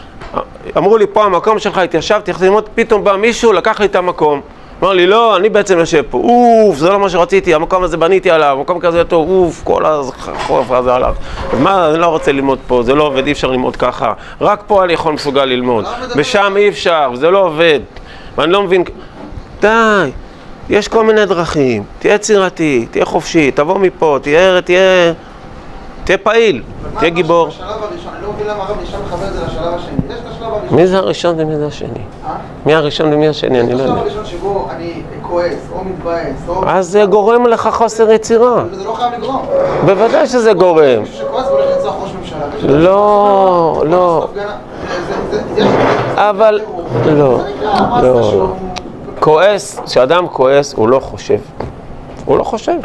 אמרו 0.78 0.98
לי, 0.98 1.06
פה 1.14 1.26
המקום 1.26 1.60
שלך, 1.60 1.78
התיישבתי, 1.78 2.32
הלכתי 2.32 2.46
ללמוד, 2.46 2.70
פתאום 2.76 3.04
בא 3.04 3.16
מישהו, 3.16 3.54
לקח 3.54 3.80
לי 3.80 3.86
את 3.86 3.96
המקום. 3.96 4.42
אמר 4.84 4.94
לי, 4.94 5.08
לא, 5.08 5.36
אני 5.38 5.50
בעצם 5.50 5.80
יושב 5.80 6.04
פה, 6.10 6.18
אוף, 6.18 6.78
זה 6.78 6.90
לא 6.90 7.00
מה 7.00 7.10
שרציתי, 7.10 7.54
המקום 7.54 7.84
הזה 7.84 7.98
בניתי 7.98 8.32
עליו, 8.32 8.56
המקום 8.60 8.80
כזה 8.80 9.04
טוב, 9.04 9.30
אוף, 9.30 9.62
כל 9.64 9.86
החורף 9.86 10.72
הזה 10.72 10.96
עליו. 10.96 11.16
אז 11.54 11.60
מה, 11.60 11.90
אני 11.90 12.00
לא 12.00 12.06
רוצה 12.06 12.32
ללמוד 12.32 12.60
פה, 12.68 12.84
זה 12.84 12.96
לא 12.96 13.04
עובד, 13.04 13.26
אי 13.26 13.32
אפשר 13.32 13.52
ללמוד 13.52 13.76
ככה. 13.76 14.14
רק 14.42 14.64
פה 14.68 14.84
אני 14.84 14.94
יכול 14.94 15.14
מסוגל 15.14 15.46
ללמוד, 15.46 15.86
ושם 16.16 16.54
אי 16.58 16.70
אפשר, 16.70 17.10
וזה 17.14 17.32
לא 17.32 17.46
עובד. 17.46 17.80
ואני 18.38 18.52
לא 18.52 18.64
מבין, 18.64 18.84
די, 19.62 20.12
יש 20.70 20.88
כל 20.88 21.04
מיני 21.04 21.26
דרכים, 21.26 21.84
תהיה 22.00 22.14
יצירתי, 22.14 22.86
תהיה 22.92 23.06
חופשי, 23.06 23.52
תבוא 23.52 23.80
מפה, 23.80 24.20
תהיה, 24.22 24.62
תהיה, 24.62 25.14
תהיה 26.04 26.18
פעיל, 26.18 26.64
תהיה 27.00 27.12
מה 27.12 27.16
גיבור. 27.16 27.48
בשלב 27.48 27.68
הראשון, 27.68 28.14
אני 28.16 28.24
לא 28.24 28.32
מבין 28.34 28.48
למה 28.48 28.64
הרב 28.64 28.78
נשאר 28.84 29.00
מחבר 29.02 29.28
את 29.28 29.34
זה 29.34 29.46
לשלב 29.46 29.74
השני. 29.74 29.98
יש 30.10 30.20
את 30.20 30.32
השלב 30.32 30.54
הראשון. 30.54 30.76
מי 30.78 30.88
זה 30.88 30.98
הראשון 30.98 31.36
ומי 31.40 31.56
זה 31.58 31.68
השני? 31.68 31.90
אה? 31.90 32.36
מי 32.66 32.76
הראשון 32.76 33.14
ומי 33.14 33.28
השני? 33.28 33.60
אני 33.62 33.74
יש 33.74 33.80
לא 33.80 33.84
את 33.84 33.90
השלב 33.90 33.98
יודע. 33.98 34.02
הראשון 34.02 34.26
שבו 34.26 34.68
אני 34.76 35.02
כועס, 35.22 35.70
או 35.74 35.84
מתבאס, 35.86 36.36
או... 36.48 36.64
אז 36.68 36.88
זה 36.88 37.06
גורם 37.06 37.46
לך 37.46 37.70
חוסר 37.72 38.12
יצירה. 38.12 38.64
זה 38.72 38.84
לא 38.84 38.94
חייב 38.94 39.14
לגרום. 39.14 39.46
בוודאי 39.86 40.28
שזה 40.28 40.54
גורם. 40.54 41.04
לא, 42.64 43.84
לא. 43.86 44.28
אבל, 46.16 46.62
לא, 47.06 47.40
לא. 48.02 48.24
שהוא... 48.24 48.48
כועס, 49.20 49.80
כשאדם 49.86 50.28
כועס 50.28 50.74
הוא 50.74 50.90
לא 50.90 51.00
חושב. 51.00 51.40
הוא 52.26 52.38
לא 52.38 52.44
חושב. 52.44 52.78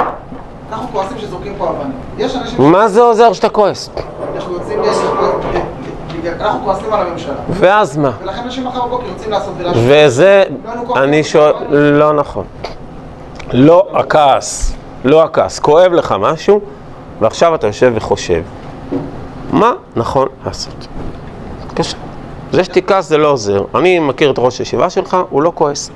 אנחנו 0.72 0.88
כועסים 0.92 1.18
שזורקים 1.18 1.54
פה 1.58 1.70
אבנים. 1.70 1.92
יש 2.18 2.36
אנשים 2.36 2.70
מה 2.72 2.88
זה 2.88 3.00
עוזר 3.02 3.32
שאתה 3.32 3.48
כועס? 3.48 3.90
שאנחנו 4.34 4.54
יוצאים... 4.54 4.80
אנחנו 6.40 6.60
כועסים 6.64 6.92
על 6.92 7.06
הממשלה. 7.06 7.34
ואז 7.50 7.96
מה? 7.96 8.10
ולכן 8.22 8.42
אנשים 8.42 8.66
מחר 8.66 8.86
בבוקר 8.86 9.06
יוצאים 9.06 9.30
לעשות 9.30 9.54
ולהשפיע. 9.58 10.06
וזה, 10.06 10.44
לא 10.64 11.04
אני 11.04 11.24
שואל, 11.24 11.52
לא 11.70 12.12
נכון. 12.12 12.44
לא 13.52 13.88
הכעס, 13.94 14.76
לא 15.04 15.24
הכעס. 15.24 15.58
כואב 15.58 15.92
לך 15.92 16.14
משהו, 16.20 16.60
ועכשיו 17.20 17.54
אתה 17.54 17.66
יושב 17.66 17.92
וחושב. 17.94 18.42
מה 19.52 19.72
נכון 19.96 20.28
לעשות? 20.46 20.86
בבקשה. 21.66 21.96
זה 22.52 22.64
שתכעס 22.64 23.08
זה 23.08 23.18
לא 23.18 23.28
עוזר. 23.28 23.64
אני 23.74 23.98
מכיר 23.98 24.30
את 24.30 24.38
ראש 24.38 24.58
הישיבה 24.58 24.90
שלך, 24.90 25.16
הוא 25.30 25.42
לא 25.42 25.52
כועס. 25.54 25.90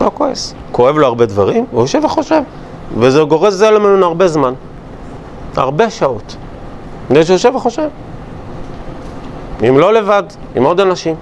לא 0.00 0.10
כועס. 0.14 0.54
כואב 0.72 0.98
לו 0.98 1.06
הרבה 1.06 1.26
דברים, 1.26 1.66
הוא 1.70 1.80
יושב 1.80 2.04
וחושב. 2.04 2.40
וזה 2.98 3.22
גורס 3.22 3.54
זה 3.54 3.70
ממנו 3.70 4.06
הרבה 4.06 4.28
זמן. 4.28 4.54
הרבה 5.56 5.90
שעות. 5.90 6.36
זה 7.10 7.24
שהוא 7.24 7.34
יושב 7.34 7.52
וחושב. 7.54 7.88
אם 9.68 9.78
לא 9.78 9.92
לבד, 9.92 10.22
עם 10.56 10.64
עוד 10.64 10.80
אנשים. 10.80 11.14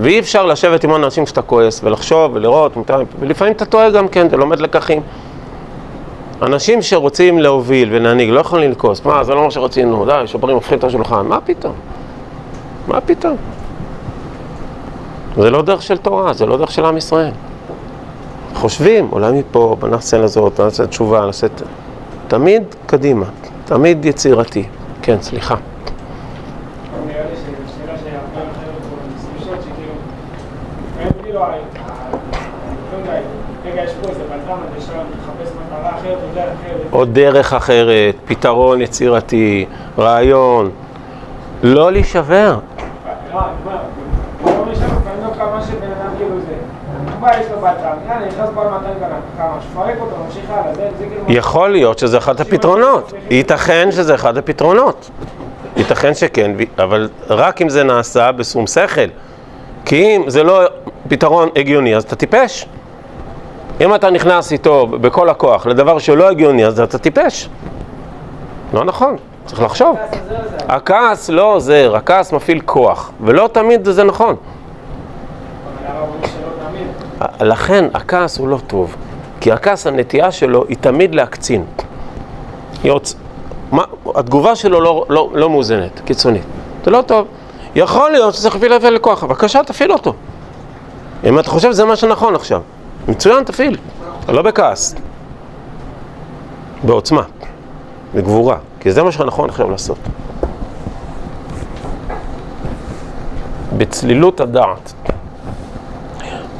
ואי 0.00 0.18
אפשר 0.18 0.46
לשבת 0.46 0.84
עם 0.84 0.90
עוד 0.90 1.04
אנשים 1.04 1.24
כשאתה 1.24 1.42
כועס, 1.42 1.80
ולחשוב, 1.84 2.30
ולראות, 2.34 2.72
ולפעמים 3.18 3.54
אתה 3.54 3.64
טועה 3.64 3.90
גם 3.90 4.08
כן, 4.08 4.26
אתה 4.26 4.36
לומד 4.36 4.60
לקחים. 4.60 5.02
אנשים 6.42 6.82
שרוצים 6.82 7.38
להוביל 7.38 7.88
ולהנהיג 7.92 8.30
לא 8.30 8.40
יכולים 8.40 8.70
לכעוס. 8.70 9.04
מה, 9.04 9.24
זה 9.24 9.34
לא 9.34 9.44
מה 9.44 9.50
שרצינו, 9.50 10.04
די, 10.04 10.22
שוברים, 10.26 10.54
הופכים 10.54 10.78
את 10.78 10.84
השולחן. 10.84 11.26
מה 11.26 11.40
פתאום? 11.40 11.74
מה 12.88 13.00
פתאום? 13.00 13.36
זה 15.36 15.50
לא 15.50 15.62
דרך 15.62 15.82
של 15.82 15.96
תורה, 15.96 16.32
זה 16.32 16.46
לא 16.46 16.56
דרך 16.56 16.70
של 16.70 16.84
עם 16.84 16.96
ישראל. 16.96 17.32
חושבים, 18.54 19.08
אולי 19.12 19.32
מפה, 19.32 19.76
נעשה 19.90 20.18
לזאת, 20.18 20.60
נעשה 20.60 20.86
תשובה, 20.86 21.26
נעשה... 21.26 21.46
תמיד 22.28 22.62
קדימה, 22.86 23.26
תמיד 23.64 24.04
יצירתי. 24.04 24.64
כן, 25.02 25.16
סליחה. 25.20 25.54
או 36.92 37.04
דרך 37.04 37.52
אחרת. 37.52 38.14
פתרון 38.26 38.80
יצירתי, 38.80 39.66
רעיון. 39.98 40.70
לא 41.62 41.92
להישבר. 41.92 42.58
לא, 43.32 43.40
אני 43.40 43.50
אומר, 43.64 43.76
לא 44.44 44.72
משנה, 44.72 44.86
לפעמים 44.86 45.22
דווקא 45.22 45.42
מה 45.42 45.62
שבן 45.62 45.99
כאילו 46.46 47.10
זה, 47.10 47.20
מה 47.20 47.30
יש 47.40 47.46
לו 47.50 47.60
בלטם, 47.60 47.96
יאללה, 48.08 48.26
נכנס 48.26 48.48
בעל 48.54 48.68
200 48.68 48.94
גרם, 49.00 49.10
כמה, 49.38 49.58
שפרק 49.60 49.94
אותו, 50.00 50.16
ממשיך 50.26 50.50
הלאה, 50.50 50.74
זה 50.74 50.88
זה. 50.98 51.32
יכול 51.32 51.70
להיות 51.70 51.98
שזה 51.98 52.18
אחד 52.18 52.40
הפתרונות. 52.40 53.12
ייתכן 53.30 53.88
שזה 53.92 54.14
אחד 54.14 54.36
הפתרונות. 54.36 55.10
ייתכן 55.76 56.14
שכן, 56.14 56.52
אבל 56.78 57.08
רק 57.30 57.62
אם 57.62 57.68
זה 57.68 57.84
נעשה 57.84 58.32
בשום 58.32 58.66
שכל. 58.66 59.00
כי 59.84 60.16
אם 60.16 60.30
זה 60.30 60.42
לא 60.42 60.60
פתרון 61.08 61.48
הגיוני, 61.56 61.96
אז 61.96 62.04
אתה 62.04 62.16
טיפש. 62.16 62.66
אם 63.80 63.94
אתה 63.94 64.10
נכנס 64.10 64.52
איתו 64.52 64.86
בכל 64.86 65.28
הכוח 65.28 65.66
לדבר 65.66 65.98
שלא 65.98 66.28
הגיוני, 66.28 66.66
אז 66.66 66.80
אתה 66.80 66.98
טיפש. 66.98 67.48
לא 68.74 68.84
נכון, 68.84 69.16
צריך 69.46 69.62
לחשוב. 69.62 69.96
הכעס 70.68 71.30
לא 71.30 71.54
עוזר, 71.54 71.96
הכעס 71.96 72.32
מפעיל 72.32 72.60
כוח, 72.64 73.10
ולא 73.20 73.48
תמיד 73.52 73.84
זה 73.84 74.04
נכון. 74.04 74.36
אבל 74.36 75.96
הרב 75.96 76.08
אומר 76.08 76.26
שלא 76.26 76.68
תמיד. 76.68 76.86
לכן 77.40 77.84
הכעס 77.94 78.38
הוא 78.38 78.48
לא 78.48 78.58
טוב, 78.66 78.96
כי 79.40 79.52
הכעס, 79.52 79.86
הנטייה 79.86 80.30
שלו 80.30 80.64
היא 80.68 80.76
תמיד 80.80 81.14
להקצין. 81.14 81.64
יוצ... 82.84 83.14
מה... 83.72 83.84
התגובה 84.14 84.56
שלו 84.56 84.80
לא, 84.80 85.04
לא, 85.08 85.30
לא 85.34 85.50
מאוזנת, 85.50 86.00
קיצונית. 86.04 86.42
זה 86.84 86.90
לא 86.90 87.02
טוב. 87.02 87.26
יכול 87.74 88.10
להיות 88.10 88.34
שצריך 88.34 88.54
להפעיל 88.54 88.72
להפעיל 88.72 88.94
לכוח, 88.94 89.24
בבקשה 89.24 89.62
תפעיל 89.62 89.92
אותו. 89.92 90.14
אם 91.24 91.38
אתה 91.38 91.50
חושב 91.50 91.72
שזה 91.72 91.84
מה 91.84 91.96
שנכון 91.96 92.34
עכשיו, 92.34 92.60
מצוין, 93.08 93.44
תפעיל, 93.44 93.76
לא 94.28 94.42
בכעס. 94.42 94.94
בעוצמה, 96.84 97.22
בגבורה, 98.14 98.56
כי 98.80 98.92
זה 98.92 99.02
מה 99.02 99.12
שנכון 99.12 99.48
עכשיו 99.48 99.70
לעשות. 99.70 99.98
בצלילות 103.76 104.40
הדעת. 104.40 104.92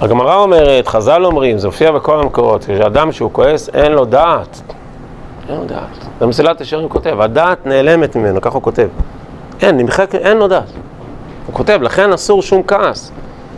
הגמרא 0.01 0.37
אומרת, 0.37 0.89
חז"ל 0.89 1.25
אומרים, 1.25 1.59
זה 1.59 1.67
הופיע 1.67 1.93
בכל 1.93 2.21
המקורות, 2.21 2.63
שאדם 2.63 3.13
שהוא 3.13 3.31
כועס 3.33 3.69
אין 3.75 3.93
לו 3.93 4.05
דעת. 4.05 4.61
אין 5.49 5.57
לו 5.57 5.65
דעת. 5.65 6.07
זה 6.21 6.27
מסילת 6.27 6.61
ישרים 6.61 6.89
כותב, 6.89 7.21
הדעת 7.21 7.67
נעלמת 7.67 8.17
ממנו, 8.17 8.41
ככה 8.41 8.55
הוא 8.55 8.63
כותב. 8.63 8.89
אין, 9.63 9.77
נמחק, 9.77 10.15
אין 10.15 10.37
לו 10.37 10.49
דעת. 10.49 10.73
הוא 11.47 11.55
כותב, 11.55 11.79
לכן 11.83 12.13
אסור 12.13 12.43
שום 12.43 12.63
כעס. 12.63 13.13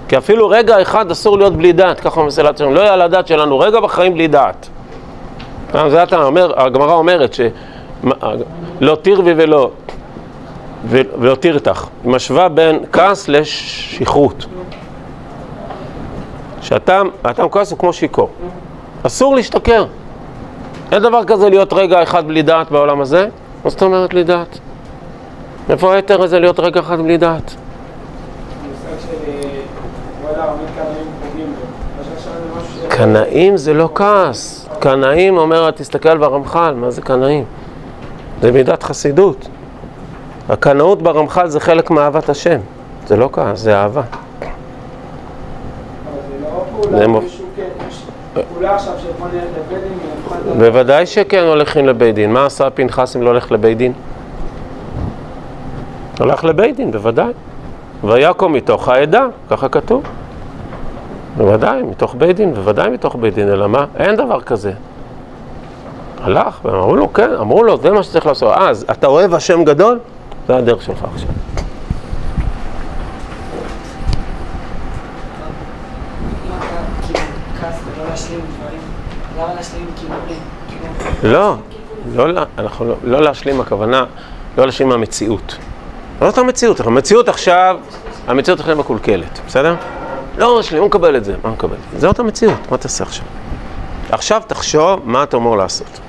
כי 0.08 0.18
אפילו 0.18 0.48
רגע 0.48 0.82
אחד 0.82 1.10
אסור 1.10 1.38
להיות 1.38 1.56
בלי 1.56 1.72
דעת, 1.72 2.00
ככה 2.00 2.22
מסילת 2.22 2.54
ישרים. 2.54 2.74
לא 2.74 2.80
על 2.80 3.02
הדעת 3.02 3.26
שלנו 3.26 3.58
רגע 3.58 3.80
בחיים 3.80 4.14
בלי 4.14 4.28
דעת. 4.28 4.68
זה 5.88 6.02
אתה 6.02 6.24
אומר, 6.24 6.60
הגמרא 6.60 6.94
אומרת 6.94 7.34
ש... 7.34 7.40
לא 8.80 8.96
תרבי 9.02 9.32
ולא... 9.36 9.70
ולא. 10.88 11.36
היא 12.04 12.12
משווה 12.12 12.48
בין 12.48 12.84
כעס 12.92 13.28
לשכרות. 13.28 14.46
אתה 17.30 17.48
כועס 17.50 17.70
הוא 17.70 17.78
כמו 17.78 17.92
שיכור. 17.92 18.28
אסור 19.06 19.36
להשתכר. 19.36 19.86
אין 20.92 21.02
דבר 21.02 21.24
כזה 21.24 21.48
להיות 21.48 21.72
רגע 21.72 22.02
אחד 22.02 22.28
בלי 22.28 22.42
דעת 22.42 22.70
בעולם 22.70 23.00
הזה. 23.00 23.28
מה 23.64 23.70
זאת 23.70 23.82
אומרת 23.82 24.10
בלי 24.10 24.24
דעת? 24.24 24.58
איפה 25.70 25.92
ההיתר 25.92 26.22
הזה 26.22 26.38
להיות 26.38 26.60
רגע 26.60 26.80
אחד 26.80 27.00
בלי 27.00 27.16
דעת? 27.18 27.54
אה, 30.36 30.42
זה. 32.80 32.88
קנאים 32.88 33.56
זה 33.56 33.74
לא 33.74 33.88
כעס. 33.94 34.68
קנאים 34.78 35.38
אומר, 35.38 35.70
תסתכל 35.70 36.18
ברמח"ל, 36.18 36.74
מה 36.76 36.90
זה 36.90 37.02
קנאים? 37.02 37.44
זה 38.42 38.52
מידת 38.52 38.82
חסידות. 38.82 39.48
הקנאות 40.48 41.02
ברמח"ל 41.02 41.48
זה 41.48 41.60
חלק 41.60 41.90
מאהבת 41.90 42.28
השם. 42.28 42.58
זה 43.06 43.16
לא 43.16 43.28
כעס, 43.32 43.58
זה 43.60 43.76
אהבה. 43.76 44.00
אבל 44.00 44.08
זה 46.28 46.44
לא 46.44 46.48
פעולה, 46.48 46.56
זה 46.56 46.71
מופ- 46.71 46.71
מישהו 46.71 46.71
כן, 46.71 46.71
יש 46.71 46.71
פעולה 46.71 46.71
עכשיו 46.71 46.71
שבוא 46.71 46.71
נלך 46.71 46.71
לבית 46.71 46.71
דין 46.71 46.71
ונבחן 46.71 46.71
את 46.71 46.71
ה... 46.71 46.71
בוודאי 50.58 51.06
שכן 51.06 51.44
הולכים 51.44 51.86
לבית 51.86 52.14
דין. 52.14 52.32
מה 52.32 52.46
עשה 52.46 52.70
פנחס 52.70 53.16
אם 53.16 53.22
לא 53.22 53.28
הולך 53.28 53.52
לבית 53.52 53.78
דין? 53.78 53.92
הולך 56.20 56.44
לבית 56.44 56.76
דין, 56.76 56.90
בוודאי. 56.90 57.32
ויקום 58.04 58.52
מתוך 58.52 58.88
העדה, 58.88 59.26
ככה 59.50 59.68
כתוב. 59.68 60.02
בוודאי, 61.36 61.82
מתוך 61.82 62.14
בית 62.18 62.36
דין, 62.36 62.54
בוודאי 62.54 62.90
מתוך 62.90 63.16
בית 63.20 63.34
דין, 63.34 63.48
אלא 63.48 63.68
מה? 63.68 63.84
אין 63.96 64.16
דבר 64.16 64.40
כזה. 64.40 64.72
הלך, 66.22 66.60
והם 66.64 66.74
אמרו 66.74 66.96
לו, 66.96 67.12
כן, 67.12 67.30
אמרו 67.40 67.62
לו, 67.62 67.76
זה 67.76 67.90
מה 67.90 68.02
שצריך 68.02 68.26
לעשות. 68.26 68.54
אז, 68.56 68.86
אתה 68.90 69.06
אוהב 69.06 69.34
השם 69.34 69.64
גדול? 69.64 69.98
זה 70.48 70.56
הדרך 70.56 70.82
שלך 70.82 71.04
עכשיו. 71.14 71.28
אם 76.46 76.52
אתה 76.58 76.66
כאילו 77.06 77.24
כעס 77.60 77.80
ולא 77.84 78.08
להשלים 78.10 78.40
עם 78.40 78.46
דברים, 78.58 78.80
למה 79.38 79.54
להשלים 79.54 79.82
עם 79.82 79.94
כיוונים? 79.96 80.40
כאילו, 80.68 81.11
לא, 81.22 81.56
לא, 82.14 82.42
אנחנו 82.58 82.84
לא, 82.84 82.94
לא 83.04 83.22
להשלים, 83.22 83.60
הכוונה, 83.60 84.04
לא 84.58 84.66
להשלים 84.66 84.88
מהמציאות. 84.88 85.56
זאת 86.20 86.38
המציאות, 86.38 86.80
המציאות 86.80 87.28
עכשיו, 87.28 87.78
המציאות 88.26 88.60
עכשיו 88.60 88.76
מקולקלת, 88.76 89.40
בסדר? 89.46 89.74
לא 90.38 90.58
משלים, 90.58 90.80
הוא 90.80 90.88
מקבל 90.88 91.16
את 91.16 91.24
זה, 91.24 91.32
מה 91.32 91.48
הוא 91.48 91.52
מקבל? 91.52 91.76
זאת 91.98 92.18
המציאות, 92.18 92.70
מה 92.70 92.76
תעשה 92.76 93.04
עכשיו? 93.04 93.24
עכשיו 94.10 94.42
תחשוב 94.46 95.00
מה 95.04 95.22
אתה 95.22 95.36
אמור 95.36 95.56
לעשות. 95.56 96.00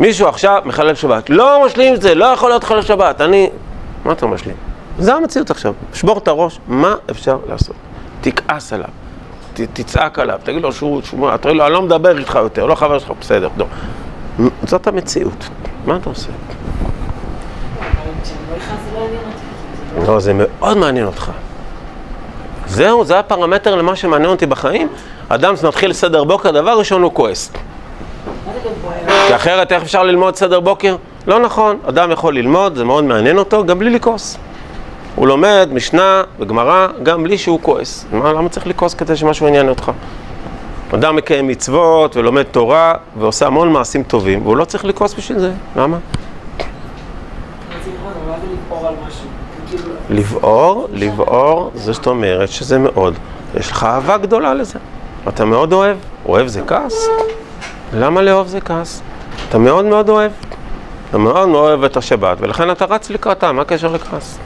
מישהו 0.00 0.28
עכשיו 0.28 0.62
מחלל 0.64 0.94
שבת, 0.94 1.30
לא 1.30 1.62
משלים 1.66 1.94
את 1.94 2.02
זה, 2.02 2.14
לא 2.14 2.24
יכול 2.24 2.50
להיות 2.50 2.64
חלל 2.64 2.82
שבת, 2.82 3.20
אני... 3.20 3.50
מה 4.04 4.12
אתה 4.12 4.26
משלים? 4.26 4.56
זה 4.98 5.14
המציאות 5.14 5.50
עכשיו, 5.50 5.74
שבור 5.94 6.18
את 6.18 6.28
הראש, 6.28 6.60
מה 6.68 6.94
אפשר 7.10 7.38
לעשות? 7.48 7.76
תכעס 8.20 8.72
עליו, 8.72 8.88
תצעק 9.72 10.18
עליו, 10.18 10.40
תגיד 10.42 10.62
לו 10.62 10.72
שהוא, 10.72 11.02
שהוא, 11.02 11.36
תגיד 11.36 11.56
לו, 11.56 11.66
אני 11.66 11.72
לא 11.72 11.82
מדבר 11.82 12.18
איתך 12.18 12.38
יותר, 12.42 12.66
לא 12.66 12.74
חבר 12.74 12.98
שלך, 12.98 13.12
בסדר, 13.20 13.48
לא. 13.56 13.66
זאת 14.66 14.86
המציאות, 14.86 15.48
מה 15.86 15.96
אתה 15.96 16.10
עושה? 16.10 16.30
לא 20.06 20.20
זה 20.20 20.32
מאוד 20.34 20.76
מעניין 20.76 21.06
אותך. 21.06 21.30
זהו, 22.66 23.04
זה 23.04 23.18
הפרמטר 23.18 23.76
למה 23.76 23.96
שמעניין 23.96 24.30
אותי 24.30 24.46
בחיים. 24.46 24.88
אדם 25.28 25.56
שמתחיל 25.56 25.92
סדר 25.92 26.24
בוקר, 26.24 26.50
דבר 26.50 26.78
ראשון 26.78 27.02
הוא 27.02 27.14
כועס. 27.14 27.52
כי 29.26 29.36
אחרת 29.36 29.72
איך 29.72 29.82
אפשר 29.82 30.02
ללמוד 30.02 30.36
סדר 30.36 30.60
בוקר? 30.60 30.96
לא 31.26 31.38
נכון, 31.38 31.78
אדם 31.88 32.10
יכול 32.10 32.34
ללמוד, 32.34 32.76
זה 32.76 32.84
מאוד 32.84 33.04
מעניין 33.04 33.38
אותו, 33.38 33.66
גם 33.66 33.78
בלי 33.78 33.90
לכעוס. 33.90 34.36
הוא 35.16 35.28
לומד 35.28 35.68
משנה 35.72 36.22
וגמרא 36.38 36.88
גם 37.02 37.22
בלי 37.24 37.38
שהוא 37.38 37.58
כועס. 37.62 38.06
מה, 38.12 38.32
למה 38.32 38.48
צריך 38.48 38.66
לכעוס 38.66 38.94
כדי 38.94 39.16
שמשהו 39.16 39.46
יעניין 39.46 39.68
אותך? 39.68 39.90
אדם 40.94 41.16
מקיים 41.16 41.48
מצוות 41.48 42.16
ולומד 42.16 42.42
תורה 42.42 42.94
ועושה 43.18 43.46
המון 43.46 43.72
מעשים 43.72 44.02
טובים, 44.02 44.42
והוא 44.42 44.56
לא 44.56 44.64
צריך 44.64 44.84
לכעוס 44.84 45.14
בשביל 45.14 45.38
זה. 45.38 45.52
למה? 45.76 45.98
לבעור, 50.10 50.88
לבעור, 50.92 51.70
זאת 51.74 52.06
אומרת 52.06 52.48
שזה 52.48 52.78
מאוד, 52.78 53.14
יש 53.54 53.70
לך 53.70 53.84
אהבה 53.84 54.16
גדולה 54.16 54.54
לזה. 54.54 54.78
אתה 55.28 55.44
מאוד 55.44 55.72
אוהב, 55.72 55.96
אוהב 56.26 56.46
זה 56.46 56.62
כעס? 56.66 57.08
למה 57.94 58.22
לאהוב 58.22 58.46
זה 58.46 58.60
כעס? 58.60 59.02
אתה 59.48 59.58
מאוד 59.58 59.84
מאוד 59.84 60.08
אוהב. 60.08 60.32
אתה 61.10 61.18
מאוד 61.18 61.48
מאוד 61.48 61.68
אוהב 61.68 61.84
את 61.84 61.96
השבת, 61.96 62.36
ולכן 62.40 62.70
אתה 62.70 62.84
רץ 62.84 63.10
לקראתה, 63.10 63.52
מה 63.52 63.62
הקשר 63.62 63.92
לכעס? 63.92 64.38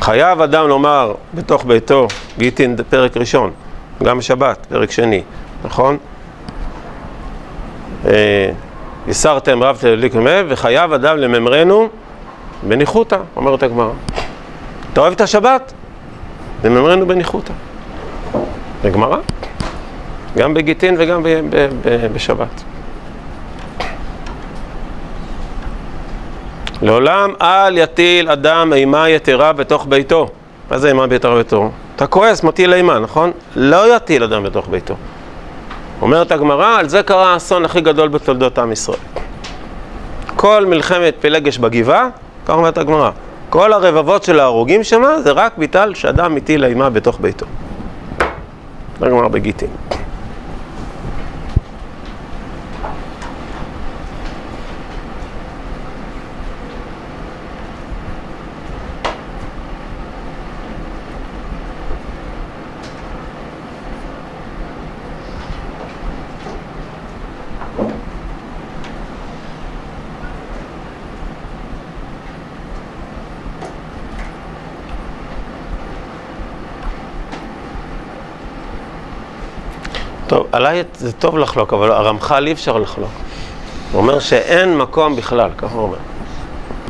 חייב 0.00 0.40
אדם 0.40 0.68
לומר 0.68 1.14
בתוך 1.34 1.64
ביתו, 1.64 2.08
גיטין 2.38 2.76
פרק 2.90 3.16
ראשון, 3.16 3.50
גם 4.04 4.18
בשבת, 4.18 4.66
פרק 4.68 4.90
שני, 4.90 5.22
נכון? 5.64 5.98
אה, 8.06 8.50
הסרתם 9.08 9.62
רב 9.62 9.76
תדליק 9.80 10.14
מב, 10.14 10.46
וחייב 10.48 10.92
אדם 10.92 11.16
לממרנו 11.16 11.88
בניחותא, 12.62 13.18
אומרת 13.36 13.62
הגמרא. 13.62 13.92
אתה 14.92 15.00
אוהב 15.00 15.12
את 15.12 15.20
השבת? 15.20 15.72
לממרנו 16.64 17.06
בניחותא. 17.06 17.52
זה 18.82 18.90
גמרא, 18.90 19.16
גם 20.36 20.54
בגיטין 20.54 20.94
וגם 20.98 21.22
ב- 21.22 21.28
ב- 21.28 21.68
ב- 21.82 22.12
בשבת. 22.14 22.62
לעולם 26.82 27.32
אל 27.42 27.78
יטיל 27.78 28.30
אדם 28.30 28.72
אימה 28.72 29.08
יתרה 29.08 29.52
בתוך 29.52 29.86
ביתו. 29.88 30.28
מה 30.70 30.78
זה 30.78 30.88
אימה 30.88 31.04
יתרה 31.14 31.34
בביתו? 31.34 31.70
אתה 31.96 32.06
כועס, 32.06 32.42
מטיל 32.42 32.74
אימה, 32.74 32.98
נכון? 32.98 33.30
לא 33.56 33.96
יטיל 33.96 34.24
אדם 34.24 34.42
בתוך 34.42 34.68
ביתו. 34.68 34.94
אומרת 36.02 36.32
הגמרא, 36.32 36.78
על 36.78 36.88
זה 36.88 37.02
קרה 37.02 37.32
האסון 37.32 37.64
הכי 37.64 37.80
גדול 37.80 38.08
בתולדות 38.08 38.58
עם 38.58 38.72
ישראל. 38.72 38.98
כל 40.36 40.66
מלחמת 40.66 41.14
פילגש 41.20 41.58
בגבעה, 41.58 42.08
כך 42.46 42.54
אומרת 42.54 42.78
הגמרא, 42.78 43.10
כל 43.50 43.72
הרבבות 43.72 44.22
של 44.22 44.40
ההרוגים 44.40 44.84
שמה, 44.84 45.20
זה 45.20 45.30
רק 45.30 45.58
בגלל 45.58 45.94
שאדם 45.94 46.34
מטיל 46.34 46.64
אימה 46.64 46.90
בתוך 46.90 47.18
ביתו. 47.20 47.46
זה 49.00 49.06
הגמרא 49.06 49.28
בגיטין. 49.28 49.68
טוב, 80.34 80.46
עליי 80.52 80.82
זה 80.94 81.12
טוב 81.12 81.38
לחלוק, 81.38 81.72
אבל 81.72 81.92
הרמח"ל 81.92 82.46
אי 82.46 82.52
אפשר 82.52 82.78
לחלוק. 82.78 83.10
הוא 83.92 84.00
אומר 84.00 84.18
שאין 84.18 84.78
מקום 84.78 85.16
בכלל, 85.16 85.50
ככה 85.58 85.74
הוא 85.74 85.82
אומר. 85.82 85.96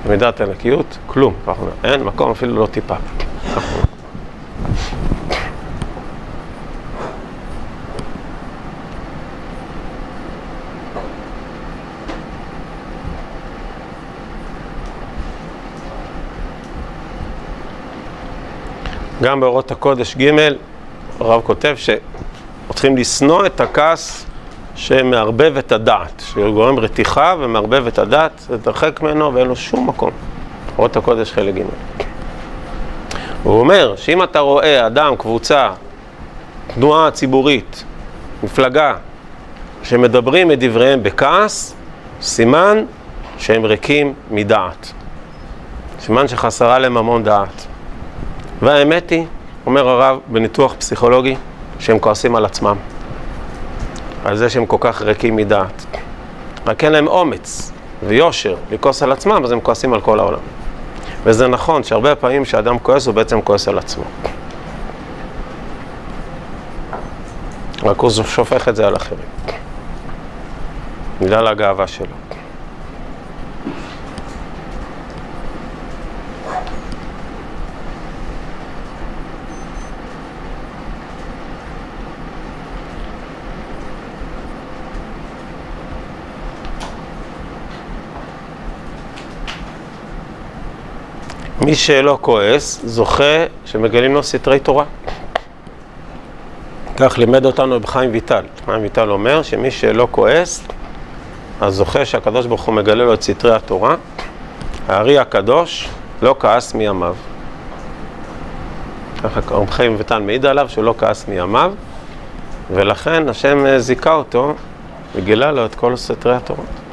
במידת 0.06 0.40
הנקיות, 0.40 0.98
כלום, 1.06 1.34
ככה 1.46 1.60
הוא 1.60 1.68
אומר. 1.82 1.92
אין 1.92 2.02
מקום 2.04 2.30
אפילו 2.30 2.56
לא 2.56 2.66
טיפה. 2.66 2.94
גם 19.22 19.40
באורות 19.40 19.70
הקודש 19.70 20.16
ג' 20.16 20.30
הרב 21.20 21.42
כותב 21.44 21.74
שצריכים 22.74 22.96
לשנוא 22.96 23.46
את 23.46 23.60
הכעס 23.60 24.26
שמערבב 24.74 25.56
את 25.58 25.72
הדעת, 25.72 26.22
שגורם 26.26 26.78
רתיחה 26.78 27.34
ומערבב 27.38 27.86
את 27.86 27.98
הדעת, 27.98 28.46
להתרחק 28.50 29.00
ממנו 29.02 29.34
ואין 29.34 29.46
לו 29.46 29.56
שום 29.56 29.88
מקום. 29.88 30.10
אורות 30.78 30.96
הקודש 30.96 31.32
חלק 31.32 31.54
ג'. 31.54 31.62
הוא 33.42 33.60
אומר 33.60 33.94
שאם 33.96 34.22
אתה 34.22 34.38
רואה 34.38 34.86
אדם, 34.86 35.16
קבוצה, 35.16 35.70
תנועה 36.74 37.10
ציבורית, 37.10 37.84
מפלגה, 38.42 38.94
שמדברים 39.82 40.52
את 40.52 40.58
דבריהם 40.58 41.02
בכעס, 41.02 41.74
סימן 42.20 42.84
שהם 43.38 43.64
ריקים 43.64 44.14
מדעת. 44.30 44.92
סימן 46.00 46.28
שחסרה 46.28 46.78
להם 46.78 46.96
המון 46.96 47.22
דעת. 47.22 47.66
והאמת 48.62 49.10
היא, 49.10 49.26
אומר 49.66 49.88
הרב 49.88 50.18
בניתוח 50.26 50.74
פסיכולוגי, 50.78 51.36
שהם 51.78 51.98
כועסים 51.98 52.36
על 52.36 52.44
עצמם. 52.44 52.76
על 54.24 54.36
זה 54.36 54.50
שהם 54.50 54.66
כל 54.66 54.76
כך 54.80 55.02
ריקים 55.02 55.36
מדעת. 55.36 55.86
רק 56.66 56.84
אין 56.84 56.92
להם 56.92 57.06
אומץ 57.06 57.72
ויושר 58.06 58.56
לכעוס 58.70 59.02
על 59.02 59.12
עצמם, 59.12 59.40
אז 59.44 59.52
הם 59.52 59.60
כועסים 59.60 59.94
על 59.94 60.00
כל 60.00 60.18
העולם. 60.18 60.38
וזה 61.24 61.48
נכון 61.48 61.82
שהרבה 61.82 62.14
פעמים 62.14 62.44
כשאדם 62.44 62.78
כועס, 62.78 63.06
הוא 63.06 63.14
בעצם 63.14 63.40
כועס 63.40 63.68
על 63.68 63.78
עצמו. 63.78 64.04
רק 67.82 67.98
הוא 67.98 68.10
שופך 68.10 68.68
את 68.68 68.76
זה 68.76 68.86
על 68.86 68.96
אחרים. 68.96 69.24
בגלל 71.20 71.46
הגאווה 71.46 71.86
שלו. 71.86 72.23
מי 91.64 91.74
שלא 91.74 92.18
כועס, 92.20 92.80
זוכה 92.84 93.44
שמגלים 93.64 94.14
לו 94.14 94.22
סתרי 94.22 94.60
תורה. 94.60 94.84
כך 96.96 97.18
לימד 97.18 97.46
אותנו 97.46 97.80
בחיים 97.80 98.10
ויטל. 98.12 98.44
חיים 98.64 98.82
ויטל 98.82 99.10
אומר 99.10 99.42
שמי 99.42 99.70
שלא 99.70 100.08
כועס, 100.10 100.64
אז 101.60 101.74
זוכה 101.74 102.04
שהקדוש 102.04 102.46
ברוך 102.46 102.62
הוא 102.62 102.74
מגלה 102.74 103.04
לו 103.04 103.14
את 103.14 103.22
סתרי 103.22 103.54
התורה. 103.54 103.94
הארי 104.88 105.18
הקדוש 105.18 105.88
לא 106.22 106.36
כעס 106.40 106.74
מימיו. 106.74 107.14
ככה 109.22 109.40
רב 109.50 109.70
חיים 109.70 109.94
ויטל 109.98 110.18
מעיד 110.18 110.46
עליו 110.46 110.68
שהוא 110.68 110.84
לא 110.84 110.94
כעס 110.98 111.28
מימיו, 111.28 111.72
ולכן 112.70 113.28
השם 113.28 113.78
זיכה 113.78 114.14
אותו 114.14 114.54
וגילה 115.14 115.52
לו 115.52 115.66
את 115.66 115.74
כל 115.74 115.96
סתרי 115.96 116.34
התורה. 116.36 116.83